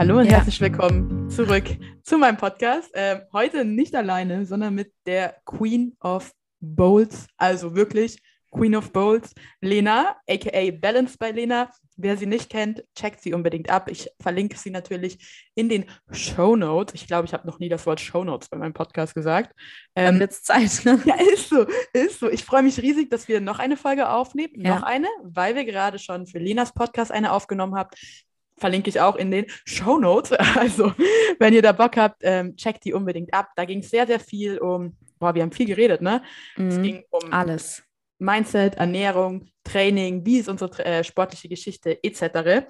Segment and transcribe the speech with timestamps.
[0.00, 0.38] Hallo und ja.
[0.38, 1.64] herzlich willkommen zurück
[2.02, 2.88] zu meinem Podcast.
[2.94, 8.16] Äh, heute nicht alleine, sondern mit der Queen of Bowls, also wirklich
[8.50, 11.70] Queen of Bowls, Lena, aka Balance bei Lena.
[11.96, 13.90] Wer sie nicht kennt, checkt sie unbedingt ab.
[13.90, 16.94] Ich verlinke sie natürlich in den Show Notes.
[16.94, 19.54] Ich glaube, ich habe noch nie das Wort Show Notes bei meinem Podcast gesagt.
[19.94, 20.82] Ähm, Dann wird's Zeit.
[20.86, 20.98] Ne?
[21.04, 22.30] Ja, ist so, ist so.
[22.30, 24.54] Ich freue mich riesig, dass wir noch eine Folge aufnehmen.
[24.56, 24.76] Ja.
[24.76, 27.90] Noch eine, weil wir gerade schon für Lenas Podcast eine aufgenommen haben
[28.60, 30.32] verlinke ich auch in den Show Notes.
[30.60, 30.92] Also,
[31.38, 33.48] wenn ihr da Bock habt, ähm, checkt die unbedingt ab.
[33.56, 36.22] Da ging es sehr, sehr viel um, boah, wir haben viel geredet, ne?
[36.56, 37.82] Mhm, es ging um alles.
[38.18, 42.66] Mindset, Ernährung, Training, wie ist unsere äh, sportliche Geschichte etc.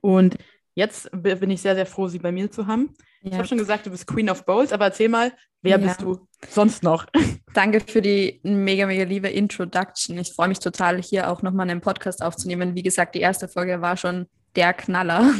[0.00, 0.38] Und
[0.74, 2.94] jetzt bin ich sehr, sehr froh, sie bei mir zu haben.
[3.22, 3.32] Ja.
[3.32, 5.86] Ich habe schon gesagt, du bist Queen of Bowls, aber erzähl mal, wer ja.
[5.86, 7.06] bist du sonst noch?
[7.54, 10.16] Danke für die mega, mega liebe Introduction.
[10.18, 12.74] Ich freue mich total, hier auch nochmal einen Podcast aufzunehmen.
[12.74, 14.26] Wie gesagt, die erste Folge war schon
[14.56, 15.32] der Knaller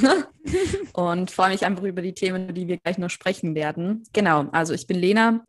[0.92, 4.04] und freue mich einfach über die Themen, die wir gleich noch sprechen werden.
[4.12, 5.44] Genau, also ich bin Lena,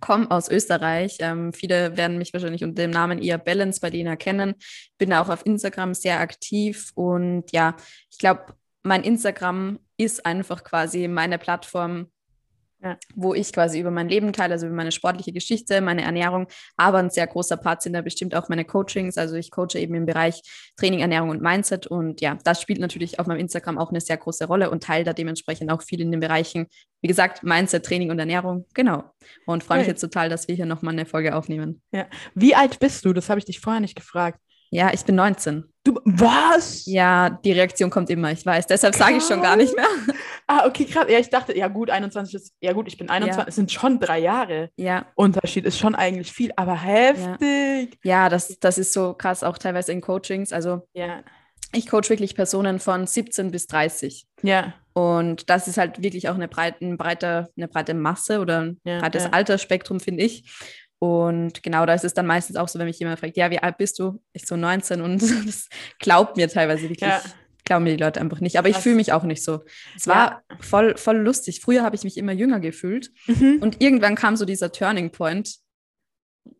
[0.00, 1.18] komme aus Österreich.
[1.20, 4.54] Ähm, viele werden mich wahrscheinlich unter dem Namen eher Balance bei Lena kennen.
[4.98, 7.76] Bin auch auf Instagram sehr aktiv und ja,
[8.10, 12.10] ich glaube, mein Instagram ist einfach quasi meine Plattform,
[12.82, 12.96] ja.
[13.14, 16.46] wo ich quasi über mein Leben teile, also über meine sportliche Geschichte, meine Ernährung,
[16.76, 19.16] aber ein sehr großer Part sind da bestimmt auch meine Coachings.
[19.18, 20.42] Also ich coache eben im Bereich
[20.76, 24.16] Training, Ernährung und Mindset und ja, das spielt natürlich auf meinem Instagram auch eine sehr
[24.16, 26.66] große Rolle und teile da dementsprechend auch viel in den Bereichen,
[27.00, 28.66] wie gesagt, Mindset, Training und Ernährung.
[28.74, 29.04] Genau.
[29.46, 31.82] Und freue mich jetzt total, dass wir hier nochmal eine Folge aufnehmen.
[31.92, 32.06] Ja.
[32.34, 33.12] Wie alt bist du?
[33.12, 34.40] Das habe ich dich vorher nicht gefragt.
[34.70, 35.64] Ja, ich bin 19.
[35.84, 36.84] Du, was?
[36.86, 38.66] Ja, die Reaktion kommt immer, ich weiß.
[38.66, 39.86] Deshalb sage ich schon gar nicht mehr.
[40.48, 41.06] Ah, okay, krass.
[41.08, 43.48] Ja, ich dachte, ja gut, 21 ist, ja gut, ich bin 21, ja.
[43.48, 44.70] es sind schon drei Jahre.
[44.76, 45.06] Ja.
[45.16, 47.98] Unterschied ist schon eigentlich viel, aber heftig.
[48.04, 50.52] Ja, ja das, das ist so krass, auch teilweise in Coachings.
[50.52, 51.24] Also, ja.
[51.72, 54.26] ich coach wirklich Personen von 17 bis 30.
[54.42, 54.74] Ja.
[54.92, 58.80] Und das ist halt wirklich auch eine breite, eine breite, eine breite Masse oder ein
[58.84, 59.32] ja, breites.
[59.32, 60.44] Altersspektrum, finde ich.
[60.98, 63.58] Und genau da ist es dann meistens auch so, wenn mich jemand fragt, ja, wie
[63.58, 64.22] alt bist du?
[64.32, 65.68] Ich so 19 und das
[65.98, 67.00] glaubt mir teilweise wirklich.
[67.00, 67.22] Ja.
[67.64, 68.58] Glauben mir die Leute einfach nicht.
[68.58, 69.64] Aber ich fühle mich auch nicht so.
[69.96, 70.56] Es war ja.
[70.60, 71.60] voll, voll lustig.
[71.60, 73.10] Früher habe ich mich immer jünger gefühlt.
[73.26, 73.58] Mhm.
[73.60, 75.56] Und irgendwann kam so dieser Turning Point,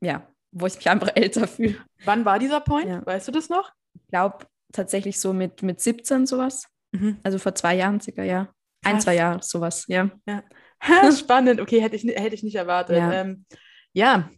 [0.00, 1.76] ja, wo ich mich einfach älter fühle.
[2.04, 2.88] Wann war dieser Point?
[2.88, 3.06] Ja.
[3.06, 3.72] Weißt du das noch?
[3.94, 6.66] Ich glaube tatsächlich so mit, mit 17 sowas.
[6.90, 7.18] Mhm.
[7.22, 8.52] Also vor zwei Jahren circa, ja.
[8.84, 10.10] Ein, zwei Jahre sowas, ja.
[10.26, 10.42] ja.
[11.12, 12.98] Spannend, okay, hätte ich, hätte ich nicht erwartet.
[13.00, 13.44] Ähm,
[13.96, 14.28] ja,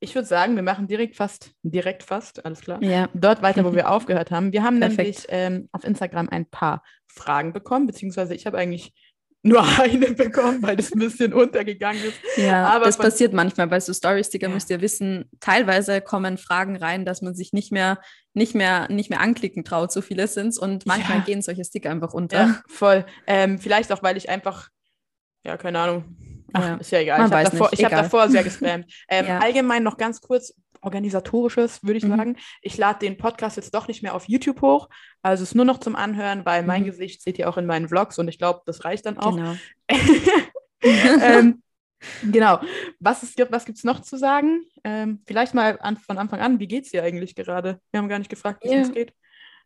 [0.00, 3.10] ich würde sagen, wir machen direkt fast, direkt fast, alles klar, ja.
[3.12, 4.52] dort weiter, wo wir aufgehört haben.
[4.52, 4.98] Wir haben Perfekt.
[4.98, 8.94] nämlich ähm, auf Instagram ein paar Fragen bekommen, beziehungsweise ich habe eigentlich
[9.42, 12.18] nur eine bekommen, weil das ein bisschen untergegangen ist.
[12.38, 14.54] Ja, aber das passiert manchmal bei so Story-Sticker, ja.
[14.54, 18.00] müsst ihr wissen, teilweise kommen Fragen rein, dass man sich nicht mehr,
[18.32, 21.24] nicht mehr, nicht mehr anklicken traut, so viele sind es und manchmal ja.
[21.24, 22.38] gehen solche Sticker einfach unter.
[22.38, 23.04] Ja, voll.
[23.26, 24.70] Ähm, vielleicht auch, weil ich einfach,
[25.44, 26.16] ja, keine Ahnung,
[26.52, 26.74] Ach, ja.
[26.76, 27.18] ist ja egal.
[27.18, 28.86] Man ich habe davor, hab davor sehr gespammt.
[29.08, 29.38] Ähm, ja.
[29.38, 32.16] Allgemein noch ganz kurz organisatorisches, würde ich mhm.
[32.16, 32.36] sagen.
[32.60, 34.88] Ich lade den Podcast jetzt doch nicht mehr auf YouTube hoch.
[35.22, 36.68] Also es ist nur noch zum Anhören, weil mhm.
[36.68, 39.36] mein Gesicht seht ihr auch in meinen Vlogs und ich glaube, das reicht dann auch.
[39.36, 39.54] Genau.
[40.82, 41.62] ähm,
[42.32, 42.60] genau.
[43.00, 44.64] Was, was gibt es noch zu sagen?
[44.84, 47.80] Ähm, vielleicht mal an, von Anfang an, wie geht es dir eigentlich gerade?
[47.90, 48.94] Wir haben gar nicht gefragt, wie es ja.
[48.94, 49.14] geht.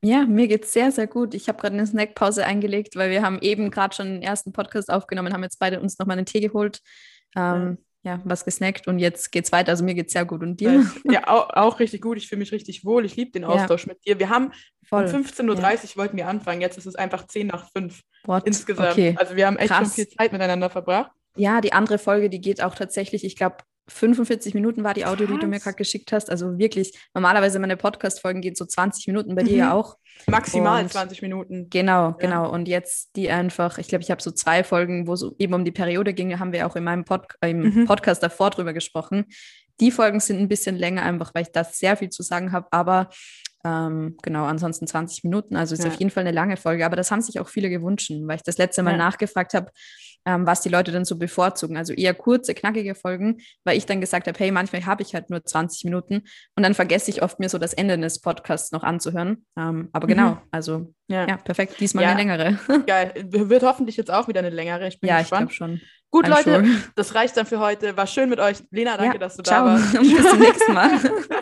[0.02, 1.34] Ja, mir geht es sehr, sehr gut.
[1.34, 4.90] Ich habe gerade eine Snackpause eingelegt, weil wir haben eben gerade schon den ersten Podcast
[4.90, 6.80] aufgenommen, haben jetzt beide uns nochmal einen Tee geholt,
[7.34, 8.20] ähm, ja.
[8.24, 9.70] was gesnackt und jetzt geht es weiter.
[9.70, 10.42] Also mir geht es sehr gut.
[10.42, 10.86] Und dir?
[11.10, 12.18] Ja, auch, auch richtig gut.
[12.18, 13.04] Ich fühle mich richtig wohl.
[13.04, 13.92] Ich liebe den Austausch ja.
[13.92, 14.18] mit dir.
[14.18, 14.52] Wir haben
[14.88, 15.04] Voll.
[15.04, 15.96] um 15.30 Uhr ja.
[15.96, 16.60] wollten wir anfangen.
[16.60, 18.46] Jetzt ist es einfach 10 nach 5 What?
[18.46, 18.92] insgesamt.
[18.92, 19.14] Okay.
[19.18, 19.88] Also wir haben echt Krass.
[19.88, 21.10] schon viel Zeit miteinander verbracht.
[21.36, 23.56] Ja, die andere Folge, die geht auch tatsächlich, ich glaube,
[23.88, 25.36] 45 Minuten war die Audio, Krass.
[25.36, 26.30] die du mir gerade geschickt hast.
[26.30, 29.46] Also wirklich, normalerweise meine Podcast-Folgen gehen so 20 Minuten, bei mhm.
[29.46, 29.96] dir ja auch.
[30.26, 31.68] Maximal und 20 Minuten.
[31.70, 32.16] Genau, ja.
[32.18, 32.50] genau.
[32.50, 35.64] Und jetzt die einfach, ich glaube, ich habe so zwei Folgen, wo es eben um
[35.64, 37.84] die Periode ging, haben wir auch in meinem Pod im mhm.
[37.86, 39.26] Podcast davor drüber gesprochen.
[39.80, 42.66] Die Folgen sind ein bisschen länger, einfach weil ich da sehr viel zu sagen habe,
[42.70, 43.10] aber
[43.64, 45.56] ähm, genau, ansonsten 20 Minuten.
[45.56, 45.90] Also ist ja.
[45.90, 48.42] auf jeden Fall eine lange Folge, aber das haben sich auch viele gewünscht, weil ich
[48.42, 48.96] das letzte Mal ja.
[48.96, 49.70] nachgefragt habe,
[50.26, 51.76] ähm, was die Leute dann so bevorzugen.
[51.76, 55.30] Also eher kurze, knackige Folgen, weil ich dann gesagt habe, hey, manchmal habe ich halt
[55.30, 56.22] nur 20 Minuten
[56.56, 59.46] und dann vergesse ich oft mir so das Ende des Podcasts noch anzuhören.
[59.56, 60.38] Ähm, aber genau, mhm.
[60.50, 61.26] also ja.
[61.26, 61.36] ja.
[61.36, 62.10] perfekt, diesmal ja.
[62.10, 62.58] eine längere.
[62.86, 64.88] Geil, wird hoffentlich jetzt auch wieder eine längere.
[64.88, 65.50] Ich bin ja, gespannt.
[65.50, 65.80] ich schon.
[66.10, 66.82] Gut, Leute, sure.
[66.94, 67.96] das reicht dann für heute.
[67.96, 68.58] War schön mit euch.
[68.70, 69.66] Lena, danke, ja, dass du ciao.
[69.66, 69.92] da warst.
[69.98, 71.00] Bis zum nächsten Mal.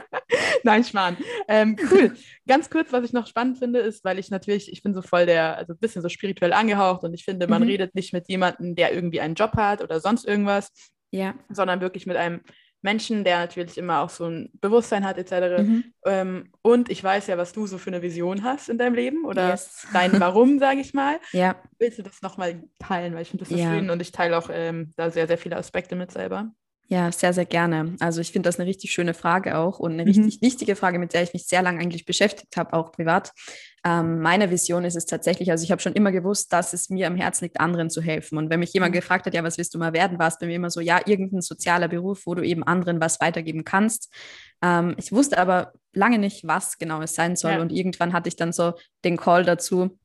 [0.64, 1.16] Nein, Schmarrn.
[1.46, 2.14] Ähm, cool.
[2.48, 5.26] Ganz kurz, was ich noch spannend finde, ist, weil ich natürlich, ich bin so voll
[5.26, 7.68] der, also ein bisschen so spirituell angehaucht und ich finde, man mhm.
[7.68, 10.70] redet nicht mit jemandem, der irgendwie einen Job hat oder sonst irgendwas,
[11.10, 11.34] ja.
[11.50, 12.40] sondern wirklich mit einem
[12.84, 15.62] Menschen, der natürlich immer auch so ein Bewusstsein hat, etc.
[15.62, 15.84] Mhm.
[16.04, 19.24] Ähm, und ich weiß ja, was du so für eine Vision hast in deinem Leben
[19.24, 19.86] oder yes.
[19.94, 21.18] dein Warum, sage ich mal.
[21.32, 21.56] Ja.
[21.78, 23.14] Willst du das nochmal teilen?
[23.14, 23.70] Weil ich finde das so ja.
[23.70, 26.52] schön und ich teile auch ähm, da sehr, sehr viele Aspekte mit selber.
[26.86, 27.96] Ja, sehr, sehr gerne.
[28.00, 30.08] Also ich finde das eine richtig schöne Frage auch und eine mhm.
[30.08, 33.32] richtig wichtige Frage, mit der ich mich sehr lange eigentlich beschäftigt habe, auch privat.
[33.86, 37.06] Ähm, meine Vision ist es tatsächlich, also ich habe schon immer gewusst, dass es mir
[37.06, 38.36] am Herzen liegt, anderen zu helfen.
[38.36, 38.98] Und wenn mich jemand mhm.
[38.98, 41.00] gefragt hat, ja, was willst du mal werden, war es bei mir immer so, ja,
[41.06, 44.12] irgendein sozialer Beruf, wo du eben anderen was weitergeben kannst.
[44.62, 47.52] Ähm, ich wusste aber lange nicht, was genau es sein soll.
[47.52, 47.60] Ja.
[47.62, 49.98] Und irgendwann hatte ich dann so den Call dazu,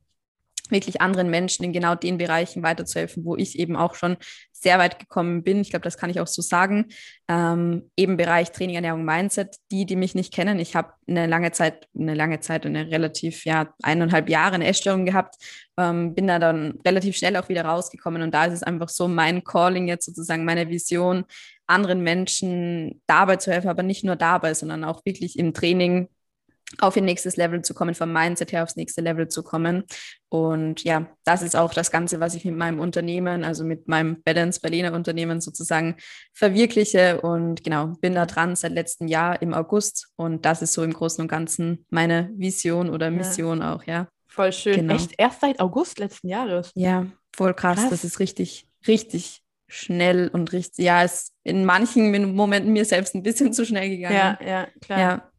[0.70, 4.16] wirklich anderen Menschen in genau den Bereichen weiterzuhelfen, wo ich eben auch schon
[4.52, 5.60] sehr weit gekommen bin.
[5.60, 6.86] Ich glaube, das kann ich auch so sagen.
[7.28, 9.56] Ähm, eben Bereich Training, Ernährung, Mindset.
[9.70, 13.44] Die, die mich nicht kennen, ich habe eine lange Zeit, eine lange Zeit, eine relativ,
[13.44, 15.36] ja, eineinhalb Jahre eine Essstörung gehabt,
[15.78, 18.22] ähm, bin da dann relativ schnell auch wieder rausgekommen.
[18.22, 21.24] Und da ist es einfach so mein Calling jetzt sozusagen, meine Vision,
[21.66, 26.08] anderen Menschen dabei zu helfen, aber nicht nur dabei, sondern auch wirklich im Training
[26.78, 29.84] auf ihr nächstes Level zu kommen, vom Mindset her aufs nächste Level zu kommen.
[30.28, 34.22] Und ja, das ist auch das Ganze, was ich mit meinem Unternehmen, also mit meinem
[34.22, 35.96] Balance Berliner Unternehmen sozusagen
[36.32, 37.20] verwirkliche.
[37.20, 40.12] Und genau, bin da dran seit letztem Jahr im August.
[40.16, 43.74] Und das ist so im Großen und Ganzen meine Vision oder Mission ja.
[43.74, 44.08] auch, ja.
[44.28, 44.76] Voll schön.
[44.76, 44.94] Genau.
[44.94, 46.70] Echt erst seit August letzten Jahres.
[46.74, 47.80] Ja, voll krass.
[47.80, 47.90] krass.
[47.90, 53.22] Das ist richtig, richtig schnell und richtig, ja, ist in manchen Momenten mir selbst ein
[53.22, 54.14] bisschen zu schnell gegangen.
[54.14, 55.00] Ja, ja, klar.
[55.00, 55.29] Ja,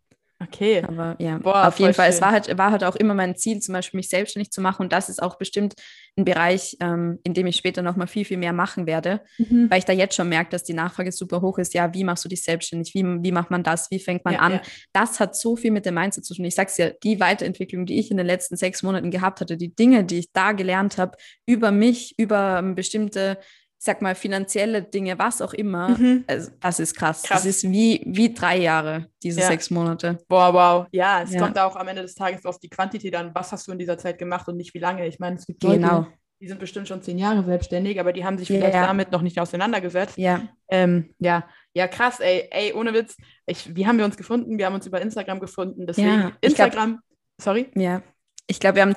[0.42, 0.84] Okay.
[0.88, 2.08] Aber ja, Boah, auf jeden Fall.
[2.08, 2.16] Schön.
[2.16, 4.84] Es war halt, war halt auch immer mein Ziel, zum Beispiel mich selbstständig zu machen.
[4.84, 5.76] Und das ist auch bestimmt
[6.18, 9.70] ein Bereich, ähm, in dem ich später nochmal viel, viel mehr machen werde, mhm.
[9.70, 11.74] weil ich da jetzt schon merke, dass die Nachfrage super hoch ist.
[11.74, 12.94] Ja, wie machst du dich selbstständig?
[12.94, 13.92] Wie, wie macht man das?
[13.92, 14.54] Wie fängt man ja, an?
[14.54, 14.62] Ja.
[14.94, 16.46] Das hat so viel mit dem Mindset zu tun.
[16.46, 19.76] Ich sag's ja, die Weiterentwicklung, die ich in den letzten sechs Monaten gehabt hatte, die
[19.76, 23.38] Dinge, die ich da gelernt habe, über mich, über ähm, bestimmte
[23.84, 26.24] sag mal, finanzielle Dinge, was auch immer, mhm.
[26.28, 27.24] also, das ist krass.
[27.24, 27.42] krass.
[27.42, 29.48] Das ist wie, wie drei Jahre, diese ja.
[29.48, 30.20] sechs Monate.
[30.28, 30.88] Boah, wow.
[30.92, 31.42] Ja, es ja.
[31.42, 33.98] kommt auch am Ende des Tages auf die Quantität an, was hast du in dieser
[33.98, 35.08] Zeit gemacht und nicht wie lange.
[35.08, 36.08] Ich meine, es gibt Leute, genau.
[36.40, 38.86] die sind bestimmt schon zehn Jahre selbstständig, aber die haben sich vielleicht ja.
[38.86, 40.16] damit noch nicht auseinandergesetzt.
[40.16, 40.44] Ja.
[40.70, 41.48] Ähm, ja.
[41.74, 43.18] Ja, krass, ey, ey, ohne Witz.
[43.48, 44.60] Ich, wie haben wir uns gefunden?
[44.60, 45.88] Wir haben uns über Instagram gefunden.
[45.88, 47.02] Deswegen Instagram, glaub,
[47.42, 47.72] sorry.
[47.74, 48.04] Ja.
[48.46, 48.96] Ich glaube, wir haben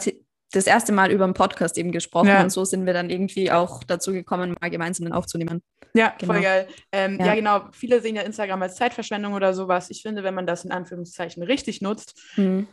[0.54, 2.42] das erste Mal über einen Podcast eben gesprochen ja.
[2.42, 5.62] und so sind wir dann irgendwie auch dazu gekommen, mal gemeinsam aufzunehmen.
[5.94, 6.32] Ja, genau.
[6.32, 6.68] voll geil.
[6.92, 7.26] Ähm, ja.
[7.26, 7.34] ja.
[7.34, 7.62] genau.
[7.72, 9.90] Viele sehen ja Instagram als Zeitverschwendung oder sowas.
[9.90, 12.66] Ich finde, wenn man das in Anführungszeichen richtig nutzt, mhm.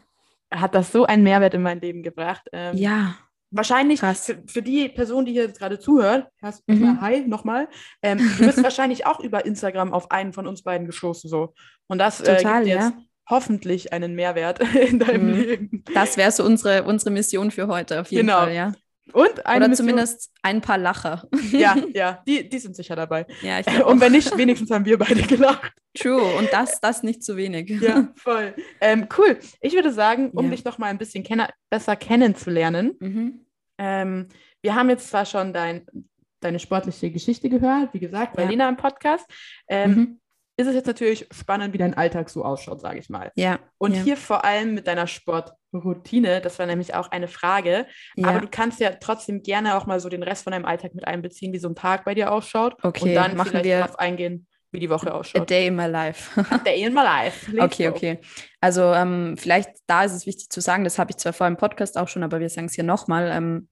[0.50, 2.48] hat das so einen Mehrwert in mein Leben gebracht.
[2.52, 3.16] Ähm, ja.
[3.54, 6.30] Wahrscheinlich für, für, die Person, die hier jetzt gerade zuhört,
[6.68, 7.02] mhm.
[7.02, 7.68] hi nochmal,
[8.02, 11.54] ähm, du bist wahrscheinlich auch über Instagram auf einen von uns beiden gestoßen so.
[11.88, 15.42] Und das äh, Total, gibt jetzt ja hoffentlich einen Mehrwert in deinem mhm.
[15.42, 15.84] Leben.
[15.94, 18.40] Das wäre so unsere, unsere Mission für heute auf jeden genau.
[18.40, 18.74] Fall, ja.
[19.14, 19.88] Und eine Oder Mission.
[19.88, 21.28] zumindest ein paar Lacher.
[21.52, 23.26] Ja, ja, die, die sind sicher dabei.
[23.42, 25.74] Ja, ich und wenn nicht, wenigstens haben wir beide gelacht.
[25.98, 27.70] True, und das, das nicht zu wenig.
[27.82, 28.56] Ja, voll.
[28.80, 29.38] Ähm, cool.
[29.60, 30.52] Ich würde sagen, um ja.
[30.52, 33.46] dich noch mal ein bisschen kenn besser kennenzulernen, mhm.
[33.78, 34.28] ähm,
[34.62, 35.86] wir haben jetzt zwar schon dein,
[36.40, 38.50] deine sportliche Geschichte gehört, wie gesagt, bei ja.
[38.50, 39.26] Lena im Podcast.
[39.68, 40.21] Ähm, mhm
[40.62, 43.32] ist es jetzt natürlich spannend, wie dein Alltag so ausschaut, sage ich mal.
[43.36, 43.60] Ja.
[43.78, 44.04] Und ja.
[44.04, 47.86] hier vor allem mit deiner Sportroutine, das war nämlich auch eine Frage.
[48.16, 48.30] Ja.
[48.30, 51.08] Aber du kannst ja trotzdem gerne auch mal so den Rest von deinem Alltag mit
[51.08, 52.76] einbeziehen, wie so ein Tag bei dir ausschaut.
[52.84, 55.42] Okay, und dann machen wir darauf eingehen, wie die Woche ausschaut.
[55.42, 56.40] A day in my life.
[56.50, 57.52] A day in my life.
[57.56, 57.96] Let's okay, go.
[57.96, 58.20] okay.
[58.62, 61.58] Also ähm, vielleicht da ist es wichtig zu sagen, das habe ich zwar vor im
[61.58, 63.30] Podcast auch schon, aber wir sagen es hier nochmal.
[63.34, 63.68] Ähm,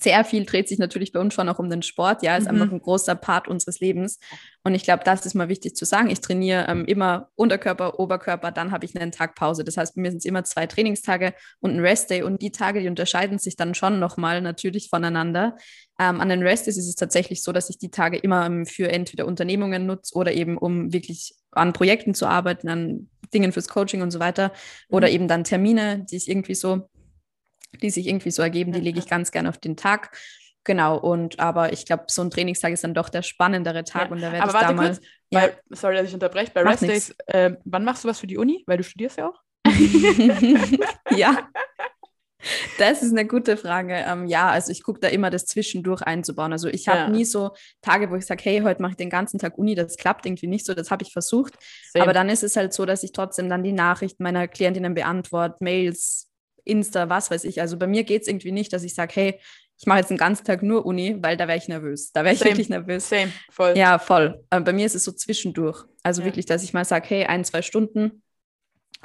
[0.00, 2.22] sehr viel dreht sich natürlich bei uns schon auch um den Sport.
[2.22, 2.60] Ja, ist mhm.
[2.60, 4.18] einfach ein großer Part unseres Lebens.
[4.64, 6.08] Und ich glaube, das ist mal wichtig zu sagen.
[6.08, 9.64] Ich trainiere ähm, immer Unterkörper, Oberkörper, dann habe ich einen Tag Pause.
[9.64, 12.22] Das heißt, bei mir sind es immer zwei Trainingstage und ein Restday.
[12.22, 15.56] Und die Tage, die unterscheiden sich dann schon nochmal natürlich voneinander.
[15.98, 18.90] Ähm, an den Restdays ist es tatsächlich so, dass ich die Tage immer ähm, für
[18.90, 24.02] entweder Unternehmungen nutze oder eben um wirklich an Projekten zu arbeiten, an Dingen fürs Coaching
[24.02, 24.52] und so weiter.
[24.88, 25.14] Oder mhm.
[25.14, 26.88] eben dann Termine, die ich irgendwie so
[27.80, 30.16] die sich irgendwie so ergeben, die lege ich ganz gerne auf den Tag.
[30.64, 34.10] Genau, und aber ich glaube, so ein Trainingstag ist dann doch der spannendere Tag ja.
[34.10, 34.86] und da werde ich da mal.
[34.90, 35.00] Kurz,
[35.30, 35.42] ja.
[35.42, 36.52] weil, sorry, dass ich unterbreche.
[36.54, 38.62] Bei Restdays, äh, wann machst du was für die Uni?
[38.66, 39.40] Weil du studierst ja auch.
[41.16, 41.48] ja.
[42.78, 43.94] Das ist eine gute Frage.
[43.94, 46.52] Ähm, ja, also ich gucke da immer das zwischendurch einzubauen.
[46.52, 47.08] Also ich habe ja.
[47.08, 47.52] nie so
[47.82, 49.74] Tage, wo ich sage, hey, heute mache ich den ganzen Tag Uni.
[49.74, 50.74] Das klappt irgendwie nicht so.
[50.74, 51.54] Das habe ich versucht.
[51.92, 52.02] Same.
[52.02, 55.56] Aber dann ist es halt so, dass ich trotzdem dann die Nachrichten meiner Klientinnen beantworte,
[55.60, 56.31] Mails,
[56.64, 57.60] Insta, was weiß ich.
[57.60, 59.40] Also bei mir geht es irgendwie nicht, dass ich sage, hey,
[59.78, 62.12] ich mache jetzt den ganzen Tag nur Uni, weil da wäre ich nervös.
[62.12, 62.52] Da wäre ich Same.
[62.52, 63.08] wirklich nervös.
[63.08, 63.76] Same, voll.
[63.76, 64.44] Ja, voll.
[64.48, 65.84] Aber bei mir ist es so zwischendurch.
[66.02, 66.26] Also ja.
[66.26, 68.22] wirklich, dass ich mal sage, hey, ein, zwei Stunden.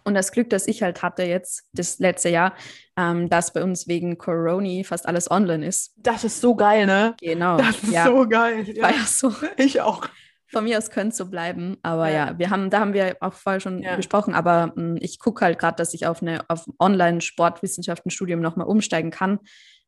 [0.03, 2.53] Und das Glück, das ich halt hatte jetzt, das letzte Jahr,
[2.95, 5.93] ähm, dass bei uns wegen Corona fast alles online ist.
[5.97, 7.15] Das ist so geil, ne?
[7.19, 7.57] Genau.
[7.57, 8.05] Das ist ja.
[8.05, 8.63] so geil.
[8.69, 8.83] Ja.
[8.83, 9.33] War ja so.
[9.57, 10.07] Ich auch.
[10.47, 11.77] Von mir aus könnte es so bleiben.
[11.83, 12.27] Aber ja.
[12.27, 12.39] ja.
[12.39, 13.95] wir haben, da haben wir auch vorher schon ja.
[13.95, 18.67] gesprochen, aber mh, hm, ich gucke halt gerade, dass ich auf eine auf Online-Sportwissenschaften-Studium nochmal
[18.67, 19.39] umsteigen kann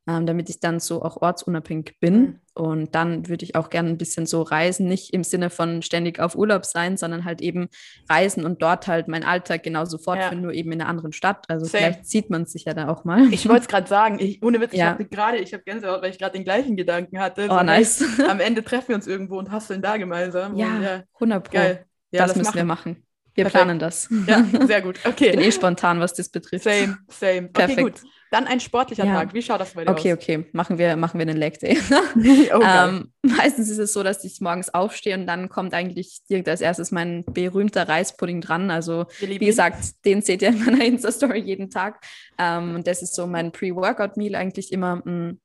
[0.08, 2.20] ähm, damit ich dann so auch ortsunabhängig bin.
[2.20, 2.40] Mhm.
[2.54, 6.20] Und dann würde ich auch gerne ein bisschen so reisen, nicht im Sinne von ständig
[6.20, 7.68] auf Urlaub sein, sondern halt eben
[8.08, 10.40] reisen und dort halt meinen Alltag genauso fortführen, ja.
[10.40, 11.48] nur eben in einer anderen Stadt.
[11.48, 11.84] Also Same.
[11.84, 13.32] vielleicht sieht man sich ja da auch mal.
[13.32, 14.86] Ich wollte es gerade sagen, ich, ohne Witz, ja.
[14.86, 17.46] ich habe gerade, ich habe Gänsehaut, weil ich gerade den gleichen Gedanken hatte.
[17.48, 18.04] Oh, so nice.
[18.28, 20.56] am Ende treffen wir uns irgendwo und hasseln da gemeinsam.
[20.56, 21.52] Ja, und, ja 100 Pro.
[21.52, 21.86] Geil.
[22.10, 22.56] Ja, das, das müssen machen.
[22.56, 23.06] wir machen.
[23.34, 23.64] Wir Perfekt.
[23.64, 24.08] planen das.
[24.26, 24.98] Ja, sehr gut.
[25.04, 25.26] Okay.
[25.26, 26.64] Ich bin eh spontan, was das betrifft.
[26.64, 27.48] Same, same.
[27.48, 27.78] Perfekt.
[27.78, 28.00] Okay, gut.
[28.30, 29.14] Dann ein sportlicher ja.
[29.14, 29.34] Tag.
[29.34, 30.18] Wie schaut das bei dir okay, aus?
[30.18, 30.50] Okay, okay.
[30.52, 31.76] Machen wir, machen wir einen Leg Day.
[32.54, 36.48] oh, ähm, meistens ist es so, dass ich morgens aufstehe und dann kommt eigentlich direkt
[36.48, 38.70] als erstes mein berühmter Reispudding dran.
[38.70, 42.04] Also, wie gesagt, den seht ihr in meiner Insta-Story jeden Tag.
[42.38, 45.02] Ähm, und das ist so mein Pre-Workout-Meal eigentlich immer.
[45.04, 45.40] Mh, mm,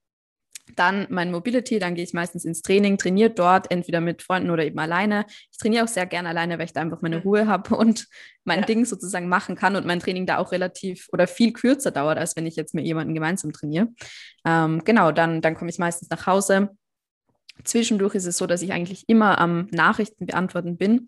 [0.75, 4.65] dann mein Mobility, dann gehe ich meistens ins Training, trainiere dort, entweder mit Freunden oder
[4.65, 5.25] eben alleine.
[5.51, 8.07] Ich trainiere auch sehr gerne alleine, weil ich da einfach meine Ruhe habe und
[8.43, 8.65] mein ja.
[8.65, 12.35] Ding sozusagen machen kann und mein Training da auch relativ oder viel kürzer dauert, als
[12.35, 13.89] wenn ich jetzt mit jemandem gemeinsam trainiere.
[14.45, 16.69] Ähm, genau, dann, dann komme ich meistens nach Hause.
[17.63, 21.07] Zwischendurch ist es so, dass ich eigentlich immer am Nachrichten beantworten bin.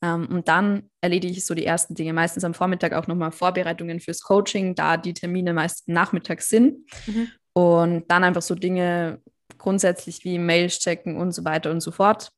[0.00, 3.32] Um, ähm, und dann erledige ich so die ersten Dinge, meistens am Vormittag auch nochmal
[3.32, 6.88] Vorbereitungen fürs Coaching, da die Termine meist nachmittags sind.
[7.06, 7.28] Mhm.
[7.58, 9.20] Und dann einfach so Dinge
[9.58, 12.30] grundsätzlich wie Mails checken und so weiter und so fort.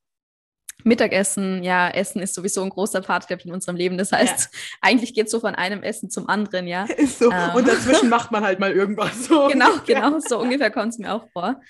[0.83, 3.99] Mittagessen, ja, Essen ist sowieso ein großer Part glaube in unserem Leben.
[3.99, 4.59] Das heißt, ja.
[4.81, 6.85] eigentlich geht es so von einem Essen zum anderen, ja.
[6.97, 7.31] Ist so.
[7.31, 7.55] Ähm.
[7.55, 9.49] Und dazwischen macht man halt mal irgendwas so.
[9.53, 11.61] Genau, genau, so ungefähr kommt es mir auch vor.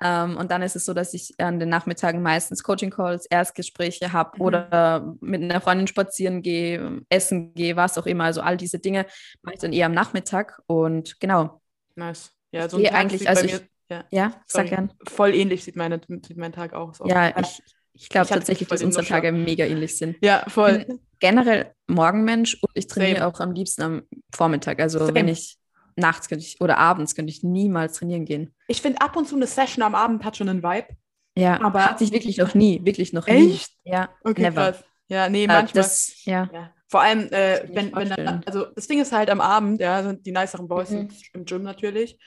[0.00, 4.36] Ähm, und dann ist es so, dass ich an den Nachmittagen meistens Coaching-Calls, Erstgespräche habe
[4.36, 4.42] mhm.
[4.44, 8.24] oder mit einer Freundin spazieren gehe, essen gehe, was auch immer.
[8.24, 9.06] Also all diese Dinge
[9.42, 10.62] mache ich dann eher am Nachmittag.
[10.66, 11.60] Und genau.
[11.96, 12.32] Nice.
[12.52, 14.92] Ja, so ein Tag eigentlich, also ich, ja, ja sag gern.
[15.08, 16.98] Voll ähnlich sieht, meine, sieht mein Tag aus.
[17.04, 17.62] Ja, ich,
[17.94, 20.16] ich glaube tatsächlich, dass unsere Tage mega ähnlich sind.
[20.22, 20.86] Ja, voll.
[21.18, 23.26] generell Morgenmensch und ich trainiere Same.
[23.28, 24.02] auch am liebsten am
[24.34, 24.80] Vormittag.
[24.80, 25.14] Also Same.
[25.14, 25.56] wenn ich
[25.96, 28.54] nachts könnte ich oder abends könnte ich niemals trainieren gehen.
[28.68, 30.88] Ich finde ab und zu eine Session am Abend hat schon einen Vibe.
[31.36, 33.40] Ja, aber hatte ich wirklich noch nie, wirklich noch echt?
[33.84, 33.90] nie.
[33.90, 34.72] Ja, okay, never.
[34.72, 34.84] Krass.
[35.08, 35.82] Ja, nee, manchmal.
[35.82, 36.48] Das, ja.
[36.52, 36.72] ja.
[36.88, 40.26] Vor allem, äh, wenn, wenn dann, also das Ding ist halt am Abend, ja, sind
[40.26, 41.08] die niceren Boys mhm.
[41.32, 42.18] im Gym natürlich.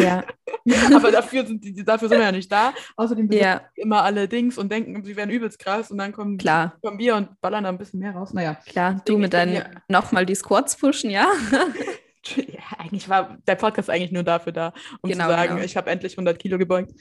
[0.00, 0.24] Ja.
[0.94, 2.72] aber dafür sind, die, dafür sind wir ja nicht da.
[2.96, 3.62] Außerdem ja.
[3.74, 6.76] immer alle Dings und denken, sie wären übelst krass und dann kommen, Klar.
[6.82, 8.32] kommen wir und ballern da ein bisschen mehr raus.
[8.32, 8.56] Naja.
[8.66, 9.64] Klar, du mit deinen ja.
[9.88, 11.26] nochmal die Squats pushen, ja?
[12.36, 12.60] ja?
[12.78, 15.64] Eigentlich war der Podcast eigentlich nur dafür da, um genau, zu sagen, genau.
[15.64, 16.92] ich habe endlich 100 Kilo gebeugt.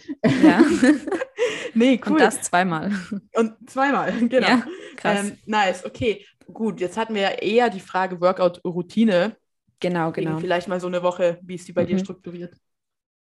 [0.43, 0.63] Ja.
[1.74, 2.13] nee, cool.
[2.13, 2.91] Und das zweimal.
[3.33, 4.47] Und zweimal, genau.
[4.47, 4.63] Ja,
[4.95, 5.19] krass.
[5.19, 6.25] Ähm, nice, okay.
[6.53, 9.35] Gut, jetzt hatten wir ja eher die Frage Workout-Routine.
[9.79, 10.39] Genau, genau.
[10.39, 11.88] Vielleicht mal so eine Woche, wie ist die bei mhm.
[11.88, 12.55] dir strukturiert?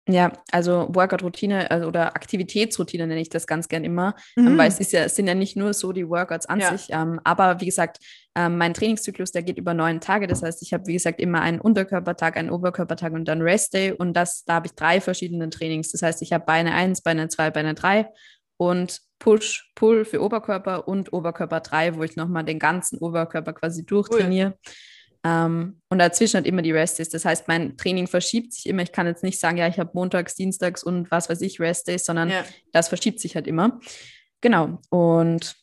[0.08, 4.58] Ja, also Workout-Routine also, oder Aktivitätsroutine nenne ich das ganz gern immer, ähm, mhm.
[4.58, 6.76] weil es, ist ja, es sind ja nicht nur so die Workouts an ja.
[6.76, 7.98] sich, ähm, aber wie gesagt,
[8.34, 11.40] ähm, mein Trainingszyklus, der geht über neun Tage, das heißt, ich habe, wie gesagt, immer
[11.40, 15.92] einen Unterkörpertag, einen Oberkörpertag und dann Rest-Day und das, da habe ich drei verschiedene Trainings,
[15.92, 18.08] das heißt, ich habe Beine 1, Beine 2, Beine 3
[18.56, 23.86] und Push, Pull für Oberkörper und Oberkörper 3, wo ich nochmal den ganzen Oberkörper quasi
[23.86, 24.50] durchtrainiere.
[24.50, 24.72] Cool.
[25.24, 27.08] Ähm, und dazwischen hat immer die Rest Days.
[27.10, 28.82] Das heißt, mein Training verschiebt sich immer.
[28.82, 31.88] Ich kann jetzt nicht sagen, ja, ich habe montags, dienstags und was weiß ich, Rest
[31.88, 32.44] Days, sondern ja.
[32.72, 33.80] das verschiebt sich halt immer.
[34.40, 34.80] Genau.
[34.90, 35.54] Und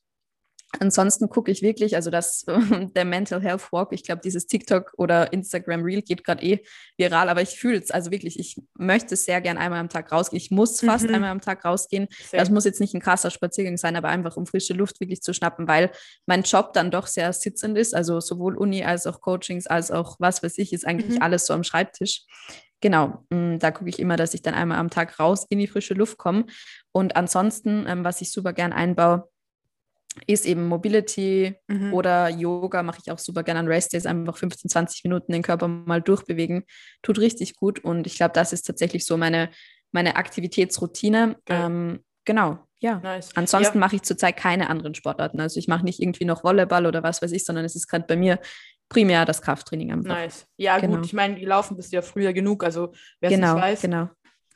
[0.79, 2.45] Ansonsten gucke ich wirklich, also das,
[2.95, 6.63] der Mental Health Walk, ich glaube, dieses TikTok oder Instagram Reel geht gerade eh
[6.97, 10.37] viral, aber ich fühle es, also wirklich, ich möchte sehr gern einmal am Tag rausgehen.
[10.37, 11.15] Ich muss fast mhm.
[11.15, 12.07] einmal am Tag rausgehen.
[12.29, 12.39] Sehr.
[12.39, 15.33] Das muss jetzt nicht ein krasser Spaziergang sein, aber einfach um frische Luft wirklich zu
[15.33, 15.91] schnappen, weil
[16.27, 20.17] mein Job dann doch sehr sitzend ist, also sowohl Uni als auch Coachings, als auch
[20.19, 21.23] was weiß ich, ist eigentlich mhm.
[21.23, 22.25] alles so am Schreibtisch.
[22.81, 25.67] Genau, mm, da gucke ich immer, dass ich dann einmal am Tag raus in die
[25.67, 26.45] frische Luft komme.
[26.91, 29.27] Und ansonsten, ähm, was ich super gern einbaue,
[30.27, 31.93] ist eben Mobility mhm.
[31.93, 35.41] oder Yoga, mache ich auch super gerne an Rest Days, einfach 15, 20 Minuten den
[35.41, 36.63] Körper mal durchbewegen,
[37.01, 39.49] tut richtig gut und ich glaube, das ist tatsächlich so meine,
[39.91, 41.35] meine Aktivitätsroutine.
[41.41, 41.65] Okay.
[41.65, 42.99] Ähm, genau, ja.
[42.99, 43.31] Nice.
[43.35, 43.79] Ansonsten ja.
[43.79, 45.39] mache ich zurzeit keine anderen Sportarten.
[45.39, 48.05] Also ich mache nicht irgendwie noch Volleyball oder was weiß ich, sondern es ist gerade
[48.07, 48.39] bei mir
[48.87, 50.15] primär das Krafttraining einfach.
[50.15, 50.47] Nice.
[50.57, 50.97] Ja, genau.
[50.97, 52.63] gut, ich meine, gelaufen bist du ja früher genug.
[52.63, 54.09] Also wer es genau, nicht weiß, genau.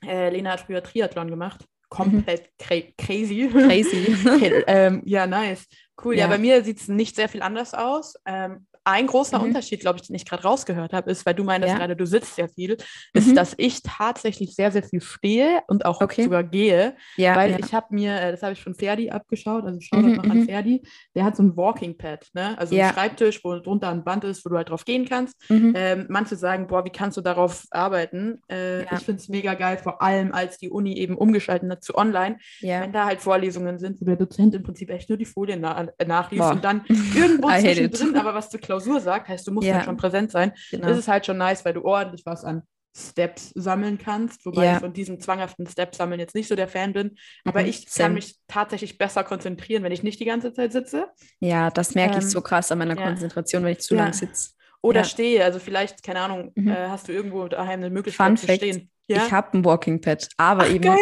[0.05, 3.47] Äh, Lena hat früher Triathlon gemacht komplett cra crazy.
[3.47, 4.15] Crazy.
[4.67, 5.67] ähm, ja, nice.
[6.03, 6.15] Cool.
[6.15, 8.15] Ja, ja bei mir sieht es nicht sehr viel anders aus.
[8.25, 9.46] Ähm, ein großer mhm.
[9.46, 11.78] Unterschied, glaube ich, den ich gerade rausgehört habe, ist, weil du meinst ja.
[11.78, 12.78] gerade, du sitzt sehr viel,
[13.13, 13.36] ist, mhm.
[13.36, 16.24] dass ich tatsächlich sehr, sehr viel stehe und auch okay.
[16.24, 16.96] sogar gehe.
[17.18, 17.60] Ja, weil ja.
[17.60, 20.40] ich habe mir, äh, das habe ich von Ferdi abgeschaut, also schau mhm, noch an
[20.40, 20.46] mhm.
[20.46, 20.84] Ferdi,
[21.16, 22.58] der hat so ein Walking Pad, ne?
[22.58, 22.88] Also ja.
[22.88, 25.50] ein Schreibtisch, wo drunter ein Band ist, wo du halt drauf gehen kannst.
[25.50, 25.74] Mhm.
[25.75, 28.42] Ähm, manche sagen, boah, wie kannst du darauf arbeiten?
[28.50, 31.96] Äh, ich finde es mega geil, vor allem als die Uni eben umgeschaltet hat zu
[31.96, 35.62] online, wenn da halt Vorlesungen sind, wo der Dozent im Prinzip echt nur die Folien
[35.62, 36.52] na nachliest boah.
[36.52, 36.84] und dann
[37.16, 39.75] irgendwo zwischendrin aber was zur Klausur sagt, heißt, du musst ja.
[39.75, 40.53] halt schon präsent sein.
[40.72, 40.88] Genau.
[40.88, 42.63] Das ist halt schon nice, weil du ordentlich was an
[42.96, 44.74] Steps sammeln kannst, wobei ja.
[44.74, 47.18] ich von diesem zwanghaften Step sammeln jetzt nicht so der Fan bin.
[47.44, 48.08] Aber mhm, ich same.
[48.08, 51.08] kann mich tatsächlich besser konzentrieren, wenn ich nicht die ganze Zeit sitze.
[51.39, 53.03] Ja, das merke ähm, ich so krass an meiner ja.
[53.08, 54.03] Konzentration, wenn ich zu ja.
[54.03, 54.51] lang sitze.
[54.82, 55.44] Oder stehe.
[55.44, 56.68] Also vielleicht, keine Ahnung, mhm.
[56.68, 58.92] äh, hast du irgendwo daheim eine Möglichkeit Fun zu Fact, stehen.
[59.07, 59.25] Ja?
[59.25, 60.95] Ich habe ein Walking Pad, aber Ach, eben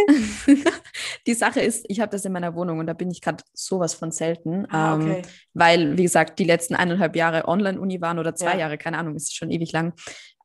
[1.27, 3.93] die Sache ist, ich habe das in meiner Wohnung und da bin ich gerade sowas
[3.93, 5.17] von selten, ah, okay.
[5.17, 5.21] ähm,
[5.53, 8.59] weil wie gesagt die letzten eineinhalb Jahre Online-Uni waren oder zwei ja.
[8.59, 9.93] Jahre, keine Ahnung, ist schon ewig lang.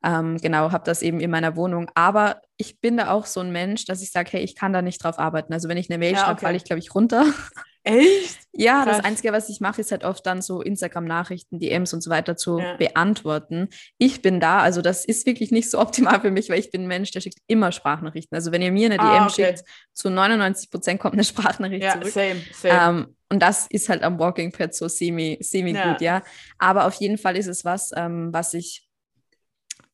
[0.03, 1.89] Ähm, genau, habe das eben in meiner Wohnung.
[1.95, 4.83] Aber ich bin da auch so ein Mensch, dass ich sage, hey, ich kann da
[4.83, 5.53] nicht drauf arbeiten.
[5.53, 6.45] Also wenn ich eine Mail ja, schreibe, okay.
[6.45, 7.25] falle ich, glaube ich, runter.
[7.87, 8.37] Echt?
[8.53, 8.97] ja, Krass.
[8.97, 12.35] das Einzige, was ich mache, ist halt oft dann so Instagram-Nachrichten, DMs und so weiter
[12.35, 12.75] zu ja.
[12.75, 13.69] beantworten.
[13.97, 16.83] Ich bin da, also das ist wirklich nicht so optimal für mich, weil ich bin
[16.83, 18.35] ein Mensch, der schickt immer Sprachnachrichten.
[18.35, 19.45] Also wenn ihr mir eine ah, DM okay.
[19.47, 19.63] schickt,
[19.93, 22.09] zu 99 Prozent kommt eine Sprachnachricht ja, zurück.
[22.09, 22.99] Same, same.
[22.99, 25.91] Ähm, und das ist halt am Walking Pad so semi, semi ja.
[25.91, 26.23] gut, ja.
[26.57, 28.86] Aber auf jeden Fall ist es was, ähm, was ich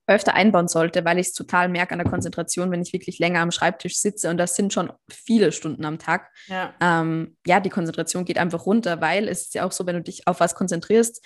[0.08, 3.40] öfter einbauen sollte, weil ich es total merke an der Konzentration, wenn ich wirklich länger
[3.40, 6.30] am Schreibtisch sitze und das sind schon viele Stunden am Tag.
[6.48, 9.96] Ja, ähm, ja die Konzentration geht einfach runter, weil es ist ja auch so, wenn
[9.96, 11.24] du dich auf was konzentrierst,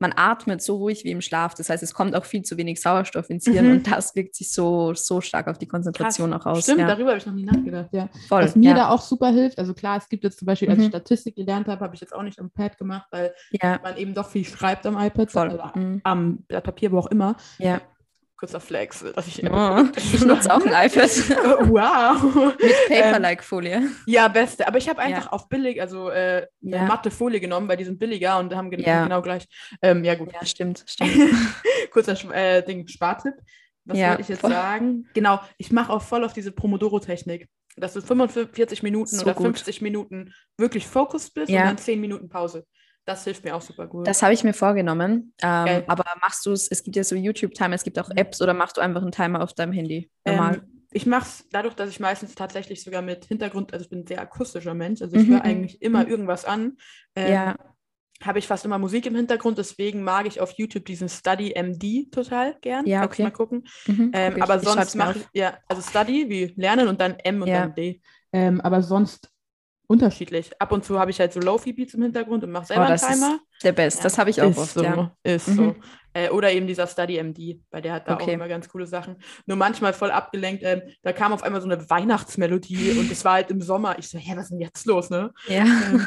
[0.00, 1.54] man atmet so ruhig wie im Schlaf.
[1.54, 3.72] Das heißt, es kommt auch viel zu wenig Sauerstoff ins Hirn mhm.
[3.72, 6.46] und das wirkt sich so, so stark auf die Konzentration Krass.
[6.46, 6.62] auch aus.
[6.62, 6.86] Stimmt, ja.
[6.86, 7.88] darüber habe ich noch nie nachgedacht.
[7.92, 8.08] Ja.
[8.28, 8.74] Voll, Was mir ja.
[8.74, 10.90] da auch super hilft, also klar, es gibt jetzt zum Beispiel, als ich mhm.
[10.90, 13.34] Statistik gelernt habe, habe ich jetzt auch nicht am Pad gemacht, weil
[13.82, 15.50] man eben doch viel schreibt am iPad, Voll.
[15.50, 16.00] Also mhm.
[16.04, 17.36] am Blatt Papier, wo auch immer.
[17.58, 17.80] Ja
[18.38, 21.10] kurzer Flex, dass ich oh, Ich nutze auch ein iPad.
[21.68, 22.54] wow.
[22.58, 23.74] Mit Paper-like-Folie.
[23.74, 24.66] Ähm, ja, beste.
[24.66, 25.32] Aber ich habe einfach ja.
[25.32, 26.84] auf billig, also äh, ja.
[26.84, 29.02] matte Folie genommen, weil die sind billiger und haben gen ja.
[29.02, 29.46] genau gleich.
[29.82, 30.32] Ähm, ja, gut.
[30.32, 30.84] Ja, stimmt.
[30.86, 31.10] stimmt.
[31.90, 33.34] kurzer äh, Ding, Spartipp.
[33.84, 34.50] Was ja, wollte ich jetzt voll.
[34.50, 35.08] sagen?
[35.14, 37.48] Genau, ich mache auch voll auf diese Pomodoro-Technik.
[37.76, 39.46] Dass du 45 Minuten so oder gut.
[39.46, 42.66] 50 Minuten wirklich fokussiert bist und dann 10 Minuten Pause.
[43.08, 44.06] Das hilft mir auch super gut.
[44.06, 45.32] Das habe ich mir vorgenommen.
[45.42, 48.18] Ähm, aber machst du es, es gibt ja so YouTube-Timer, es gibt auch mhm.
[48.18, 50.10] Apps oder machst du einfach einen Timer auf deinem Handy?
[50.26, 50.56] Normal.
[50.56, 54.00] Ähm, ich mache es dadurch, dass ich meistens tatsächlich sogar mit Hintergrund, also ich bin
[54.00, 55.32] ein sehr akustischer Mensch, also ich mhm.
[55.32, 56.10] höre eigentlich immer mhm.
[56.10, 56.76] irgendwas an.
[57.16, 57.56] Ähm, ja.
[58.22, 62.10] Habe ich fast immer Musik im Hintergrund, deswegen mag ich auf YouTube diesen Study MD
[62.10, 62.84] total gern.
[62.84, 63.22] Ja, okay.
[63.22, 63.66] Mal gucken.
[63.86, 67.48] Mhm, ähm, aber sonst mache ich, ja, also Study wie Lernen und dann M und
[67.48, 67.60] ja.
[67.60, 68.02] dann D.
[68.34, 69.30] Ähm, aber sonst
[69.88, 70.50] unterschiedlich.
[70.60, 72.98] Ab und zu habe ich halt so Lofi-Beats im Hintergrund und mache selber oh, einen
[72.98, 73.40] Timer.
[73.62, 74.02] der Best, ja.
[74.04, 75.16] das habe ich auch ist oft, so, ja.
[75.24, 75.54] Ist mhm.
[75.54, 75.76] so.
[76.12, 78.24] Äh, oder eben dieser Study MD, weil der hat da okay.
[78.24, 79.16] auch immer ganz coole Sachen.
[79.46, 80.62] Nur manchmal voll abgelenkt.
[80.62, 83.98] Ähm, da kam auf einmal so eine Weihnachtsmelodie und es war halt im Sommer.
[83.98, 85.32] Ich so, hä, was ist denn jetzt los, ne?
[85.48, 85.64] Ja.
[85.64, 86.06] Ähm,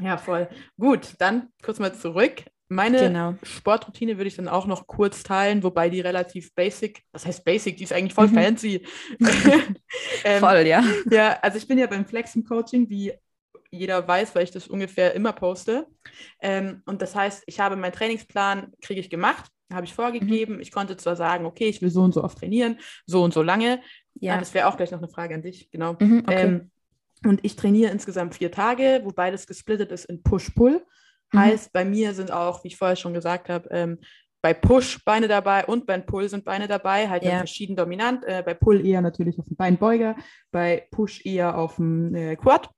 [0.00, 0.48] ja, voll.
[0.78, 2.44] Gut, dann kurz mal zurück.
[2.68, 3.34] Meine genau.
[3.42, 7.78] Sportroutine würde ich dann auch noch kurz teilen, wobei die relativ basic, das heißt basic,
[7.78, 8.34] die ist eigentlich voll mhm.
[8.34, 8.86] fancy.
[10.24, 10.84] ähm, voll, ja.
[11.10, 13.14] Ja, also ich bin ja beim Flexen Coaching, wie
[13.70, 15.86] jeder weiß, weil ich das ungefähr immer poste.
[16.40, 20.56] Ähm, und das heißt, ich habe meinen Trainingsplan, kriege ich gemacht, habe ich vorgegeben.
[20.56, 20.60] Mhm.
[20.60, 23.42] Ich konnte zwar sagen, okay, ich will so und so oft trainieren, so und so
[23.42, 23.80] lange.
[24.20, 24.34] Ja.
[24.34, 25.96] Ah, das wäre auch gleich noch eine Frage an dich, genau.
[26.00, 26.42] Mhm, okay.
[26.42, 26.70] ähm,
[27.24, 30.84] und ich trainiere insgesamt vier Tage, wobei das gesplittet ist in Push-Pull.
[31.32, 31.38] Mhm.
[31.38, 33.98] Heißt, bei mir sind auch, wie ich vorher schon gesagt habe, ähm,
[34.40, 37.38] bei Push Beine dabei und bei Pull sind Beine dabei, halt ja.
[37.38, 38.24] verschieden dominant.
[38.24, 40.16] Äh, bei Pull eher natürlich auf dem Beinbeuger,
[40.52, 42.70] bei Push eher auf dem äh, Quad.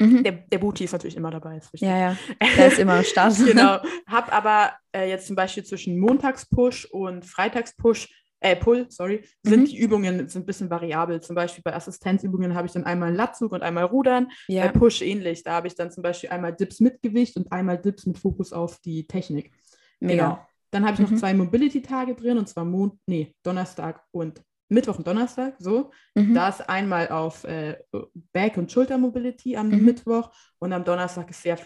[0.00, 0.24] Mhm.
[0.24, 1.58] Der, der Booty ist natürlich immer dabei.
[1.58, 2.16] Ist ja, ja,
[2.56, 3.36] der ist immer am Start.
[3.44, 3.78] genau.
[4.06, 8.08] Hab aber äh, jetzt zum Beispiel zwischen Montagspush und Freitagspush
[8.44, 9.64] äh, Pull, sorry, sind mhm.
[9.64, 11.20] die Übungen sind ein bisschen variabel.
[11.22, 14.30] Zum Beispiel bei Assistenzübungen habe ich dann einmal Latzug und einmal Rudern.
[14.48, 14.66] Ja.
[14.66, 15.42] Bei Push ähnlich.
[15.42, 18.52] Da habe ich dann zum Beispiel einmal Dips mit Gewicht und einmal Dips mit Fokus
[18.52, 19.50] auf die Technik.
[19.98, 20.28] Mega.
[20.28, 20.46] Genau.
[20.72, 21.14] Dann habe ich mhm.
[21.14, 25.90] noch zwei Mobility-Tage drin und zwar Mon nee, Donnerstag und Mittwoch und Donnerstag, so.
[26.14, 26.34] Mhm.
[26.34, 27.78] Da ist einmal auf äh,
[28.32, 29.84] Back- und Schulter-Mobility am mhm.
[29.86, 31.58] Mittwoch und am Donnerstag ist sehr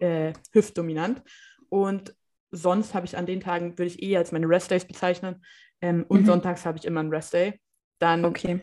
[0.00, 1.22] äh, hüftdominant.
[1.70, 2.14] Und
[2.50, 5.42] sonst habe ich an den Tagen, würde ich eher als meine Rest-Days bezeichnen,
[5.80, 6.26] ähm, und mhm.
[6.26, 7.60] sonntags habe ich immer einen Rest-Day.
[7.98, 8.60] Dann okay.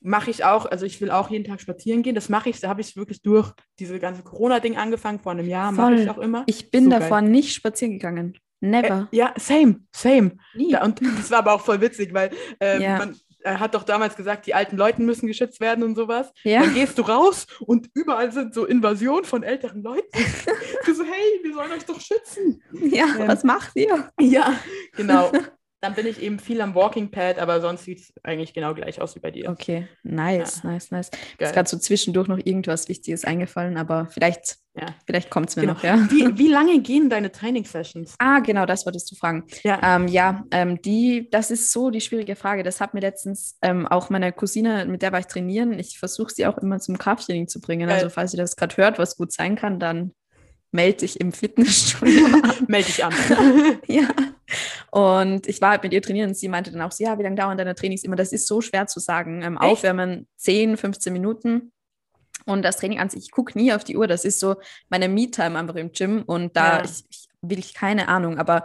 [0.00, 2.14] mache ich auch, also ich will auch jeden Tag spazieren gehen.
[2.14, 5.72] Das mache ich, da habe ich wirklich durch diese ganze Corona-Ding angefangen, vor einem Jahr
[5.72, 6.44] mache ich auch immer.
[6.46, 7.30] Ich bin so davor geil.
[7.30, 8.38] nicht spazieren gegangen.
[8.60, 9.08] Never.
[9.12, 10.36] Äh, ja, same, same.
[10.70, 12.98] Da, und das war aber auch voll witzig, weil äh, ja.
[12.98, 16.32] man er hat doch damals gesagt, die alten Leute müssen geschützt werden und sowas.
[16.42, 16.60] Ja.
[16.62, 20.08] Dann gehst du raus und überall sind so Invasionen von älteren Leuten.
[20.84, 22.62] du so, hey, wir sollen euch doch schützen.
[22.72, 24.10] Ja, ähm, was macht ihr?
[24.20, 24.54] Ja,
[24.96, 25.30] genau.
[25.80, 29.00] Dann bin ich eben viel am Walking Pad, aber sonst sieht es eigentlich genau gleich
[29.00, 29.48] aus wie bei dir.
[29.48, 30.70] Okay, nice, ja.
[30.70, 31.10] nice, nice.
[31.10, 31.48] Geil.
[31.48, 34.86] Ist gerade so zwischendurch noch irgendwas Wichtiges eingefallen, aber vielleicht, ja.
[35.06, 35.74] vielleicht kommt es mir genau.
[35.74, 35.96] noch, ja.
[36.10, 38.16] Wie, wie lange gehen deine Trainingssessions?
[38.18, 39.44] Ah, genau, das wolltest du fragen.
[39.62, 42.64] Ja, ähm, ja ähm, die, das ist so die schwierige Frage.
[42.64, 45.78] Das hat mir letztens ähm, auch meine Cousine, mit der war ich trainieren.
[45.78, 47.88] Ich versuche sie auch immer zum Krafttraining zu bringen.
[47.88, 50.12] Also falls sie das gerade hört, was gut sein kann, dann
[50.70, 52.26] melde dich im Fitnessstudio
[52.68, 53.14] melde dich an.
[53.86, 54.08] ja.
[54.90, 57.22] Und ich war halt mit ihr trainieren und sie meinte dann auch so, ja, wie
[57.22, 58.16] lange dauern deine Trainings immer?
[58.16, 59.42] Das ist so schwer zu sagen.
[59.42, 61.72] Ähm, Aufwärmen 10, 15 Minuten.
[62.46, 64.06] Und das Training an sich, ich gucke nie auf die Uhr.
[64.06, 64.56] Das ist so
[64.88, 66.22] meine Me-Time einfach im Gym.
[66.22, 66.84] Und da ja.
[66.84, 68.38] ich, ich, will ich keine Ahnung.
[68.38, 68.64] Aber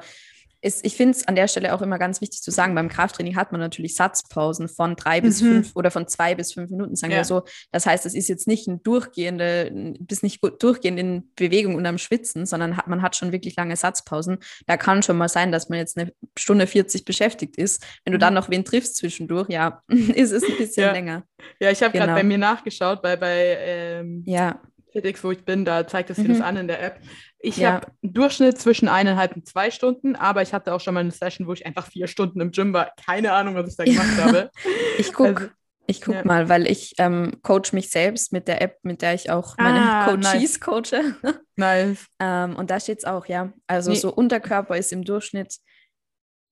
[0.63, 3.35] ist, ich finde es an der Stelle auch immer ganz wichtig zu sagen, beim Krafttraining
[3.35, 5.23] hat man natürlich Satzpausen von drei mhm.
[5.25, 7.19] bis fünf oder von zwei bis fünf Minuten, sagen ja.
[7.19, 7.43] wir so.
[7.71, 11.97] Das heißt, es ist jetzt nicht ein durchgehende, bis nicht durchgehend in Bewegung und am
[11.97, 14.37] Schwitzen, sondern hat, man hat schon wirklich lange Satzpausen.
[14.65, 17.85] Da kann schon mal sein, dass man jetzt eine Stunde 40 beschäftigt ist.
[18.05, 18.21] Wenn du mhm.
[18.21, 20.91] dann noch wen triffst zwischendurch, ja, ist es ein bisschen ja.
[20.93, 21.23] länger.
[21.59, 22.05] Ja, ich habe genau.
[22.05, 24.61] gerade bei mir nachgeschaut, weil bei ähm, ja.
[24.93, 26.29] FedEx, wo ich bin, da zeigt es dir mhm.
[26.29, 26.99] das an in der App.
[27.39, 27.73] Ich ja.
[27.73, 31.11] habe einen Durchschnitt zwischen eineinhalb und zwei Stunden, aber ich hatte auch schon mal eine
[31.11, 32.91] Session, wo ich einfach vier Stunden im Gym war.
[33.05, 34.49] Keine Ahnung, was ich da gemacht habe.
[34.97, 35.49] ich gucke also,
[35.85, 36.21] ich guck ja.
[36.23, 39.81] mal, weil ich ähm, coach mich selbst mit der App, mit der ich auch meine
[39.81, 40.59] ah, Coaches nice.
[40.59, 41.15] coache.
[41.57, 42.05] nice.
[42.19, 43.51] ähm, und da steht es auch, ja.
[43.67, 43.97] Also nee.
[43.97, 45.57] so Unterkörper ist im Durchschnitt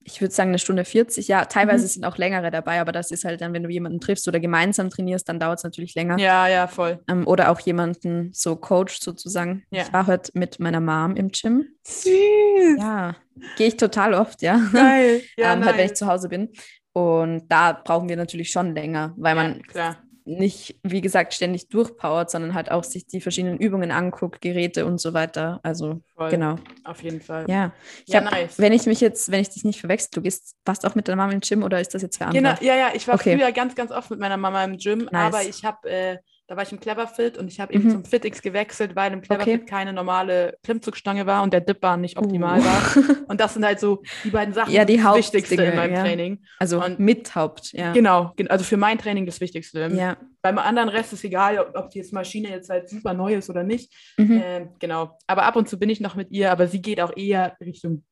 [0.04, 1.28] ich würde sagen, eine Stunde 40.
[1.28, 1.90] Ja, teilweise mhm.
[1.90, 4.90] sind auch längere dabei, aber das ist halt dann, wenn du jemanden triffst oder gemeinsam
[4.90, 6.18] trainierst, dann dauert es natürlich länger.
[6.18, 7.00] Ja, ja, voll.
[7.08, 9.64] Ähm, oder auch jemanden so coacht sozusagen.
[9.70, 9.84] Ja.
[9.84, 11.66] Ich war heute mit meiner Mom im Gym.
[11.84, 12.78] Süß.
[12.80, 13.16] Ja,
[13.58, 14.60] gehe ich total oft, ja.
[14.72, 15.22] Geil.
[15.38, 16.50] Ja, ähm, halt, wenn ich zu Hause bin.
[16.94, 21.70] Und da brauchen wir natürlich schon länger, weil man ja, klar nicht, wie gesagt, ständig
[21.70, 25.60] durchpowert, sondern halt auch sich die verschiedenen Übungen anguckt, Geräte und so weiter.
[25.64, 26.30] Also Voll.
[26.30, 26.56] genau.
[26.84, 27.46] Auf jeden Fall.
[27.50, 27.74] Ja.
[28.06, 28.60] Ich ja, hab, nice.
[28.60, 31.18] Wenn ich mich jetzt, wenn ich dich nicht verwechsel, du gehst, warst auch mit deiner
[31.18, 32.60] Mama im Gym oder ist das jetzt wer anderes?
[32.60, 33.38] Genau, ja, ja, ich war okay.
[33.38, 35.14] früher ganz, ganz oft mit meiner Mama im Gym, nice.
[35.14, 36.18] aber ich habe äh,
[36.52, 37.92] da war ich im Cleverfit und ich habe eben mhm.
[37.92, 39.66] zum FitX gewechselt, weil im Cleverfit okay.
[39.66, 42.66] keine normale Klimmzugstange war und der Dipbar nicht optimal uh.
[42.66, 43.18] war.
[43.30, 46.02] Und das sind halt so die beiden Sachen, ja, die das Wichtigste in meinem ja.
[46.02, 46.44] Training.
[46.60, 47.94] Also und mit Haupt, ja.
[47.94, 49.90] Genau, also für mein Training das Wichtigste.
[49.94, 50.18] Ja.
[50.42, 53.50] Beim anderen Rest ist egal, ob, ob die jetzt Maschine jetzt halt super neu ist
[53.50, 53.94] oder nicht.
[54.18, 54.42] Mhm.
[54.42, 55.18] Äh, genau.
[55.28, 58.04] Aber ab und zu bin ich noch mit ihr, aber sie geht auch eher Richtung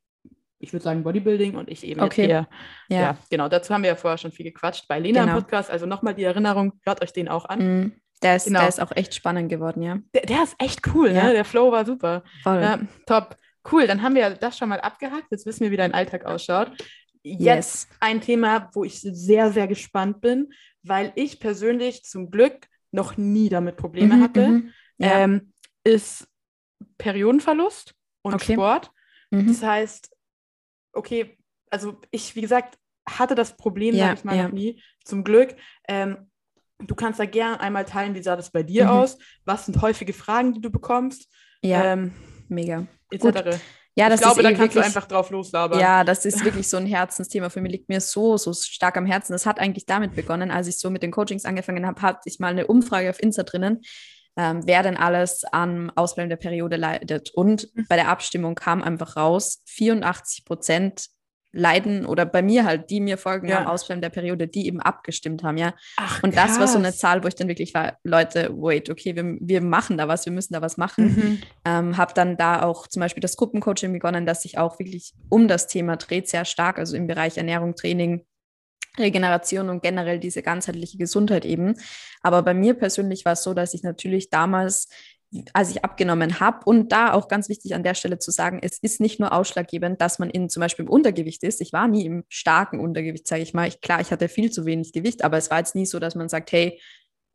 [0.60, 2.28] ich würde sagen Bodybuilding und ich eben okay.
[2.28, 2.48] eher.
[2.90, 3.00] Ja.
[3.00, 3.18] ja.
[3.30, 3.48] genau.
[3.48, 5.38] Dazu haben wir ja vorher schon viel gequatscht bei Lena genau.
[5.38, 5.72] im Podcast.
[5.72, 7.60] Also nochmal die Erinnerung, hört euch den auch an.
[7.60, 7.92] Mhm.
[8.22, 8.60] Der ist, genau.
[8.60, 10.00] der ist auch echt spannend geworden, ja.
[10.14, 11.18] Der, der ist echt cool, ne?
[11.18, 11.24] ja.
[11.26, 11.34] ne?
[11.34, 12.24] Der Flow war super.
[12.44, 12.62] Voll.
[12.62, 13.38] Ja, top.
[13.72, 15.28] Cool, dann haben wir das schon mal abgehakt.
[15.32, 16.72] Jetzt wissen wir, wie dein Alltag ausschaut.
[17.24, 17.88] Jetzt yes.
[18.00, 20.52] ein Thema, wo ich sehr, sehr gespannt bin,
[20.84, 24.74] weil ich persönlich zum Glück noch nie damit Probleme mhm, hatte, mhm.
[24.98, 25.20] Ja.
[25.20, 25.54] Ähm,
[25.86, 26.28] ist
[26.98, 28.54] Periodenverlust und okay.
[28.54, 28.92] Sport.
[29.32, 29.48] Mhm.
[29.48, 30.16] Das heißt,
[30.94, 31.38] okay,
[31.70, 32.78] also ich, wie gesagt,
[33.08, 34.44] hatte das Problem, ja, sage ich mal, ja.
[34.44, 35.56] noch nie, zum Glück.
[35.88, 36.29] Ähm,
[36.80, 38.90] Du kannst da gerne einmal teilen, wie sah das bei dir mhm.
[38.92, 39.18] aus?
[39.46, 41.30] Was sind häufige Fragen, die du bekommst?
[41.62, 42.14] Ja, ähm,
[42.48, 42.88] mega.
[43.12, 43.24] Etc.
[43.24, 43.60] Gut.
[43.96, 45.78] Ja, das ich glaube, ist da kannst wirklich, du einfach drauf loslabern.
[45.78, 47.50] Ja, das ist wirklich so ein Herzensthema.
[47.50, 49.34] Für mich liegt mir so, so stark am Herzen.
[49.34, 52.40] Das hat eigentlich damit begonnen, als ich so mit den Coachings angefangen habe, hatte ich
[52.40, 53.82] mal eine Umfrage auf Insta drinnen,
[54.38, 57.32] ähm, wer denn alles an Ausbleiben der Periode leidet.
[57.34, 57.88] Und mhm.
[57.90, 61.08] bei der Abstimmung kam einfach raus, 84 Prozent
[61.52, 63.60] leiden oder bei mir halt, die mir folgen ja.
[63.60, 65.74] am Ausfallen der Periode, die eben abgestimmt haben, ja.
[65.98, 69.16] Ach, und das war so eine Zahl, wo ich dann wirklich war, Leute, wait, okay,
[69.16, 71.06] wir, wir machen da was, wir müssen da was machen.
[71.06, 71.42] Mhm.
[71.66, 75.48] Ähm, habe dann da auch zum Beispiel das Gruppencoaching begonnen, das sich auch wirklich um
[75.48, 78.26] das Thema dreht, sehr stark, also im Bereich Ernährung, Training,
[78.98, 81.76] Regeneration und generell diese ganzheitliche Gesundheit eben.
[82.22, 84.90] Aber bei mir persönlich war es so, dass ich natürlich damals
[85.54, 86.66] als ich abgenommen habe.
[86.66, 90.02] Und da auch ganz wichtig an der Stelle zu sagen, es ist nicht nur ausschlaggebend,
[90.02, 91.62] dass man in zum Beispiel im Untergewicht ist.
[91.62, 93.68] Ich war nie im starken Untergewicht, sage ich mal.
[93.68, 96.16] Ich, klar, ich hatte viel zu wenig Gewicht, aber es war jetzt nie so, dass
[96.16, 96.80] man sagt, hey,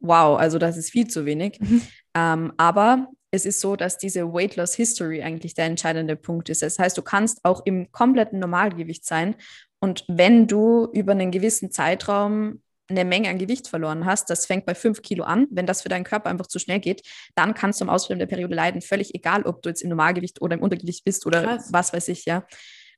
[0.01, 1.59] wow, also das ist viel zu wenig.
[1.61, 1.83] Mhm.
[2.15, 6.63] Ähm, aber es ist so, dass diese Weight Loss History eigentlich der entscheidende Punkt ist.
[6.63, 9.35] Das heißt, du kannst auch im kompletten Normalgewicht sein.
[9.81, 14.67] Und wenn du über einen gewissen Zeitraum eine Menge an Gewicht verloren hast, das fängt
[14.67, 15.47] bei fünf Kilo an.
[15.51, 17.03] Wenn das für deinen Körper einfach zu schnell geht,
[17.35, 18.83] dann kannst du am Ausfallen der Periode leiden.
[18.83, 21.73] Völlig egal, ob du jetzt im Normalgewicht oder im Untergewicht bist oder Krass.
[21.73, 22.47] was weiß ich, ja.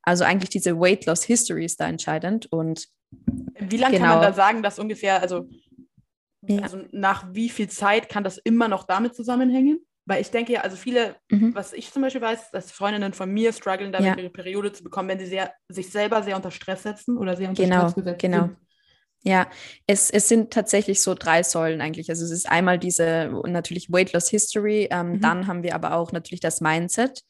[0.03, 2.47] Also eigentlich diese Weight Loss History ist da entscheidend.
[2.51, 2.87] Und
[3.59, 4.07] wie lange genau.
[4.07, 5.49] kann man genau da sagen, dass ungefähr, also,
[6.41, 6.61] ja.
[6.61, 9.79] also nach wie viel Zeit kann das immer noch damit zusammenhängen?
[10.05, 11.53] Weil ich denke ja, also viele, mhm.
[11.53, 14.17] was ich zum Beispiel weiß, dass Freundinnen von mir strugglen, damit ja.
[14.17, 17.49] ihre Periode zu bekommen, wenn sie sehr, sich selber sehr unter Stress setzen oder sehr
[17.49, 18.43] unter genau, Stress gesetzt genau.
[18.43, 18.57] sind.
[19.23, 19.47] Ja,
[19.87, 22.09] es, es sind tatsächlich so drei Säulen eigentlich.
[22.09, 25.21] Also es ist einmal diese natürlich Weight Loss History, ähm, mhm.
[25.21, 27.23] dann haben wir aber auch natürlich das Mindset.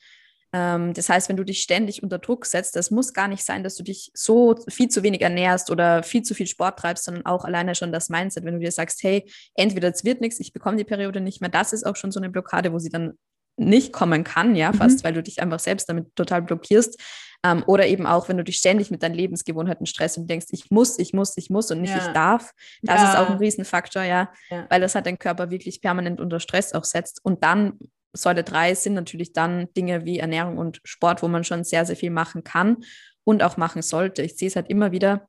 [0.54, 3.64] Ähm, das heißt, wenn du dich ständig unter Druck setzt, das muss gar nicht sein,
[3.64, 7.26] dass du dich so viel zu wenig ernährst oder viel zu viel Sport treibst, sondern
[7.26, 10.54] auch alleine schon das Mindset, wenn du dir sagst, hey, entweder es wird nichts, ich
[10.54, 13.18] bekomme die Periode nicht mehr, das ist auch schon so eine Blockade, wo sie dann
[13.58, 15.04] nicht kommen kann, ja, fast, mhm.
[15.04, 17.02] weil du dich einfach selbst damit total blockierst.
[17.44, 20.72] Ähm, oder eben auch, wenn du dich ständig mit deinen Lebensgewohnheiten stresst und denkst, ich
[20.72, 21.98] muss, ich muss, ich muss und nicht ja.
[21.98, 22.52] ich darf.
[22.82, 23.10] Das ja.
[23.10, 26.74] ist auch ein Riesenfaktor, ja, ja, weil das halt dein Körper wirklich permanent unter Stress
[26.74, 27.24] auch setzt.
[27.24, 27.78] Und dann
[28.14, 31.96] Säule 3 sind natürlich dann Dinge wie Ernährung und Sport, wo man schon sehr, sehr
[31.96, 32.78] viel machen kann
[33.24, 34.24] und auch machen sollte.
[34.24, 35.28] Ich sehe es halt immer wieder,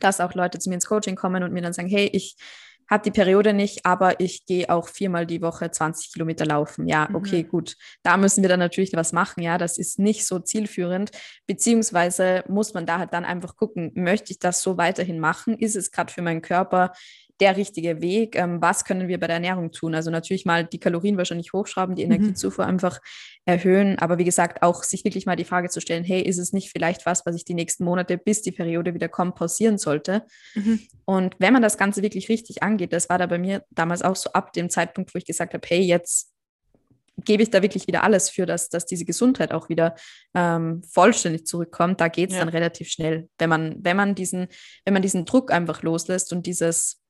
[0.00, 2.36] dass auch Leute zu mir ins Coaching kommen und mir dann sagen, hey, ich
[2.90, 6.86] habe die Periode nicht, aber ich gehe auch viermal die Woche 20 Kilometer laufen.
[6.86, 7.16] Ja, mhm.
[7.16, 7.76] okay, gut.
[8.02, 9.42] Da müssen wir dann natürlich was machen.
[9.42, 11.10] Ja, das ist nicht so zielführend.
[11.46, 15.58] Beziehungsweise muss man da halt dann einfach gucken, möchte ich das so weiterhin machen?
[15.58, 16.92] Ist es gerade für meinen Körper
[17.40, 18.36] der richtige Weg?
[18.36, 19.94] Ähm, was können wir bei der Ernährung tun?
[19.94, 22.12] Also natürlich mal die Kalorien wahrscheinlich hochschrauben, die mhm.
[22.12, 22.70] Energiezufuhr mhm.
[22.70, 23.00] einfach
[23.44, 23.98] erhöhen.
[23.98, 26.70] Aber wie gesagt, auch sich wirklich mal die Frage zu stellen, hey, ist es nicht
[26.70, 30.24] vielleicht was, was ich die nächsten Monate, bis die Periode wieder kommt, pausieren sollte?
[30.54, 30.80] Mhm.
[31.04, 34.16] Und wenn man das Ganze wirklich richtig angeht, das war da bei mir damals auch
[34.16, 36.30] so ab dem Zeitpunkt, wo ich gesagt habe, hey, jetzt
[37.16, 39.94] gebe ich da wirklich wieder alles für, dass, dass diese Gesundheit auch wieder
[40.34, 42.40] ähm, vollständig zurückkommt, da geht es ja.
[42.40, 43.28] dann relativ schnell.
[43.38, 44.48] Wenn man, wenn man diesen,
[44.84, 47.03] wenn man diesen Druck einfach loslässt und dieses,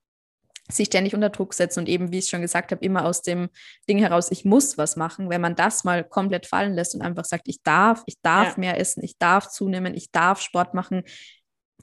[0.71, 3.51] sich ständig unter Druck setzen und eben, wie ich schon gesagt habe, immer aus dem
[3.89, 5.29] Ding heraus, ich muss was machen.
[5.29, 8.61] Wenn man das mal komplett fallen lässt und einfach sagt, ich darf, ich darf ja.
[8.61, 11.03] mehr essen, ich darf zunehmen, ich darf Sport machen,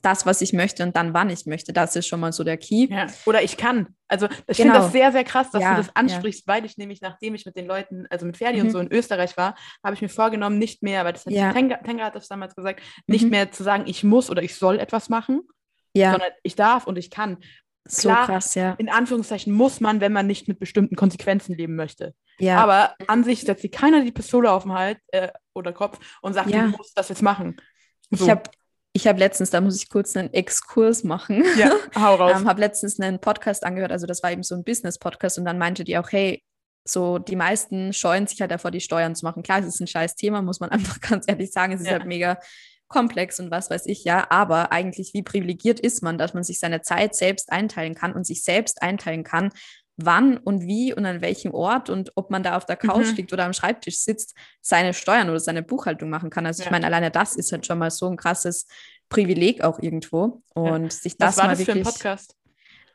[0.01, 2.57] das, was ich möchte und dann, wann ich möchte, das ist schon mal so der
[2.57, 2.87] Key.
[2.89, 3.07] Ja.
[3.25, 3.95] Oder ich kann.
[4.07, 4.73] Also ich genau.
[4.73, 6.53] finde das sehr, sehr krass, dass ja, du das ansprichst, ja.
[6.53, 8.65] weil ich nämlich, nachdem ich mit den Leuten, also mit Ferdi mhm.
[8.65, 11.53] und so in Österreich war, habe ich mir vorgenommen, nicht mehr, weil das hat ja.
[11.53, 13.29] Tenga, Tenga hat das damals gesagt, nicht mhm.
[13.29, 15.41] mehr zu sagen, ich muss oder ich soll etwas machen,
[15.95, 17.37] sondern ich darf und ich kann.
[17.85, 18.73] So Klar, krass, ja.
[18.77, 22.13] In Anführungszeichen muss man, wenn man nicht mit bestimmten Konsequenzen leben möchte.
[22.39, 22.57] Ja.
[22.57, 26.33] Aber an sich setzt sich keiner die Pistole auf den Hals äh, oder Kopf und
[26.33, 26.63] sagt, ja.
[26.63, 27.57] du musst das jetzt machen.
[28.11, 28.25] So.
[28.25, 28.43] Ich habe
[28.93, 31.45] ich hab letztens, da muss ich kurz einen Exkurs machen.
[31.57, 32.41] Ja, hau raus.
[32.41, 35.57] ähm, habe letztens einen Podcast angehört, also das war eben so ein Business-Podcast und dann
[35.57, 36.43] meinte die auch, hey,
[36.83, 39.43] so die meisten scheuen sich halt davor, die Steuern zu machen.
[39.43, 41.73] Klar, es ist ein scheiß Thema, muss man einfach ganz ehrlich sagen.
[41.73, 41.93] Es ist ja.
[41.93, 42.37] halt mega
[42.91, 46.59] komplex und was weiß ich ja, aber eigentlich wie privilegiert ist man, dass man sich
[46.59, 49.49] seine Zeit selbst einteilen kann und sich selbst einteilen kann,
[49.97, 53.15] wann und wie und an welchem Ort und ob man da auf der Couch mhm.
[53.15, 56.45] liegt oder am Schreibtisch sitzt, seine Steuern oder seine Buchhaltung machen kann.
[56.45, 56.67] Also ja.
[56.67, 58.67] ich meine, alleine das ist halt schon mal so ein krasses
[59.09, 60.89] Privileg auch irgendwo und ja.
[60.89, 61.83] sich das war mal das wirklich.
[61.83, 62.35] Für ein Podcast?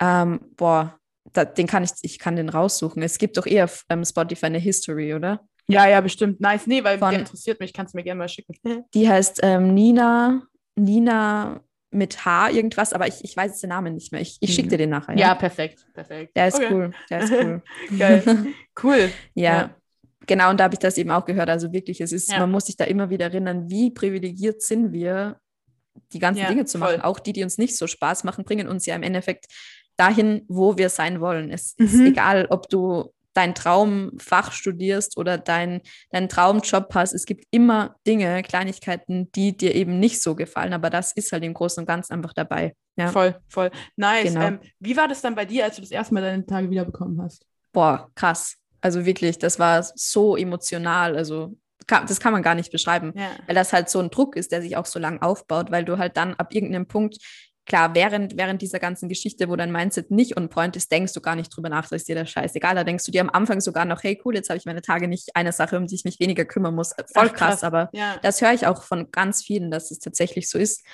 [0.00, 0.98] Ähm, boah,
[1.32, 3.02] da, den kann ich, ich kann den raussuchen.
[3.02, 5.40] Es gibt doch eher auf ähm, Spotify eine History, oder?
[5.68, 6.40] Ja, ja, bestimmt.
[6.40, 6.66] Nice.
[6.66, 7.72] Nee, weil Von, der interessiert mich.
[7.72, 8.54] Kannst du mir gerne mal schicken.
[8.94, 10.42] Die heißt ähm, Nina,
[10.76, 14.20] Nina mit H irgendwas, aber ich, ich weiß jetzt den Namen nicht mehr.
[14.20, 15.14] Ich, ich schicke dir den nachher.
[15.14, 16.36] Ja, ja perfekt, perfekt.
[16.36, 16.68] Der ist okay.
[16.70, 16.92] cool.
[17.10, 17.62] Der ist cool.
[17.98, 18.22] Geil.
[18.82, 19.10] Cool.
[19.34, 19.56] ja.
[19.56, 19.74] ja.
[20.26, 21.48] Genau, und da habe ich das eben auch gehört.
[21.48, 22.40] Also wirklich, es ist, ja.
[22.40, 25.40] man muss sich da immer wieder erinnern, wie privilegiert sind wir,
[26.12, 27.00] die ganzen ja, Dinge zu machen.
[27.00, 27.02] Voll.
[27.02, 29.46] Auch die, die uns nicht so Spaß machen, bringen uns ja im Endeffekt
[29.96, 31.50] dahin, wo wir sein wollen.
[31.50, 31.86] Es mhm.
[31.86, 37.12] ist egal, ob du dein Traumfach studierst oder dein, deinen Traumjob hast.
[37.12, 41.44] Es gibt immer Dinge, Kleinigkeiten, die dir eben nicht so gefallen, aber das ist halt
[41.44, 42.74] im Großen und Ganzen einfach dabei.
[42.96, 43.08] Ja.
[43.08, 43.70] Voll, voll.
[43.96, 44.32] Nice.
[44.32, 44.46] Genau.
[44.46, 47.20] Ähm, wie war das dann bei dir, als du das erste Mal deine Tage wiederbekommen
[47.20, 47.44] hast?
[47.72, 48.56] Boah, krass.
[48.80, 51.16] Also wirklich, das war so emotional.
[51.16, 53.30] Also das kann man gar nicht beschreiben, ja.
[53.46, 55.98] weil das halt so ein Druck ist, der sich auch so lang aufbaut, weil du
[55.98, 57.18] halt dann ab irgendeinem Punkt
[57.66, 61.20] klar, während, während dieser ganzen Geschichte, wo dein Mindset nicht on point ist, denkst du
[61.20, 62.74] gar nicht drüber nach, dass dir das scheißegal.
[62.74, 65.08] Da denkst du dir am Anfang sogar noch, hey cool, jetzt habe ich meine Tage
[65.08, 66.90] nicht eine Sache, um die ich mich weniger kümmern muss.
[66.90, 68.16] Voll Ach, krass, krass, aber ja.
[68.22, 70.86] das höre ich auch von ganz vielen, dass es tatsächlich so ist.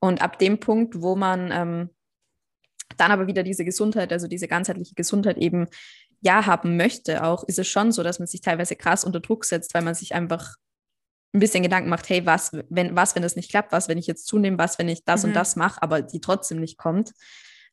[0.00, 1.90] Und ab dem Punkt, wo man ähm,
[2.96, 5.68] dann aber wieder diese Gesundheit, also diese ganzheitliche Gesundheit eben
[6.20, 9.44] ja haben möchte, auch ist es schon so, dass man sich teilweise krass unter Druck
[9.44, 10.56] setzt, weil man sich einfach
[11.34, 14.06] ein bisschen Gedanken macht, hey, was, wenn, was, wenn das nicht klappt, was, wenn ich
[14.06, 15.28] jetzt zunehme, was, wenn ich das mhm.
[15.30, 17.12] und das mache, aber die trotzdem nicht kommt.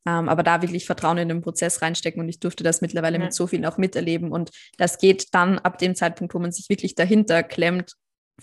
[0.08, 3.24] Ähm, aber da wirklich Vertrauen in den Prozess reinstecken und ich durfte das mittlerweile ja.
[3.24, 4.32] mit so vielen auch miterleben.
[4.32, 7.94] Und das geht dann ab dem Zeitpunkt, wo man sich wirklich dahinter klemmt,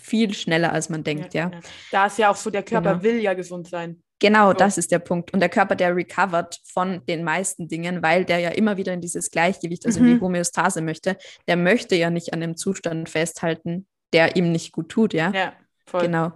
[0.01, 1.51] viel schneller, als man denkt, ja.
[1.53, 1.61] ja.
[1.90, 3.03] Da ist ja auch so, der Körper genau.
[3.03, 4.03] will ja gesund sein.
[4.18, 4.55] Genau, so.
[4.55, 5.35] das ist der Punkt.
[5.35, 9.01] Und der Körper, der recovert von den meisten Dingen, weil der ja immer wieder in
[9.01, 10.07] dieses Gleichgewicht, also mhm.
[10.07, 10.25] in die mhm.
[10.25, 15.14] Homöostase möchte, der möchte ja nicht an dem Zustand festhalten, der ihm nicht gut tut,
[15.14, 15.31] ja.
[15.33, 15.53] Ja,
[15.87, 16.03] voll.
[16.03, 16.33] Genau.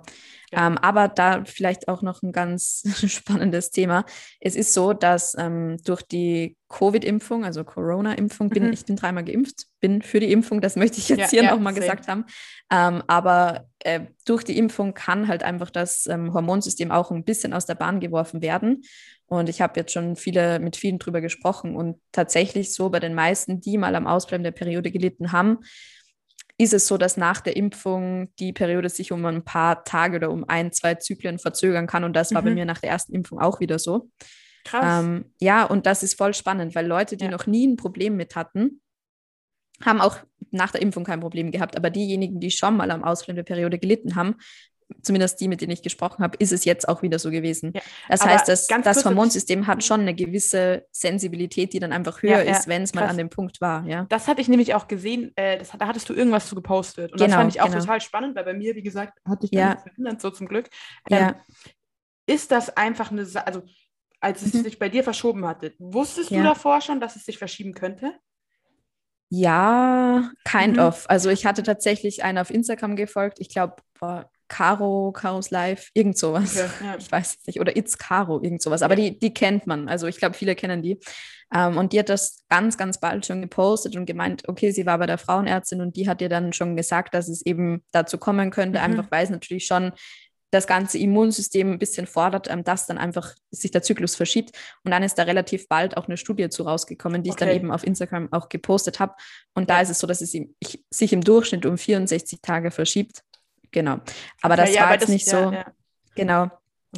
[0.52, 0.68] Ja.
[0.68, 4.04] Ähm, aber da vielleicht auch noch ein ganz spannendes Thema.
[4.40, 8.72] Es ist so, dass ähm, durch die Covid-Impfung, also Corona-Impfung, bin mhm.
[8.72, 11.54] ich bin dreimal geimpft, bin für die Impfung, das möchte ich jetzt ja, hier ja,
[11.54, 12.24] nochmal gesagt haben.
[12.70, 17.52] Ähm, aber äh, durch die Impfung kann halt einfach das ähm, Hormonsystem auch ein bisschen
[17.52, 18.82] aus der Bahn geworfen werden.
[19.26, 23.14] Und ich habe jetzt schon viele mit vielen drüber gesprochen und tatsächlich so bei den
[23.14, 25.58] meisten, die mal am Ausbleiben der Periode gelitten haben,
[26.58, 30.30] ist es so, dass nach der Impfung die Periode sich um ein paar Tage oder
[30.30, 32.04] um ein, zwei Zyklen verzögern kann.
[32.04, 32.46] Und das war mhm.
[32.46, 34.10] bei mir nach der ersten Impfung auch wieder so.
[34.64, 35.04] Krass.
[35.04, 37.30] Ähm, ja, und das ist voll spannend, weil Leute, die ja.
[37.30, 38.80] noch nie ein Problem mit hatten,
[39.84, 40.18] haben auch
[40.50, 41.76] nach der Impfung kein Problem gehabt.
[41.76, 44.36] Aber diejenigen, die schon mal am Ausfallen der Periode gelitten haben,
[45.02, 47.72] zumindest die, mit denen ich gesprochen habe, ist es jetzt auch wieder so gewesen.
[47.74, 52.44] Ja, das heißt, das, das Hormonsystem hat schon eine gewisse Sensibilität, die dann einfach höher
[52.44, 53.84] ja, ist, wenn es mal an dem Punkt war.
[53.86, 54.06] Ja.
[54.08, 57.12] Das hatte ich nämlich auch gesehen, äh, das, da hattest du irgendwas zu gepostet.
[57.12, 57.80] Und genau, das fand ich auch genau.
[57.80, 59.70] total spannend, weil bei mir, wie gesagt, hatte ich ja.
[59.70, 60.68] nichts verhindert, so zum Glück.
[61.10, 61.34] Ähm,
[62.26, 63.62] ist das einfach eine, also
[64.20, 64.64] als es mhm.
[64.64, 68.12] sich bei dir verschoben hatte, wusstest du davor schon, dass es sich verschieben könnte?
[69.28, 70.82] Ja, kind mhm.
[70.82, 71.04] of.
[71.08, 73.40] Also ich hatte tatsächlich einen auf Instagram gefolgt.
[73.40, 73.76] Ich glaube,
[74.48, 76.56] Caro, Caros Live, irgend sowas.
[76.56, 76.96] Okay, ja.
[76.98, 77.60] Ich weiß es nicht.
[77.60, 78.82] Oder It's Caro, irgend sowas.
[78.82, 79.88] Aber die, die kennt man.
[79.88, 80.98] Also ich glaube, viele kennen die.
[81.54, 84.98] Ähm, und die hat das ganz, ganz bald schon gepostet und gemeint, okay, sie war
[84.98, 88.50] bei der Frauenärztin und die hat ihr dann schon gesagt, dass es eben dazu kommen
[88.50, 88.84] könnte, mhm.
[88.84, 89.92] einfach weil es natürlich schon
[90.52, 94.52] das ganze Immunsystem ein bisschen fordert, ähm, dass dann einfach sich der Zyklus verschiebt.
[94.84, 97.44] Und dann ist da relativ bald auch eine Studie zu rausgekommen, die okay.
[97.44, 99.14] ich dann eben auf Instagram auch gepostet habe.
[99.54, 100.32] Und da ist es so, dass es
[100.90, 103.22] sich im Durchschnitt um 64 Tage verschiebt.
[103.70, 103.98] Genau.
[104.42, 105.52] Aber das ja, war jetzt das, nicht ja, so.
[105.52, 105.66] Ja.
[106.14, 106.50] Genau.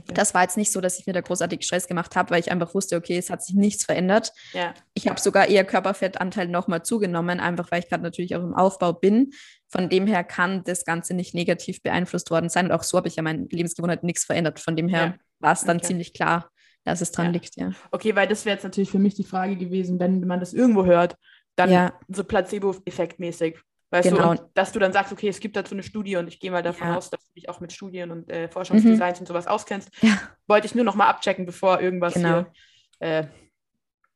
[0.03, 0.15] Okay.
[0.15, 2.51] Das war jetzt nicht so, dass ich mir da großartig Stress gemacht habe, weil ich
[2.53, 4.33] einfach wusste, okay, es hat sich nichts verändert.
[4.53, 4.75] Ja.
[4.95, 8.93] Ich habe sogar eher Körperfettanteil nochmal zugenommen, einfach weil ich gerade natürlich auch im Aufbau
[8.93, 9.33] bin.
[9.69, 12.67] Von dem her kann das Ganze nicht negativ beeinflusst worden sein.
[12.67, 14.61] Und auch so habe ich ja meine Lebensgewohnheit nichts verändert.
[14.61, 15.15] Von dem her ja.
[15.41, 15.87] war es dann okay.
[15.87, 16.51] ziemlich klar,
[16.85, 17.33] dass es dran ja.
[17.33, 17.73] liegt, ja.
[17.91, 20.85] Okay, weil das wäre jetzt natürlich für mich die Frage gewesen, wenn man das irgendwo
[20.85, 21.17] hört,
[21.57, 21.93] dann ja.
[22.09, 23.59] so Placebo-Effekt mäßig.
[23.91, 24.35] Weißt genau.
[24.35, 26.63] du, dass du dann sagst, okay, es gibt dazu eine Studie und ich gehe mal
[26.63, 26.97] davon ja.
[26.97, 29.23] aus, dass du dich auch mit Studien und äh, Forschungsdesigns mhm.
[29.23, 29.91] und sowas auskennst.
[30.03, 30.19] Ja.
[30.47, 32.45] Wollte ich nur noch mal abchecken, bevor irgendwas genau.
[33.01, 33.27] hier, äh,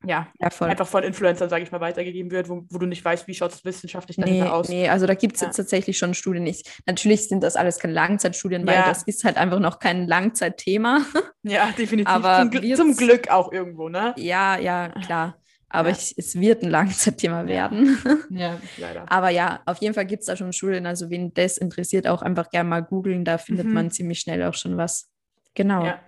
[0.05, 3.27] ja, ja einfach von Influencern, sage ich mal, weitergegeben wird, wo, wo, du nicht weißt,
[3.29, 4.69] wie schaut es wissenschaftlich dahinter nee, aus.
[4.69, 6.47] Nee, also da gibt es jetzt tatsächlich schon Studien.
[6.47, 11.01] Ich, natürlich sind das alles keine Langzeitstudien, weil das ist halt einfach noch kein Langzeitthema.
[11.45, 12.09] Ja, definitiv.
[12.09, 14.15] Aber zum, zum Glück auch irgendwo, ne?
[14.17, 15.42] Ja, ja, klar.
[15.73, 15.97] Aber ja.
[15.97, 17.99] ich, es wird ein Langzeitthema werden.
[18.31, 19.11] Ja, leider.
[19.11, 20.87] Aber ja, auf jeden Fall gibt es da schon Studien.
[20.87, 23.25] Also, wen das interessiert, auch einfach gerne mal googeln.
[23.25, 23.73] Da findet mhm.
[23.73, 25.11] man ziemlich schnell auch schon was.
[25.55, 25.85] Genau.
[25.85, 26.01] Ja,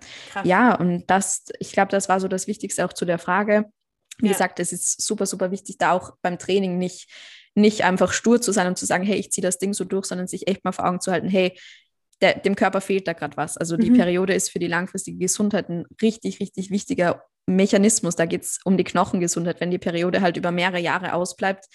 [0.43, 3.65] ja und das, ich glaube, das war so das Wichtigste auch zu der Frage.
[4.19, 4.31] Wie ja.
[4.31, 7.09] gesagt, es ist super, super wichtig, da auch beim Training nicht,
[7.53, 10.05] nicht einfach stur zu sein und zu sagen, hey, ich ziehe das Ding so durch,
[10.05, 11.57] sondern sich echt mal vor Augen zu halten, hey,
[12.21, 13.57] der, dem Körper fehlt da gerade was.
[13.57, 13.97] Also die mhm.
[13.97, 18.15] Periode ist für die langfristige Gesundheit ein richtig, richtig wichtiger Mechanismus.
[18.15, 19.61] Da geht es um die Knochengesundheit.
[19.61, 21.65] Wenn die Periode halt über mehrere Jahre ausbleibt,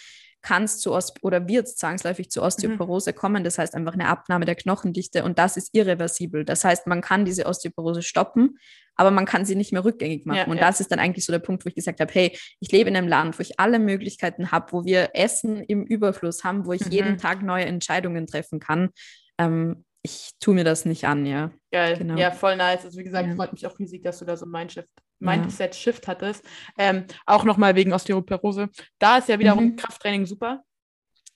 [0.43, 3.15] kann es zu Ost oder wird es zwangsläufig zu Osteoporose mhm.
[3.15, 3.45] kommen.
[3.45, 6.45] Das heißt einfach eine Abnahme der Knochendichte und das ist irreversibel.
[6.45, 8.59] Das heißt, man kann diese Osteoporose stoppen,
[8.97, 10.39] aber man kann sie nicht mehr rückgängig machen.
[10.39, 10.67] Ja, und ja.
[10.67, 12.97] das ist dann eigentlich so der Punkt, wo ich gesagt habe, hey, ich lebe in
[12.97, 16.87] einem Land, wo ich alle Möglichkeiten habe, wo wir Essen im Überfluss haben, wo ich
[16.87, 16.93] mhm.
[16.93, 18.91] jeden Tag neue Entscheidungen treffen kann.
[19.39, 21.51] Ähm, ich tue mir das nicht an, ja.
[21.71, 22.17] Geil, genau.
[22.17, 22.87] ja, voll nice.
[22.87, 23.35] Also wie gesagt, ja.
[23.35, 24.89] freut mich auch riesig, dass du da so ein Mindset,
[25.21, 26.45] Mindset Shift hattest.
[26.79, 28.69] Ähm, auch nochmal wegen Osteoporose.
[28.99, 29.77] Da ist ja wiederum mhm.
[29.77, 30.65] Krafttraining super.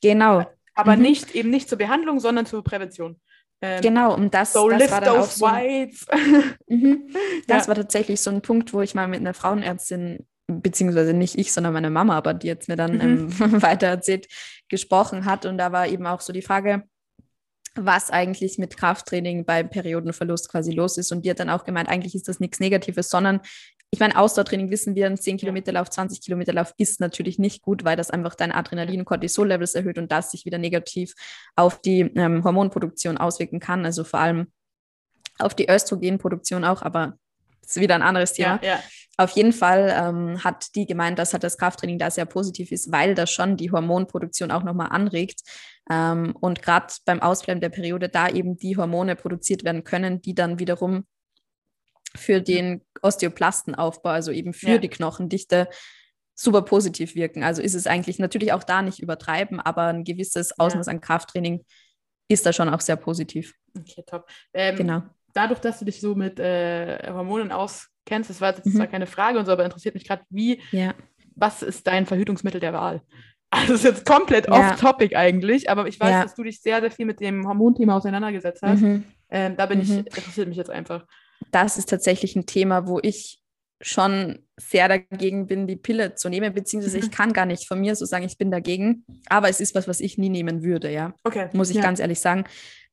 [0.03, 0.45] Genau.
[0.75, 1.03] Aber mhm.
[1.03, 3.21] nicht eben nicht zur Behandlung, sondern zur Prävention.
[3.61, 5.47] Ähm, genau, und das, so das lift war dann those so,
[6.69, 7.09] mhm.
[7.47, 7.69] Das ja.
[7.69, 11.73] war tatsächlich so ein Punkt, wo ich mal mit einer Frauenärztin beziehungsweise nicht ich, sondern
[11.73, 13.01] meine Mama, aber die jetzt mir dann mhm.
[13.01, 14.29] ähm, weiter erzählt,
[14.69, 15.47] gesprochen hat.
[15.47, 16.85] Und da war eben auch so die Frage,
[17.77, 21.11] was eigentlich mit Krafttraining beim Periodenverlust quasi los ist.
[21.13, 23.41] Und die hat dann auch gemeint, eigentlich ist das nichts Negatives, sondern
[23.95, 27.63] ich meine, Ausdauertraining wissen wir, ein 10 Kilometer Lauf, 20 Kilometer Lauf ist natürlich nicht
[27.63, 31.15] gut, weil das einfach dein Adrenalin- und Cortisol-Levels erhöht und das sich wieder negativ
[31.55, 33.85] auf die ähm, Hormonproduktion auswirken kann.
[33.85, 34.49] Also vor allem
[35.39, 37.17] auf die Östrogenproduktion auch, aber
[37.63, 38.59] das ist wieder ein anderes Thema.
[38.63, 38.81] Ja, ja.
[39.17, 42.91] Auf jeden Fall ähm, hat die gemeint, dass halt das Krafttraining da sehr positiv ist,
[42.91, 45.41] weil das schon die Hormonproduktion auch nochmal anregt.
[45.89, 50.35] Ähm, und gerade beim Ausbleiben der Periode da eben die Hormone produziert werden können, die
[50.35, 51.07] dann wiederum
[52.17, 54.79] für den Osteoplastenaufbau, also eben für ja.
[54.79, 55.69] die Knochendichte,
[56.35, 57.43] super positiv wirken.
[57.43, 61.65] Also ist es eigentlich natürlich auch da nicht übertreiben, aber ein gewisses Ausmaß an Krafttraining
[62.29, 63.55] ist da schon auch sehr positiv.
[63.79, 64.29] Okay, top.
[64.53, 65.03] Ähm, genau.
[65.33, 68.73] Dadurch, dass du dich so mit äh, Hormonen aus kennst, das war jetzt mhm.
[68.73, 70.95] zwar keine Frage und so, aber interessiert mich gerade, wie, ja.
[71.35, 73.03] was ist dein Verhütungsmittel der Wahl?
[73.51, 74.73] Also das ist jetzt komplett ja.
[74.73, 76.23] off-topic eigentlich, aber ich weiß, ja.
[76.25, 78.81] dass du dich sehr, sehr viel mit dem Hormonthema auseinandergesetzt hast.
[78.81, 79.05] Mhm.
[79.31, 79.85] Ähm, da bin mhm.
[79.85, 81.07] ich, interessiert mich jetzt einfach.
[81.51, 83.41] Das ist tatsächlich ein Thema, wo ich
[83.81, 87.05] schon sehr dagegen bin, die Pille zu nehmen, beziehungsweise mhm.
[87.05, 89.89] ich kann gar nicht von mir so sagen, ich bin dagegen, aber es ist was,
[89.89, 91.13] was ich nie nehmen würde, ja.
[91.25, 91.49] Okay.
[91.53, 91.83] Muss ich ja.
[91.83, 92.45] ganz ehrlich sagen.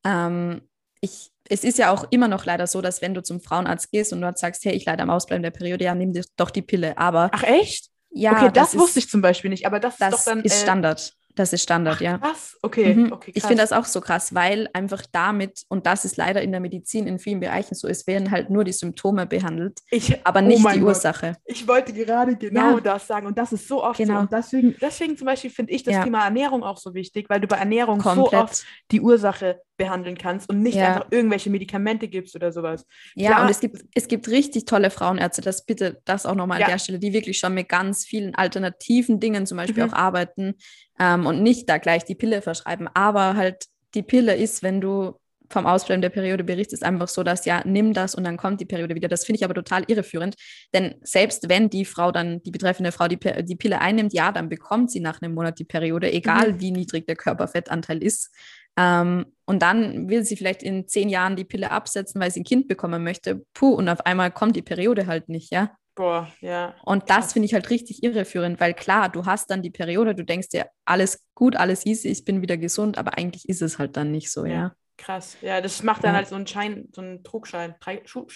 [0.03, 0.61] Ähm,
[0.99, 4.11] ich, es ist ja auch immer noch leider so, dass wenn du zum Frauenarzt gehst
[4.11, 6.61] und dort sagst, hey, ich leide am Ausbleiben der Periode, ja, nimm dir doch die
[6.61, 6.97] Pille.
[6.97, 7.29] Aber.
[7.31, 7.89] Ach echt?
[8.09, 8.33] Ja.
[8.33, 10.43] Okay, das, das wusste ist, ich zum Beispiel nicht, aber das, das ist doch dann.
[10.43, 11.13] Ist äh, Standard.
[11.35, 12.17] Das ist Standard, Ach, ja.
[12.17, 12.93] Krass, okay.
[12.93, 13.11] Mhm.
[13.11, 13.35] okay krass.
[13.35, 16.61] Ich finde das auch so krass, weil einfach damit, und das ist leider in der
[16.61, 20.65] Medizin in vielen Bereichen so, es werden halt nur die Symptome behandelt, ich, aber nicht
[20.65, 20.89] oh die Gott.
[20.89, 21.37] Ursache.
[21.45, 22.81] Ich wollte gerade genau ja.
[22.81, 24.15] das sagen und das ist so oft genau.
[24.15, 24.19] so.
[24.21, 26.03] Und deswegen, deswegen zum Beispiel finde ich das ja.
[26.03, 28.31] Thema Ernährung auch so wichtig, weil du bei Ernährung Komplett.
[28.31, 30.87] so oft die Ursache behandeln kannst und nicht ja.
[30.87, 32.85] einfach irgendwelche Medikamente gibst oder sowas.
[33.15, 36.61] Ja, Klar, und es gibt, es gibt richtig tolle Frauenärzte, das bitte, das auch nochmal
[36.61, 39.89] an der Stelle, die wirklich schon mit ganz vielen alternativen Dingen zum Beispiel mhm.
[39.89, 40.53] auch arbeiten,
[40.99, 42.87] ähm, und nicht da gleich die Pille verschreiben.
[42.93, 45.15] Aber halt die Pille ist, wenn du
[45.51, 48.65] vom Ausbleiben der Periode berichtest, einfach so, dass ja, nimm das und dann kommt die
[48.65, 49.07] Periode wieder.
[49.07, 50.35] Das finde ich aber total irreführend,
[50.73, 54.49] denn selbst wenn die Frau dann, die betreffende Frau die, die Pille einnimmt, ja, dann
[54.49, 56.61] bekommt sie nach einem Monat die Periode, egal mhm.
[56.61, 58.33] wie niedrig der Körperfettanteil ist.
[58.77, 62.45] Ähm, und dann will sie vielleicht in zehn Jahren die Pille absetzen, weil sie ein
[62.45, 63.45] Kind bekommen möchte.
[63.53, 65.71] Puh, und auf einmal kommt die Periode halt nicht, ja.
[65.95, 66.75] Boah, ja.
[66.83, 70.23] Und das finde ich halt richtig irreführend, weil klar, du hast dann die Periode, du
[70.23, 73.97] denkst dir, alles gut, alles easy, ich bin wieder gesund, aber eigentlich ist es halt
[73.97, 74.53] dann nicht so, ja.
[74.53, 74.71] ja.
[74.97, 76.17] Krass, ja, das macht dann ja.
[76.17, 77.75] halt so einen Schein, so einen Trugschein.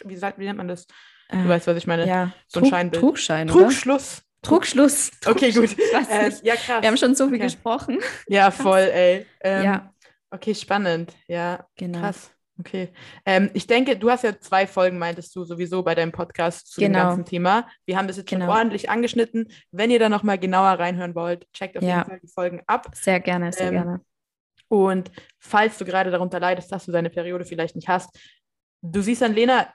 [0.06, 0.88] Wie, sagt, wie nennt man das?
[1.30, 2.08] Du äh, weißt, was ich meine.
[2.08, 3.02] Ja, so ein Scheinbild.
[3.02, 3.48] Trugschein.
[3.48, 4.24] Trugschluss.
[4.42, 5.12] Trugschluss.
[5.26, 5.76] Okay, gut.
[5.78, 6.82] Äh, ja, krass.
[6.82, 7.46] Wir haben schon so viel okay.
[7.46, 8.00] gesprochen.
[8.28, 9.26] Ja, voll, ey.
[9.42, 9.94] Ähm, ja.
[10.30, 11.14] Okay, spannend.
[11.28, 12.00] Ja, genau.
[12.00, 12.32] krass.
[12.60, 12.90] Okay.
[13.26, 16.80] Ähm, ich denke, du hast ja zwei Folgen, meintest du sowieso bei deinem Podcast zu
[16.80, 17.00] genau.
[17.00, 17.68] dem ganzen Thema.
[17.86, 18.46] Wir haben das jetzt genau.
[18.46, 19.52] schon ordentlich angeschnitten.
[19.72, 21.98] Wenn ihr da nochmal genauer reinhören wollt, checkt auf ja.
[21.98, 22.88] jeden Fall die Folgen ab.
[22.94, 24.02] Sehr gerne, sehr ähm, gerne.
[24.70, 28.10] Und falls du gerade darunter leidest, dass du deine Periode vielleicht nicht hast,
[28.82, 29.68] du siehst an Lena,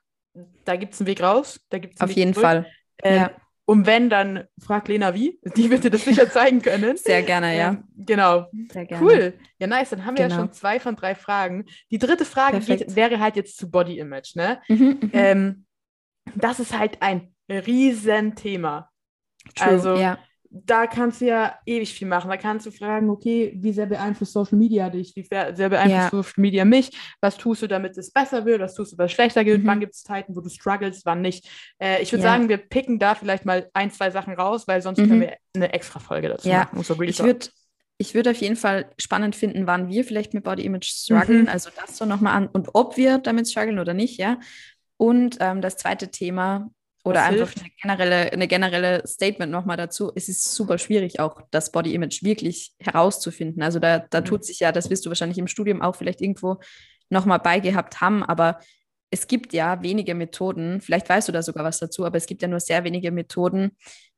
[0.64, 1.60] da gibt es einen Weg raus.
[1.68, 2.46] Da gibt's auf jeden zurück.
[2.46, 2.66] Fall.
[3.02, 3.30] Ähm, ja.
[3.70, 5.38] Und wenn, dann frag Lena wie.
[5.56, 6.96] Die wird dir das sicher zeigen können.
[6.96, 7.76] Sehr gerne, ja.
[7.94, 8.48] Genau.
[8.72, 9.04] Sehr gerne.
[9.06, 9.34] Cool.
[9.60, 9.90] Ja, nice.
[9.90, 10.34] Dann haben wir genau.
[10.34, 11.66] ja schon zwei von drei Fragen.
[11.92, 14.34] Die dritte Frage geht, wäre halt jetzt zu Body Image.
[14.34, 14.60] Ne?
[14.66, 15.10] Mhm, mhm.
[15.12, 15.66] ähm,
[16.34, 18.90] das ist halt ein Riesenthema.
[19.54, 20.18] True, also, ja
[20.52, 22.28] da kannst du ja ewig viel machen.
[22.28, 25.14] Da kannst du fragen, okay, wie sehr beeinflusst Social Media dich?
[25.14, 26.10] Wie sehr beeinflusst ja.
[26.10, 26.90] Social Media mich?
[27.20, 28.60] Was tust du, damit es besser wird?
[28.60, 29.62] Was tust du, was schlechter wird?
[29.62, 29.66] Mhm.
[29.68, 31.48] Wann gibt es Zeiten, wo du struggles, wann nicht?
[31.80, 32.30] Äh, ich würde ja.
[32.30, 35.08] sagen, wir picken da vielleicht mal ein, zwei Sachen raus, weil sonst mhm.
[35.08, 36.64] können wir eine extra Folge dazu ja.
[36.64, 36.82] machen.
[36.82, 37.46] So ich würde
[37.98, 41.48] ich würde auf jeden Fall spannend finden, wann wir vielleicht mit Body Image strugglen, mhm.
[41.48, 44.40] also das so nochmal an und ob wir damit strugglen oder nicht, ja.
[44.96, 46.70] Und ähm, das zweite Thema,
[47.02, 50.12] oder einfach eine generelle, eine generelle Statement nochmal dazu.
[50.14, 53.62] Es ist super schwierig, auch das Body Image wirklich herauszufinden.
[53.62, 54.24] Also da, da mhm.
[54.26, 56.58] tut sich ja, das wirst du wahrscheinlich im Studium auch vielleicht irgendwo
[57.08, 58.60] nochmal beigehabt haben, aber
[59.10, 62.42] es gibt ja wenige Methoden, vielleicht weißt du da sogar was dazu, aber es gibt
[62.42, 63.72] ja nur sehr wenige Methoden,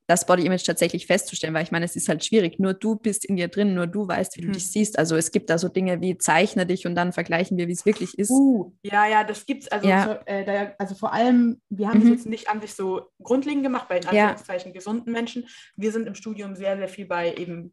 [0.06, 2.58] das Body Image tatsächlich festzustellen, weil ich meine, es ist halt schwierig.
[2.58, 4.54] Nur du bist in dir drin, nur du weißt, wie du hm.
[4.54, 4.98] dich siehst.
[4.98, 7.86] Also es gibt da so Dinge wie zeichne dich und dann vergleichen wir, wie es
[7.86, 8.30] wirklich ist.
[8.30, 9.68] Uh, ja, ja, das gibt's.
[9.68, 10.04] Also, ja.
[10.04, 12.12] so, äh, da, also vor allem, wir haben es mhm.
[12.12, 14.74] jetzt nicht an sich so grundlegend gemacht bei in Anführungszeichen ja.
[14.74, 15.46] gesunden Menschen.
[15.76, 17.72] Wir sind im Studium sehr, sehr viel bei eben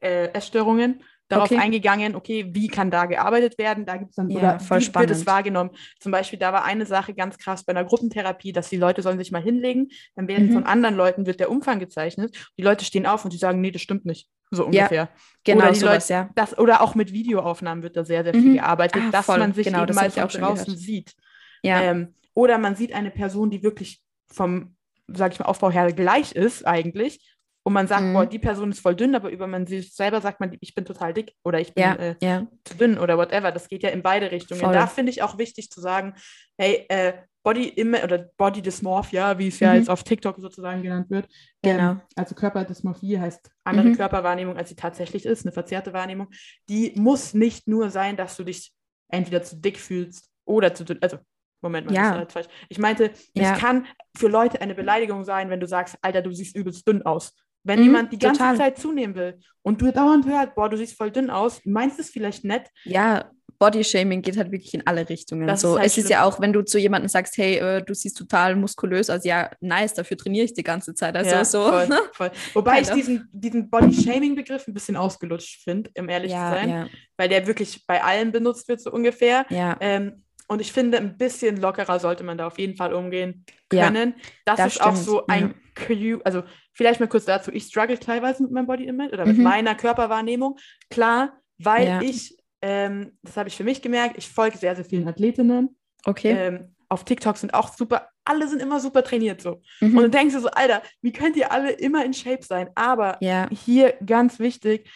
[0.00, 1.60] äh, Essstörungen darauf okay.
[1.60, 3.84] eingegangen, okay, wie kann da gearbeitet werden?
[3.84, 5.10] Da gibt es dann, ja, oder voll wie spannend.
[5.10, 5.70] wird es wahrgenommen?
[5.98, 9.18] Zum Beispiel, da war eine Sache ganz krass bei einer Gruppentherapie, dass die Leute sollen
[9.18, 10.52] sich mal hinlegen, dann werden mhm.
[10.52, 12.36] von anderen Leuten wird der Umfang gezeichnet.
[12.58, 14.28] Die Leute stehen auf und die sagen, nee, das stimmt nicht.
[14.50, 14.90] So ungefähr.
[14.90, 15.08] Ja,
[15.42, 16.30] genau, oder sowas, Leute, ja.
[16.36, 18.54] Das, oder auch mit Videoaufnahmen wird da sehr, sehr viel mhm.
[18.54, 19.38] gearbeitet, ah, dass voll.
[19.38, 20.78] man sich genau, eben mal von draußen gehört.
[20.78, 21.14] sieht.
[21.62, 21.82] Ja.
[21.82, 24.76] Ähm, oder man sieht eine Person, die wirklich vom,
[25.08, 27.20] sag ich mal, Aufbau her gleich ist eigentlich
[27.66, 28.12] und man sagt, mhm.
[28.12, 30.84] boah, die Person ist voll dünn, aber über man sich selber sagt man, ich bin
[30.84, 32.46] total dick oder ich bin ja, äh, ja.
[32.62, 33.50] zu dünn oder whatever.
[33.50, 34.60] Das geht ja in beide Richtungen.
[34.60, 34.72] Voll.
[34.72, 36.14] Da finde ich auch wichtig zu sagen,
[36.56, 39.78] hey, äh, Body Image oder Body Dysmorphia, wie es ja mhm.
[39.78, 41.26] jetzt auf TikTok sozusagen genannt wird.
[41.64, 41.90] Ähm, genau.
[41.90, 43.96] Ähm, also Körperdysmorphie heißt andere mhm.
[43.96, 46.28] Körperwahrnehmung, als sie tatsächlich ist, eine verzerrte Wahrnehmung.
[46.68, 48.72] Die muss nicht nur sein, dass du dich
[49.08, 50.98] entweder zu dick fühlst oder zu dünn.
[51.00, 51.18] Also
[51.62, 52.14] Moment mal, ja.
[52.14, 52.46] das ist falsch.
[52.68, 53.54] Ich meinte, ja.
[53.54, 53.86] es kann
[54.16, 57.32] für Leute eine Beleidigung sein, wenn du sagst, Alter, du siehst übelst dünn aus.
[57.66, 58.56] Wenn mhm, jemand die ganze total.
[58.56, 62.02] Zeit zunehmen will und du dauernd hört, boah, du siehst voll dünn aus, meinst du
[62.02, 62.68] es vielleicht nett?
[62.84, 65.46] Ja, Bodyshaming geht halt wirklich in alle Richtungen.
[65.46, 66.04] Das so, ist halt es schlimm.
[66.04, 69.24] ist ja auch, wenn du zu jemandem sagst, hey, äh, du siehst total muskulös aus,
[69.24, 71.16] ja, nice, dafür trainiere ich die ganze Zeit.
[71.16, 71.62] Also ja, so.
[71.70, 72.30] Voll, voll.
[72.54, 76.88] Wobei ich diesen, diesen Bodyshaming-Begriff ein bisschen ausgelutscht finde, um ehrlich ja, zu sein, ja.
[77.16, 79.46] weil der wirklich bei allen benutzt wird, so ungefähr.
[79.48, 79.76] Ja.
[79.80, 84.14] Ähm, und ich finde, ein bisschen lockerer sollte man da auf jeden Fall umgehen können.
[84.16, 84.88] Ja, das, das, ist stimmt.
[84.88, 85.54] auch so ein
[85.88, 86.18] ja.
[86.24, 86.42] also
[86.72, 89.44] vielleicht mal kurz dazu, ich struggle teilweise mit meinem Body Image oder mit mhm.
[89.44, 90.58] meiner Körperwahrnehmung.
[90.90, 92.00] Klar, weil ja.
[92.00, 95.76] ich, ähm, das habe ich für mich gemerkt, ich folge sehr, sehr vielen Athletinnen.
[96.04, 96.30] Okay.
[96.30, 99.60] Ähm, auf TikTok sind auch super, alle sind immer super trainiert so.
[99.80, 99.96] Mhm.
[99.96, 102.70] Und du denkst du so, Alter, wie könnt ihr alle immer in Shape sein?
[102.74, 103.18] Aber
[103.50, 104.88] hier ganz wichtig,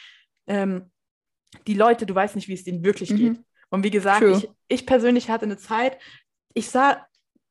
[0.47, 0.91] ähm,
[1.67, 3.17] die Leute, du weißt nicht, wie es denen wirklich mhm.
[3.17, 3.41] geht.
[3.71, 5.99] Und wie gesagt, ich, ich persönlich hatte eine Zeit,
[6.55, 7.07] ich sah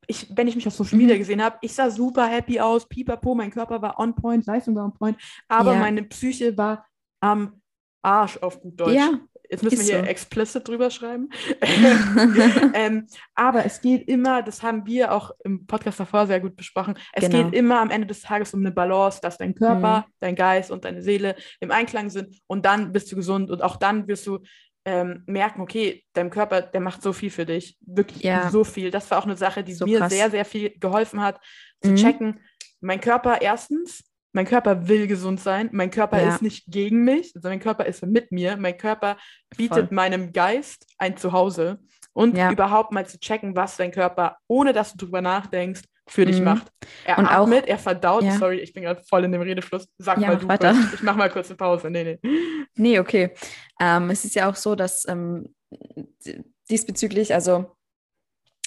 [0.06, 1.20] ich, wenn ich mich auf Social Media mhm.
[1.20, 4.84] gesehen habe, ich sah super happy aus, pipapo, mein Körper war on point, Leistung war
[4.84, 5.16] on point,
[5.46, 5.78] aber ja.
[5.78, 6.84] meine Psyche war
[7.20, 7.60] am
[8.02, 8.94] Arsch auf gut Deutsch.
[8.94, 10.06] Ja, Jetzt müssen wir hier so.
[10.06, 11.28] explicit drüber schreiben.
[12.74, 16.94] ähm, aber es geht immer, das haben wir auch im Podcast davor sehr gut besprochen,
[17.12, 17.44] es genau.
[17.44, 20.12] geht immer am Ende des Tages um eine Balance, dass dein Körper, mhm.
[20.20, 23.76] dein Geist und deine Seele im Einklang sind und dann bist du gesund und auch
[23.76, 24.38] dann wirst du
[24.84, 28.50] ähm, merken, okay, dein Körper, der macht so viel für dich, wirklich ja.
[28.50, 28.90] so viel.
[28.90, 30.12] Das war auch eine Sache, die so mir krass.
[30.12, 31.40] sehr, sehr viel geholfen hat,
[31.82, 31.96] zu mhm.
[31.96, 32.40] checken,
[32.80, 36.28] mein Körper erstens, mein Körper will gesund sein, mein Körper ja.
[36.28, 39.16] ist nicht gegen mich, sondern mein Körper ist mit mir, mein Körper
[39.56, 39.94] bietet Voll.
[39.94, 41.80] meinem Geist ein Zuhause
[42.12, 42.50] und ja.
[42.50, 46.44] überhaupt mal zu checken, was dein Körper, ohne dass du drüber nachdenkst, für dich mhm.
[46.44, 46.72] macht.
[47.04, 48.24] Er und atmet, auch, er verdaut.
[48.24, 48.32] Ja.
[48.32, 49.88] Sorry, ich bin gerade voll in dem Redefluss.
[49.98, 50.72] Sag ja, mal du weiter.
[50.72, 50.94] Kurz.
[50.94, 51.88] Ich mache mal kurz eine Pause.
[51.90, 52.68] Nee, nee.
[52.74, 53.30] Nee, okay.
[53.80, 55.54] Ähm, es ist ja auch so, dass ähm,
[56.68, 57.76] diesbezüglich, also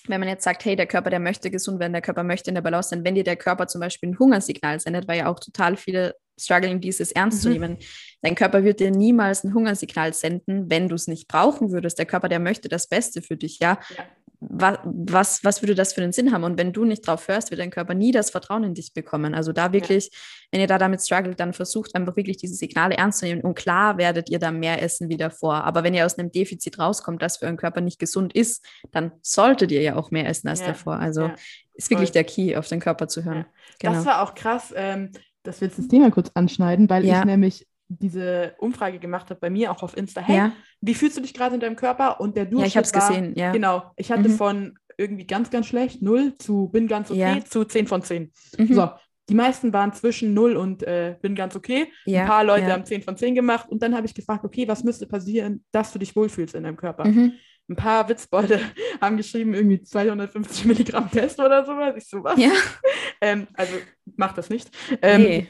[0.08, 2.56] wenn man jetzt sagt, hey, der Körper, der möchte gesund werden, der Körper möchte in
[2.56, 5.40] der Balance sein, wenn dir der Körper zum Beispiel ein Hungersignal sendet, weil ja auch
[5.40, 7.42] total viele struggling, dieses ernst mhm.
[7.42, 7.78] zu nehmen.
[8.22, 12.00] Dein Körper wird dir niemals ein Hungersignal senden, wenn du es nicht brauchen würdest.
[12.00, 13.80] Der Körper, der möchte das Beste für dich, ja.
[13.98, 14.06] ja
[14.50, 16.44] was, was, was würde das für einen Sinn haben?
[16.44, 19.34] Und wenn du nicht drauf hörst, wird dein Körper nie das Vertrauen in dich bekommen.
[19.34, 20.20] Also da wirklich, ja.
[20.52, 23.42] wenn ihr da damit struggelt, dann versucht einfach wirklich diese Signale ernst zu nehmen.
[23.42, 25.64] Und klar werdet ihr da mehr essen wie davor.
[25.64, 29.12] Aber wenn ihr aus einem Defizit rauskommt, das für euren Körper nicht gesund ist, dann
[29.22, 30.68] solltet ihr ja auch mehr essen als ja.
[30.68, 30.96] davor.
[30.96, 31.36] Also ja.
[31.74, 32.14] ist wirklich Voll.
[32.14, 33.46] der Key, auf den Körper zu hören.
[33.80, 33.94] Genau.
[33.94, 35.12] Das war auch krass, ähm,
[35.44, 39.50] dass wir jetzt das Thema kurz anschneiden, weil ich nämlich diese Umfrage gemacht habe bei
[39.50, 40.22] mir auch auf Insta.
[40.22, 40.52] Hey, ja.
[40.82, 42.20] wie fühlst du dich gerade in deinem Körper?
[42.20, 43.52] Und der Durchschnitt Ja, ich habe es gesehen, ja.
[43.52, 44.36] Genau, ich hatte mhm.
[44.36, 47.46] von irgendwie ganz, ganz schlecht, 0 zu bin ganz okay, ja.
[47.46, 48.32] zu 10 von 10.
[48.58, 48.74] Mhm.
[48.74, 48.90] So,
[49.30, 51.88] die meisten waren zwischen 0 und äh, bin ganz okay.
[52.06, 52.74] Ja, Ein paar Leute ja.
[52.74, 55.94] haben 10 von 10 gemacht und dann habe ich gefragt, okay, was müsste passieren, dass
[55.94, 57.06] du dich wohlfühlst in deinem Körper?
[57.06, 57.34] Mhm.
[57.70, 58.60] Ein paar Witzbeute
[59.02, 61.96] haben geschrieben, irgendwie 250 Milligramm Test oder sowas.
[61.98, 62.38] Ich so, was?
[62.38, 62.52] Ja.
[63.22, 63.74] ähm, also
[64.18, 64.70] mach das nicht.
[65.02, 65.48] Ähm, nee.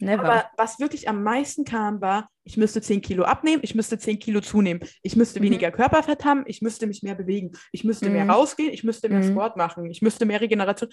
[0.00, 0.24] Never.
[0.24, 4.18] Aber was wirklich am meisten kam, war, ich müsste 10 Kilo abnehmen, ich müsste 10
[4.18, 5.44] Kilo zunehmen, ich müsste mhm.
[5.44, 8.12] weniger Körperfett haben, ich müsste mich mehr bewegen, ich müsste mhm.
[8.12, 9.32] mehr rausgehen, ich müsste mehr mhm.
[9.32, 10.90] Sport machen, ich müsste mehr Regeneration.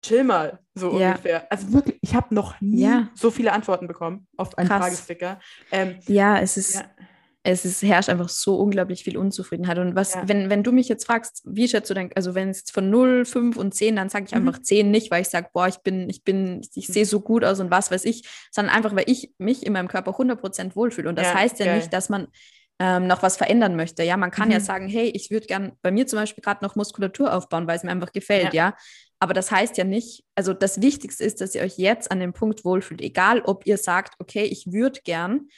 [0.00, 1.10] Chill mal, so ja.
[1.10, 1.50] ungefähr.
[1.50, 3.10] Also wirklich, ich habe noch nie ja.
[3.14, 4.80] so viele Antworten bekommen auf einen Krass.
[4.80, 5.40] Fragesticker.
[5.72, 6.76] Ähm, ja, es ist.
[6.76, 6.84] Ja
[7.44, 9.78] es ist, herrscht einfach so unglaublich viel Unzufriedenheit.
[9.78, 10.22] Und was, ja.
[10.26, 13.24] wenn, wenn du mich jetzt fragst, wie schätzt du denn, also wenn es von 0,
[13.24, 14.48] 5 und 10, dann sage ich mhm.
[14.48, 17.44] einfach 10 nicht, weil ich sage, boah, ich bin, ich bin, ich sehe so gut
[17.44, 21.08] aus und was weiß ich, sondern einfach, weil ich mich in meinem Körper 100% wohlfühle.
[21.08, 21.76] Und das ja, heißt ja geil.
[21.76, 22.28] nicht, dass man
[22.80, 24.02] ähm, noch was verändern möchte.
[24.02, 24.54] Ja, man kann mhm.
[24.54, 27.76] ja sagen, hey, ich würde gern bei mir zum Beispiel gerade noch Muskulatur aufbauen, weil
[27.76, 28.70] es mir einfach gefällt, ja.
[28.70, 28.76] ja.
[29.20, 32.32] Aber das heißt ja nicht, also das Wichtigste ist, dass ihr euch jetzt an dem
[32.32, 35.48] Punkt wohlfühlt, egal ob ihr sagt, okay, ich würde gern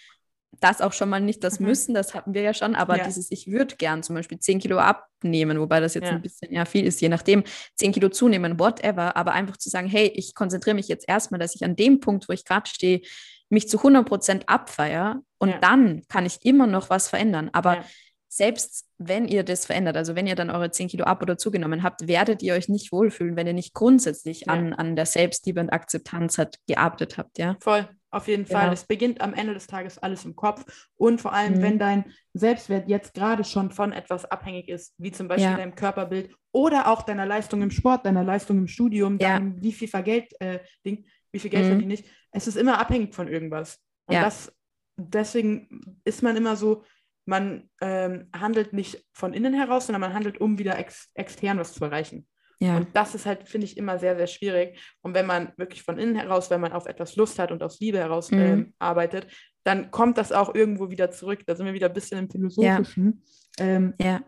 [0.59, 1.67] das auch schon mal nicht das mhm.
[1.67, 3.05] Müssen, das hatten wir ja schon, aber ja.
[3.05, 6.11] dieses, ich würde gern zum Beispiel 10 Kilo abnehmen, wobei das jetzt ja.
[6.11, 7.45] ein bisschen ja viel ist, je nachdem,
[7.77, 11.55] 10 Kilo zunehmen, whatever, aber einfach zu sagen, hey, ich konzentriere mich jetzt erstmal, dass
[11.55, 13.01] ich an dem Punkt, wo ich gerade stehe,
[13.49, 15.59] mich zu 100 Prozent abfeier und ja.
[15.59, 17.51] dann kann ich immer noch was verändern.
[17.53, 17.85] Aber
[18.33, 21.83] selbst wenn ihr das verändert, also wenn ihr dann eure 10 Kilo ab oder zugenommen
[21.83, 25.71] habt, werdet ihr euch nicht wohlfühlen, wenn ihr nicht grundsätzlich an, an der Selbstliebe und
[25.71, 27.57] Akzeptanz hat, gearbeitet habt, ja?
[27.61, 28.63] Voll, auf jeden Fall.
[28.63, 28.73] Genau.
[28.73, 30.65] Es beginnt am Ende des Tages alles im Kopf.
[30.95, 31.63] Und vor allem, mhm.
[31.63, 35.57] wenn dein Selbstwert jetzt gerade schon von etwas abhängig ist, wie zum Beispiel ja.
[35.57, 39.39] deinem Körperbild oder auch deiner Leistung im Sport, deiner Leistung im Studium, ja.
[39.39, 41.71] deinem, wie viel Geld, äh, Ding, wie viel Geld mhm.
[41.71, 42.05] verdiene ich.
[42.31, 43.81] Es ist immer abhängig von irgendwas.
[44.07, 44.23] Und ja.
[44.23, 44.53] das,
[44.97, 46.85] deswegen ist man immer so,
[47.31, 51.73] man ähm, handelt nicht von innen heraus, sondern man handelt, um wieder ex extern was
[51.73, 52.27] zu erreichen.
[52.59, 52.77] Ja.
[52.77, 54.81] Und das ist halt, finde ich, immer sehr, sehr schwierig.
[55.01, 57.79] Und wenn man wirklich von innen heraus, wenn man auf etwas Lust hat und aus
[57.79, 58.39] Liebe heraus mhm.
[58.39, 59.29] ähm, arbeitet,
[59.63, 61.47] dann kommt das auch irgendwo wieder zurück.
[61.47, 63.23] Da sind wir wieder ein bisschen im Philosophischen.
[63.59, 63.65] Ja.
[63.65, 64.23] Ähm, ja.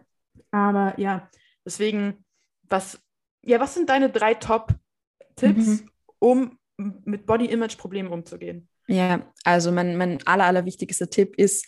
[0.52, 1.28] Aber ja,
[1.66, 2.24] deswegen,
[2.68, 3.02] was,
[3.42, 5.90] ja, was sind deine drei Top-Tipps, mhm.
[6.20, 8.68] um mit Body-Image-Problemen umzugehen?
[8.86, 11.66] Ja, also mein, mein aller, allerwichtigster Tipp ist,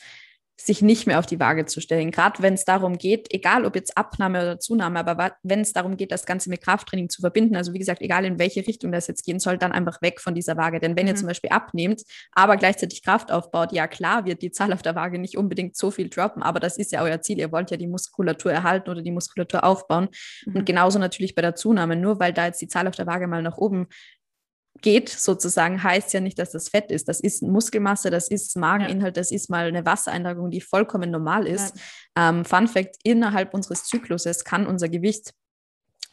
[0.57, 2.13] sich nicht mehr auf die Waage zu stellen.
[2.13, 5.97] Gerade wenn es darum geht, egal ob jetzt Abnahme oder Zunahme, aber wenn es darum
[5.97, 9.09] geht, das Ganze mit Krafttraining zu verbinden, also wie gesagt, egal in welche Richtung das
[9.09, 10.79] jetzt gehen soll, dann einfach weg von dieser Waage.
[10.79, 11.09] Denn wenn mhm.
[11.09, 12.03] ihr zum Beispiel abnehmt,
[12.33, 15.91] aber gleichzeitig Kraft aufbaut, ja klar wird die Zahl auf der Waage nicht unbedingt so
[15.91, 17.39] viel droppen, aber das ist ja euer Ziel.
[17.39, 20.09] Ihr wollt ja die Muskulatur erhalten oder die Muskulatur aufbauen.
[20.47, 20.57] Mhm.
[20.57, 21.97] Und genauso natürlich bei der Zunahme.
[21.97, 23.89] Nur weil da jetzt die Zahl auf der Waage mal nach oben
[24.81, 27.09] geht sozusagen, heißt ja nicht, dass das Fett ist.
[27.09, 31.75] Das ist Muskelmasse, das ist Mageninhalt, das ist mal eine Wassereinlagerung, die vollkommen normal ist.
[32.17, 32.31] Ja.
[32.31, 35.33] Ähm, Fun Fact, innerhalb unseres Zykluses kann unser Gewicht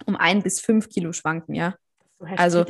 [0.06, 1.76] um ein bis fünf Kilo schwanken, ja.
[2.38, 2.66] also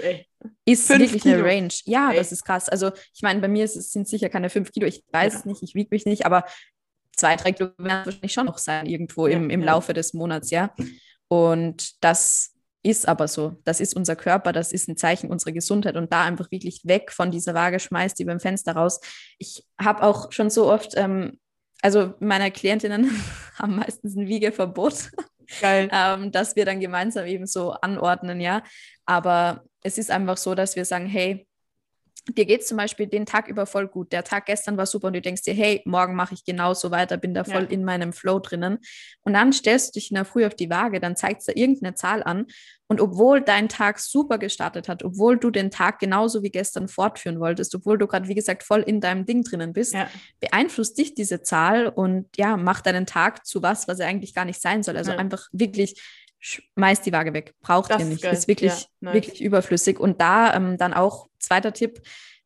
[0.66, 1.36] ist fünf wirklich Kilo.
[1.36, 1.74] eine Range.
[1.86, 2.18] Ja, ey.
[2.18, 2.68] das ist krass.
[2.68, 5.39] Also ich meine, bei mir sind es sicher keine fünf Kilo, ich weiß ja.
[5.39, 6.46] es nicht, ich wiege mich nicht, aber
[7.16, 9.68] zwei, drei Kilo werden wahrscheinlich schon noch sein, irgendwo ja, im, im ja.
[9.68, 10.74] Laufe des Monats, ja.
[11.28, 13.57] Und das ist aber so.
[13.63, 17.11] Das ist unser Körper, das ist ein Zeichen unserer Gesundheit und da einfach wirklich weg
[17.11, 18.99] von dieser Waage schmeißt die beim Fenster raus.
[19.38, 21.39] Ich habe auch schon so oft, ähm,
[21.82, 23.11] also meine Klientinnen
[23.55, 25.11] haben meistens ein Wiegeverbot.
[25.61, 28.63] Ähm, dass wir dann gemeinsam eben so anordnen, ja.
[29.05, 31.45] Aber es ist einfach so, dass wir sagen, hey,
[32.30, 34.11] dir geht es zum Beispiel den Tag über voll gut.
[34.11, 37.17] Der Tag gestern war super und du denkst dir, hey, morgen mache ich genauso weiter,
[37.17, 37.69] bin da voll ja.
[37.69, 38.78] in meinem Flow drinnen.
[39.24, 41.53] Und dann stellst du dich in der Früh auf die Waage, dann zeigt es da
[41.55, 42.45] irgendeine Zahl an.
[42.88, 47.39] Und obwohl dein Tag super gestartet hat, obwohl du den Tag genauso wie gestern fortführen
[47.39, 50.09] wolltest, obwohl du gerade, wie gesagt, voll in deinem Ding drinnen bist, ja.
[50.41, 54.43] beeinflusst dich diese Zahl und ja, macht deinen Tag zu was, was er eigentlich gar
[54.43, 54.97] nicht sein soll.
[54.97, 55.17] Also ja.
[55.17, 56.01] einfach wirklich
[56.42, 57.54] schmeißt die Waage weg.
[57.62, 58.24] Braucht das ihr nicht.
[58.24, 59.14] Ist, ist wirklich, ja, nice.
[59.14, 60.00] wirklich überflüssig.
[60.00, 62.02] Und da ähm, dann auch, zweiter Tipp,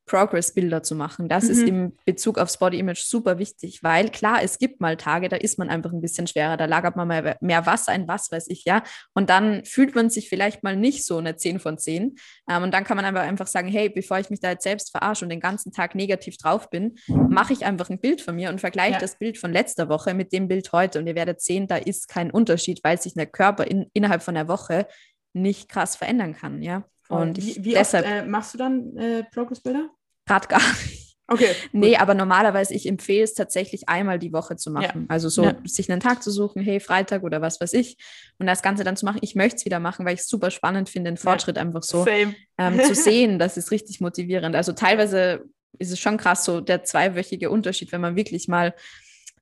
[0.05, 1.27] Progress-Bilder zu machen.
[1.27, 1.49] Das mhm.
[1.49, 5.35] ist im Bezug aufs Body Image super wichtig, weil klar, es gibt mal Tage, da
[5.35, 8.47] ist man einfach ein bisschen schwerer, da lagert man mal mehr Wasser ein, was weiß
[8.49, 8.83] ich, ja.
[9.13, 12.15] Und dann fühlt man sich vielleicht mal nicht so eine 10 von 10.
[12.49, 14.91] Ähm, und dann kann man aber einfach sagen, hey, bevor ich mich da jetzt selbst
[14.91, 18.49] verarsche und den ganzen Tag negativ drauf bin, mache ich einfach ein Bild von mir
[18.49, 18.99] und vergleiche ja.
[18.99, 20.99] das Bild von letzter Woche mit dem Bild heute.
[20.99, 24.35] Und ihr werdet sehen, da ist kein Unterschied, weil sich der Körper in, innerhalb von
[24.35, 24.87] der Woche
[25.33, 26.85] nicht krass verändern kann, ja.
[27.09, 29.89] Und wie, wie deshalb, oft äh, machst du dann äh, Progress-Bilder?
[30.25, 31.05] Gerade gar nicht.
[31.27, 31.55] Okay.
[31.71, 32.01] Nee, gut.
[32.01, 35.01] aber normalerweise, ich empfehle es tatsächlich einmal die Woche zu machen.
[35.01, 35.05] Ja.
[35.09, 35.55] Also so ja.
[35.65, 37.97] sich einen Tag zu suchen, hey, Freitag oder was weiß ich,
[38.37, 39.19] und das Ganze dann zu machen.
[39.21, 41.63] Ich möchte es wieder machen, weil ich es super spannend finde, den Fortschritt ja.
[41.63, 43.39] einfach so ähm, zu sehen.
[43.39, 44.55] Das ist richtig motivierend.
[44.55, 45.45] Also teilweise
[45.79, 48.73] ist es schon krass, so der zweiwöchige Unterschied, wenn man wirklich mal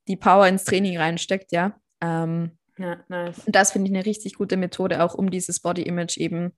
[0.07, 1.75] die Power ins Training reinsteckt, ja.
[2.01, 3.39] Ähm, ja, nice.
[3.45, 6.53] Und das finde ich eine richtig gute Methode, auch um dieses Body Image eben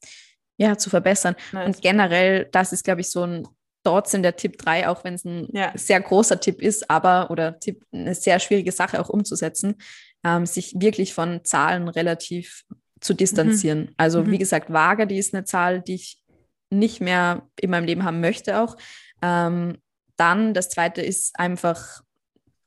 [0.57, 1.35] ja, zu verbessern.
[1.51, 1.67] Nice.
[1.67, 3.47] Und generell, das ist, glaube ich, so ein
[3.83, 5.71] trotzdem der Tipp 3, auch wenn es ein ja.
[5.75, 9.75] sehr großer Tipp ist, aber oder Tipp, eine sehr schwierige Sache auch umzusetzen,
[10.23, 12.63] ähm, sich wirklich von Zahlen relativ
[12.99, 13.81] zu distanzieren.
[13.81, 13.93] Mhm.
[13.97, 14.31] Also mhm.
[14.31, 16.19] wie gesagt, Waage, die ist eine Zahl, die ich
[16.71, 18.75] nicht mehr in meinem Leben haben möchte auch.
[19.21, 19.77] Ähm,
[20.17, 22.01] dann das zweite ist einfach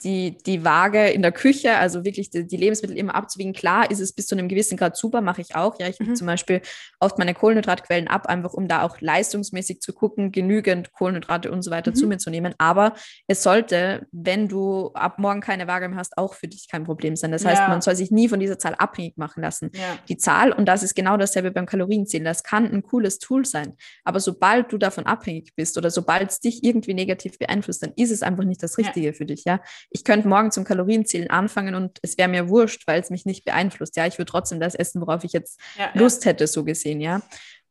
[0.05, 3.53] die, die Waage in der Küche, also wirklich die, die, Lebensmittel immer abzuwiegen.
[3.53, 5.79] Klar ist es bis zu einem gewissen Grad super, mache ich auch.
[5.81, 6.15] Ja, ich mhm.
[6.15, 6.61] zum Beispiel
[7.01, 11.71] oft meine Kohlenhydratquellen ab, einfach um da auch leistungsmäßig zu gucken, genügend Kohlenhydrate und so
[11.71, 11.95] weiter mhm.
[11.97, 12.55] zu mir zu nehmen.
[12.59, 12.95] Aber
[13.27, 17.17] es sollte, wenn du ab morgen keine Waage mehr hast, auch für dich kein Problem
[17.17, 17.33] sein.
[17.33, 17.69] Das heißt, ja.
[17.69, 19.71] man soll sich nie von dieser Zahl abhängig machen lassen.
[19.75, 19.99] Ja.
[20.09, 23.75] Die Zahl, und das ist genau dasselbe beim Kalorienzählen, das kann ein cooles Tool sein.
[24.05, 28.13] Aber sobald du davon abhängig bist oder sobald es dich irgendwie negativ beeinflusst, dann ist
[28.13, 29.13] es einfach nicht das Richtige ja.
[29.13, 29.45] für dich.
[29.45, 29.61] Ja,
[29.91, 33.45] ich könnte morgen zum Kalorienzählen anfangen und es wäre mir wurscht, weil es mich nicht
[33.45, 33.97] beeinflusst.
[33.97, 36.31] Ja, ich würde trotzdem das essen, worauf ich jetzt ja, Lust ja.
[36.31, 37.23] hätte, so gesehen, ja.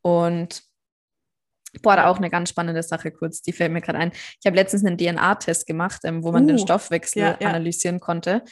[0.02, 0.62] Und
[1.82, 4.12] Boah, da auch eine ganz spannende Sache kurz, die fällt mir gerade ein.
[4.12, 7.48] Ich habe letztens einen DNA-Test gemacht, ähm, wo man uh, den Stoffwechsel ja, ja.
[7.48, 8.42] analysieren konnte.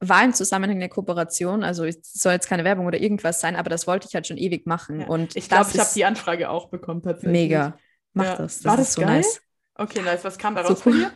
[0.00, 3.70] War im Zusammenhang eine Kooperation, also es soll jetzt keine Werbung oder irgendwas sein, aber
[3.70, 5.02] das wollte ich halt schon ewig machen.
[5.02, 5.06] Ja.
[5.06, 7.42] Und ich glaube, ich habe die Anfrage auch bekommen tatsächlich.
[7.42, 7.78] Mega.
[8.12, 8.56] Mach das.
[8.56, 8.64] das.
[8.64, 9.18] War das so geil?
[9.18, 9.40] nice.
[9.76, 10.24] Okay, nice.
[10.24, 11.12] Was kam daraus so cool.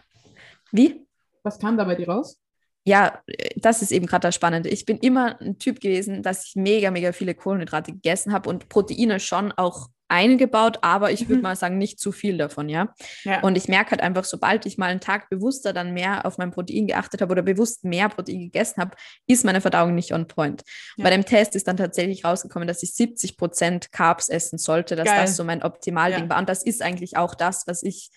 [0.70, 1.05] Wie?
[1.46, 2.40] Was kam da bei dir raus?
[2.84, 3.20] Ja,
[3.54, 4.68] das ist eben gerade das Spannende.
[4.68, 8.68] Ich bin immer ein Typ gewesen, dass ich mega, mega viele Kohlenhydrate gegessen habe und
[8.68, 11.42] Proteine schon auch eingebaut, aber ich würde mhm.
[11.42, 12.94] mal sagen, nicht zu viel davon, ja?
[13.24, 13.40] ja.
[13.42, 16.50] Und ich merke halt einfach, sobald ich mal einen Tag bewusster dann mehr auf mein
[16.50, 20.62] Protein geachtet habe oder bewusst mehr Protein gegessen habe, ist meine Verdauung nicht on point.
[20.96, 21.04] Ja.
[21.04, 25.06] Bei dem Test ist dann tatsächlich rausgekommen, dass ich 70 Prozent Carbs essen sollte, dass
[25.06, 25.22] Geil.
[25.22, 26.28] das so mein Optimalding ja.
[26.28, 26.38] war.
[26.38, 28.10] Und das ist eigentlich auch das, was ich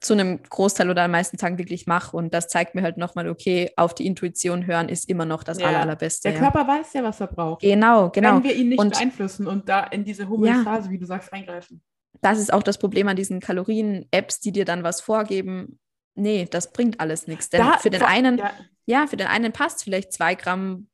[0.00, 2.16] zu einem Großteil oder an meisten Tagen wirklich mache.
[2.16, 5.60] Und das zeigt mir halt nochmal, okay, auf die Intuition hören ist immer noch das
[5.60, 5.68] ja.
[5.68, 6.28] aller, allerbeste.
[6.30, 6.50] Der ja.
[6.50, 7.62] Körper weiß ja, was er braucht.
[7.62, 8.36] Genau, genau.
[8.36, 10.90] Wenn wir ihn nicht und, beeinflussen und da in diese Homöostase, ja.
[10.92, 11.82] wie du sagst, eingreifen.
[12.20, 15.78] Das ist auch das Problem an diesen Kalorien-Apps, die dir dann was vorgeben.
[16.14, 17.50] Nee, das bringt alles nichts.
[17.50, 18.40] Denn da, für den einen,
[18.86, 19.06] ja.
[19.06, 20.88] für den einen passt vielleicht zwei Gramm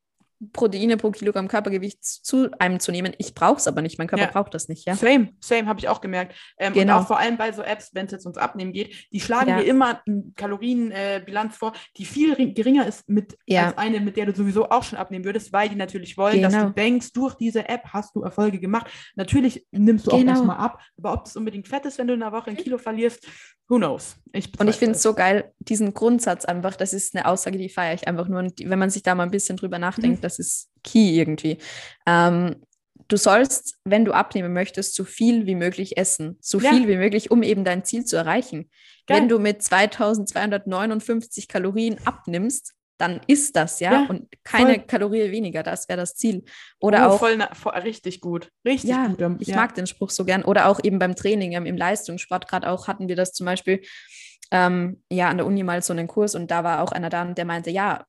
[0.53, 3.13] Proteine pro Kilogramm Körpergewicht zu einem zu nehmen.
[3.19, 3.99] Ich brauche es aber nicht.
[3.99, 4.31] Mein Körper ja.
[4.31, 4.87] braucht das nicht.
[4.87, 4.95] Ja?
[4.97, 6.35] Same, same, habe ich auch gemerkt.
[6.59, 6.97] Ähm, genau.
[6.97, 9.51] Und auch vor allem bei so Apps, wenn es jetzt ums Abnehmen geht, die schlagen
[9.51, 9.59] ja.
[9.59, 13.67] dir immer eine Kalorienbilanz äh, vor, die viel geringer ist mit ja.
[13.67, 16.49] als eine, mit der du sowieso auch schon abnehmen würdest, weil die natürlich wollen, genau.
[16.49, 16.73] dass du genau.
[16.73, 18.87] denkst, durch diese App hast du Erfolge gemacht.
[19.15, 20.23] Natürlich nimmst du genau.
[20.23, 22.57] auch erstmal ab, aber ob das unbedingt fett ist, wenn du in einer Woche ein
[22.57, 23.27] Kilo verlierst,
[23.69, 24.17] who knows?
[24.33, 27.69] Ich und ich finde es so geil, diesen Grundsatz einfach, das ist eine Aussage, die
[27.69, 28.39] feiere ich einfach nur.
[28.39, 30.23] Und wenn man sich da mal ein bisschen drüber nachdenkt, mhm.
[30.33, 31.59] Das ist key irgendwie.
[32.07, 32.57] Ähm,
[33.09, 36.39] du sollst, wenn du abnehmen möchtest, so viel wie möglich essen.
[36.41, 36.71] So ja.
[36.71, 38.71] viel wie möglich, um eben dein Ziel zu erreichen.
[39.07, 39.21] Geil.
[39.21, 44.85] Wenn du mit 2259 Kalorien abnimmst, dann ist das, ja, ja und keine voll.
[44.87, 46.45] Kalorie weniger, das wäre das Ziel.
[46.79, 49.41] Oder oh, auch voll, voll, richtig gut, richtig ja, gut.
[49.41, 50.45] Ich mag den Spruch so gern.
[50.45, 53.83] Oder auch eben beim Training im Leistungssport, gerade auch hatten wir das zum Beispiel
[54.53, 57.25] ähm, ja an der Uni mal so einen Kurs und da war auch einer da,
[57.25, 58.05] der meinte, ja,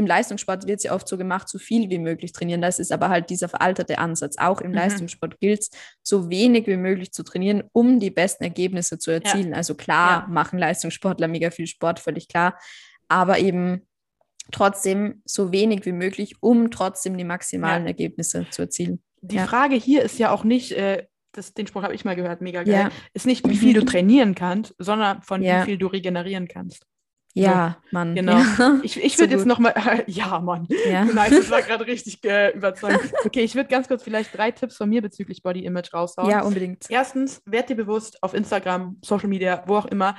[0.00, 2.62] im Leistungssport wird es ja oft so gemacht, so viel wie möglich trainieren.
[2.62, 4.36] Das ist aber halt dieser veraltete Ansatz.
[4.38, 4.76] Auch im mhm.
[4.76, 5.70] Leistungssport gilt es,
[6.02, 9.50] so wenig wie möglich zu trainieren, um die besten Ergebnisse zu erzielen.
[9.50, 9.56] Ja.
[9.56, 10.26] Also klar, ja.
[10.28, 12.58] machen Leistungssportler mega viel Sport, völlig klar.
[13.08, 13.86] Aber eben
[14.50, 17.88] trotzdem so wenig wie möglich, um trotzdem die maximalen ja.
[17.88, 19.02] Ergebnisse zu erzielen.
[19.20, 22.40] Die Frage hier ist ja auch nicht, äh, das, den Spruch habe ich mal gehört,
[22.40, 26.48] mega geil, ist nicht, wie viel du trainieren kannst, sondern von wie viel du regenerieren
[26.48, 26.86] kannst.
[27.34, 28.14] Ja, so, Mann.
[28.14, 28.38] Genau.
[28.38, 28.80] Ja.
[28.82, 30.66] Ich, ich würde so jetzt nochmal, äh, ja, Mann.
[30.90, 31.04] Ja.
[31.14, 33.12] Nice, das war gerade richtig äh, überzeugend.
[33.24, 36.30] Okay, ich würde ganz kurz vielleicht drei Tipps von mir bezüglich Body Image raushauen.
[36.30, 36.86] Ja, unbedingt.
[36.88, 40.16] Erstens, werd dir bewusst auf Instagram, Social Media, wo auch immer,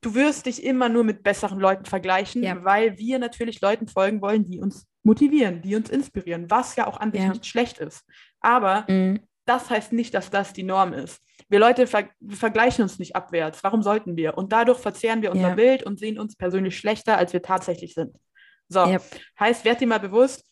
[0.00, 2.64] du wirst dich immer nur mit besseren Leuten vergleichen, ja.
[2.64, 6.98] weil wir natürlich Leuten folgen wollen, die uns motivieren, die uns inspirieren, was ja auch
[7.00, 7.28] an sich ja.
[7.28, 8.04] nicht schlecht ist.
[8.40, 9.20] Aber mhm.
[9.44, 11.22] das heißt nicht, dass das die Norm ist.
[11.48, 13.62] Wir Leute ver vergleichen uns nicht abwärts.
[13.62, 14.36] Warum sollten wir?
[14.36, 15.54] Und dadurch verzehren wir unser ja.
[15.54, 18.16] Bild und sehen uns persönlich schlechter, als wir tatsächlich sind.
[18.68, 19.02] So, yep.
[19.38, 20.44] heißt, werd dir mal bewusst,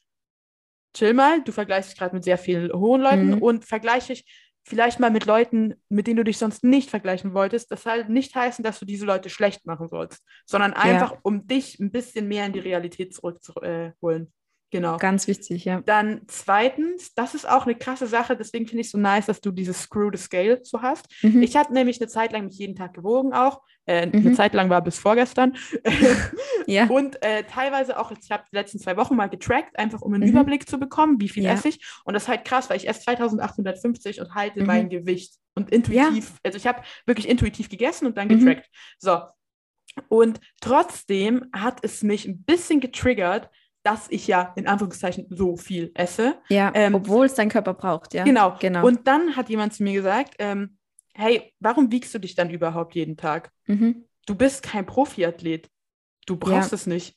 [0.96, 3.42] chill mal, du vergleichst dich gerade mit sehr vielen hohen Leuten mhm.
[3.42, 4.24] und vergleiche dich
[4.66, 7.70] vielleicht mal mit Leuten, mit denen du dich sonst nicht vergleichen wolltest.
[7.70, 11.18] Das soll nicht heißen, dass du diese Leute schlecht machen sollst, sondern einfach, ja.
[11.22, 14.32] um dich ein bisschen mehr in die Realität zurückzuholen.
[14.74, 14.96] Genau.
[14.96, 15.82] Ganz wichtig, ja.
[15.82, 19.40] Dann zweitens, das ist auch eine krasse Sache, deswegen finde ich es so nice, dass
[19.40, 21.06] du dieses Screw the Scale so hast.
[21.22, 21.44] Mhm.
[21.44, 23.62] Ich hatte nämlich eine Zeit lang mich jeden Tag gewogen auch.
[23.86, 24.14] Äh, mhm.
[24.14, 25.56] Eine Zeit lang war bis vorgestern.
[26.66, 26.86] ja.
[26.86, 30.24] Und äh, teilweise auch, ich habe die letzten zwei Wochen mal getrackt, einfach um einen
[30.24, 30.30] mhm.
[30.30, 31.52] Überblick zu bekommen, wie viel ja.
[31.52, 31.78] esse ich.
[32.04, 34.66] Und das ist halt krass, weil ich esse 2850 und halte mhm.
[34.66, 35.34] mein Gewicht.
[35.54, 36.36] Und intuitiv, ja.
[36.42, 38.40] also ich habe wirklich intuitiv gegessen und dann mhm.
[38.40, 38.68] getrackt.
[38.98, 39.20] So.
[40.08, 43.50] Und trotzdem hat es mich ein bisschen getriggert,
[43.84, 46.38] dass ich ja in Anführungszeichen so viel esse.
[46.48, 48.24] Ja, ähm, obwohl es dein Körper braucht, ja.
[48.24, 48.84] Genau, genau.
[48.84, 50.78] Und dann hat jemand zu mir gesagt, ähm,
[51.14, 53.52] hey, warum wiegst du dich dann überhaupt jeden Tag?
[53.66, 54.06] Mhm.
[54.26, 55.68] Du bist kein Profiathlet.
[56.26, 56.76] Du brauchst ja.
[56.76, 57.14] es nicht.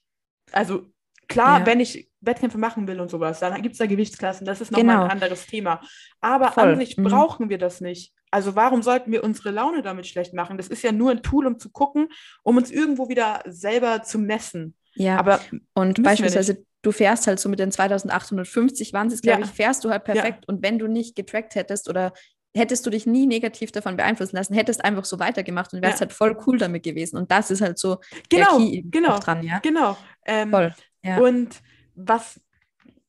[0.52, 0.86] Also
[1.30, 1.66] klar, ja.
[1.66, 4.96] wenn ich Wettkämpfe machen will und sowas, dann gibt es da Gewichtsklassen, das ist nochmal
[4.96, 5.06] genau.
[5.06, 5.82] ein anderes Thema.
[6.20, 6.74] Aber Voll.
[6.74, 7.04] an sich mhm.
[7.04, 8.14] brauchen wir das nicht.
[8.30, 10.58] Also warum sollten wir unsere Laune damit schlecht machen?
[10.58, 12.10] Das ist ja nur ein Tool, um zu gucken,
[12.44, 14.76] um uns irgendwo wieder selber zu messen.
[14.98, 15.40] Ja, aber
[15.74, 19.46] und beispielsweise du fährst halt so mit den 2850 waren es, glaube ja.
[19.46, 20.46] ich, fährst du halt perfekt.
[20.48, 20.54] Ja.
[20.54, 22.14] Und wenn du nicht getrackt hättest oder
[22.56, 26.02] hättest du dich nie negativ davon beeinflussen lassen, hättest einfach so weitergemacht und wärst ja.
[26.02, 27.18] halt voll cool damit gewesen.
[27.18, 27.98] Und das ist halt so
[28.30, 29.60] genau, genau, dran, ja.
[29.60, 29.98] Genau.
[30.26, 30.74] Ähm, voll.
[31.20, 31.62] Und
[31.96, 32.40] was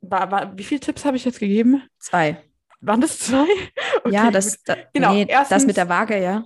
[0.01, 1.83] war, war, wie viele Tipps habe ich jetzt gegeben?
[1.99, 2.43] Zwei.
[2.81, 3.47] Waren das zwei?
[4.05, 6.45] Okay, ja, das, da, genau, nee, erstens, das mit der Waage, ja.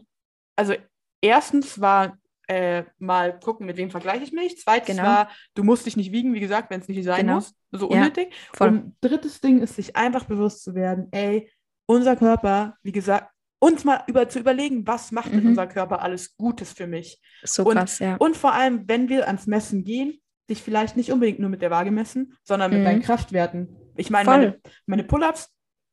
[0.56, 0.74] Also
[1.20, 2.16] erstens war
[2.52, 4.58] äh, mal gucken, mit wem vergleiche ich mich.
[4.58, 5.08] Zweitens genau.
[5.08, 7.36] war, du musst dich nicht wiegen, wie gesagt, wenn es nicht sein genau.
[7.36, 7.54] muss.
[7.70, 8.32] So unnötig.
[8.58, 11.50] Ja, Und drittes Ding ist, sich einfach bewusst zu werden, ey,
[11.86, 15.38] unser Körper, wie gesagt, uns mal über, zu überlegen, was macht mhm.
[15.38, 17.20] denn unser Körper alles Gutes für mich.
[17.42, 18.16] So und, krass, ja.
[18.16, 21.70] Und vor allem, wenn wir ans Messen gehen, dich vielleicht nicht unbedingt nur mit der
[21.70, 22.84] Waage messen, sondern mit mhm.
[22.84, 23.76] deinen Kraftwerten.
[23.96, 25.48] Ich meine, meine, meine Pull-ups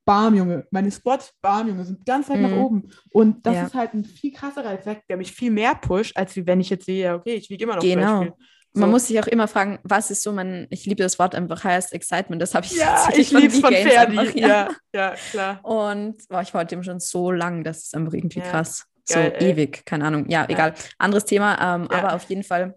[0.10, 0.66] bam, Junge.
[0.72, 2.44] Meine Spots, bam, Junge, sind ganz weit mhm.
[2.44, 2.92] nach oben.
[3.12, 3.66] Und das ja.
[3.68, 6.86] ist halt ein viel krasserer Effekt, der mich viel mehr pusht, als wenn ich jetzt
[6.86, 8.26] sehe, okay, ich wiege immer noch Genau.
[8.72, 8.82] So.
[8.82, 11.64] Man muss sich auch immer fragen, was ist so mein, ich liebe das Wort einfach,
[11.64, 14.48] heißt Excitement, das habe ich Ja, ich liebe es von Ferdi, ja.
[14.48, 14.70] ja.
[14.94, 15.60] ja, klar.
[15.64, 18.46] Und boah, ich wollte ihm schon so lang, das ist einfach irgendwie ja.
[18.46, 18.86] krass.
[19.08, 19.52] Geil, so ey.
[19.52, 20.30] ewig, keine Ahnung.
[20.30, 20.76] Ja, egal.
[21.00, 22.76] Anderes Thema, ähm, aber auf jeden Fall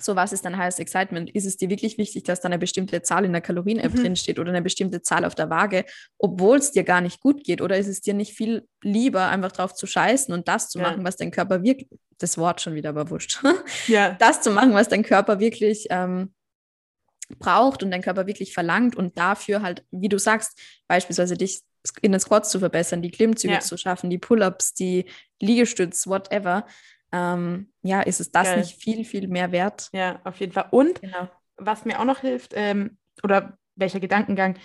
[0.00, 1.30] so, was ist dann Highest Excitement?
[1.30, 4.14] Ist es dir wirklich wichtig, dass da eine bestimmte Zahl in der Kalorien-App mhm.
[4.14, 5.84] drin oder eine bestimmte Zahl auf der Waage,
[6.18, 7.62] obwohl es dir gar nicht gut geht?
[7.62, 10.90] Oder ist es dir nicht viel lieber, einfach drauf zu scheißen und das zu ja.
[10.90, 11.88] machen, was dein Körper wirklich,
[12.18, 13.42] das Wort schon wieder, aber wurscht,
[13.86, 14.12] ja.
[14.12, 16.34] das zu machen, was dein Körper wirklich ähm,
[17.38, 21.60] braucht und dein Körper wirklich verlangt und dafür halt, wie du sagst, beispielsweise dich
[22.02, 23.60] in den Squats zu verbessern, die Klimmzüge ja.
[23.60, 25.06] zu schaffen, die Pull-ups, die
[25.40, 26.66] Liegestütz, whatever
[27.12, 28.58] ähm, ja, ist es das Geil.
[28.58, 29.88] nicht viel, viel mehr wert?
[29.92, 30.68] Ja, auf jeden Fall.
[30.70, 31.28] Und genau.
[31.56, 34.56] was mir auch noch hilft, ähm, oder welcher Gedankengang,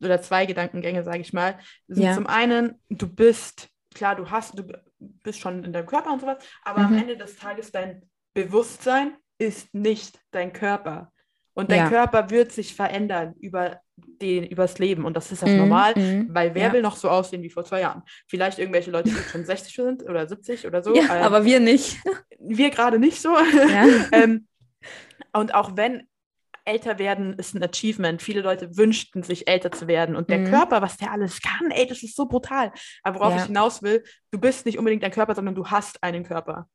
[0.00, 2.14] oder zwei Gedankengänge, sage ich mal, sind ja.
[2.14, 4.64] zum einen, du bist, klar, du hast, du
[4.98, 6.86] bist schon in deinem Körper und sowas, aber mhm.
[6.86, 8.02] am Ende des Tages dein
[8.34, 11.12] Bewusstsein ist nicht dein Körper.
[11.56, 11.88] Und dein ja.
[11.88, 15.06] Körper wird sich verändern über den, übers Leben.
[15.06, 16.72] Und das ist das mm, normal, mm, weil wer ja.
[16.74, 18.02] will noch so aussehen wie vor zwei Jahren?
[18.28, 20.94] Vielleicht irgendwelche Leute, die schon 60 sind oder 70 oder so.
[20.94, 21.96] Ja, ähm, aber wir nicht.
[22.38, 23.30] Wir gerade nicht so.
[23.30, 23.86] Ja.
[24.12, 24.46] ähm,
[25.32, 26.06] und auch wenn
[26.66, 28.20] älter werden ist ein Achievement.
[28.20, 30.14] Viele Leute wünschten sich älter zu werden.
[30.14, 30.50] Und der mm.
[30.50, 32.70] Körper, was der alles kann, ey, das ist so brutal.
[33.02, 36.22] Aber worauf ich hinaus will, du bist nicht unbedingt dein Körper, sondern du hast einen
[36.22, 36.68] Körper.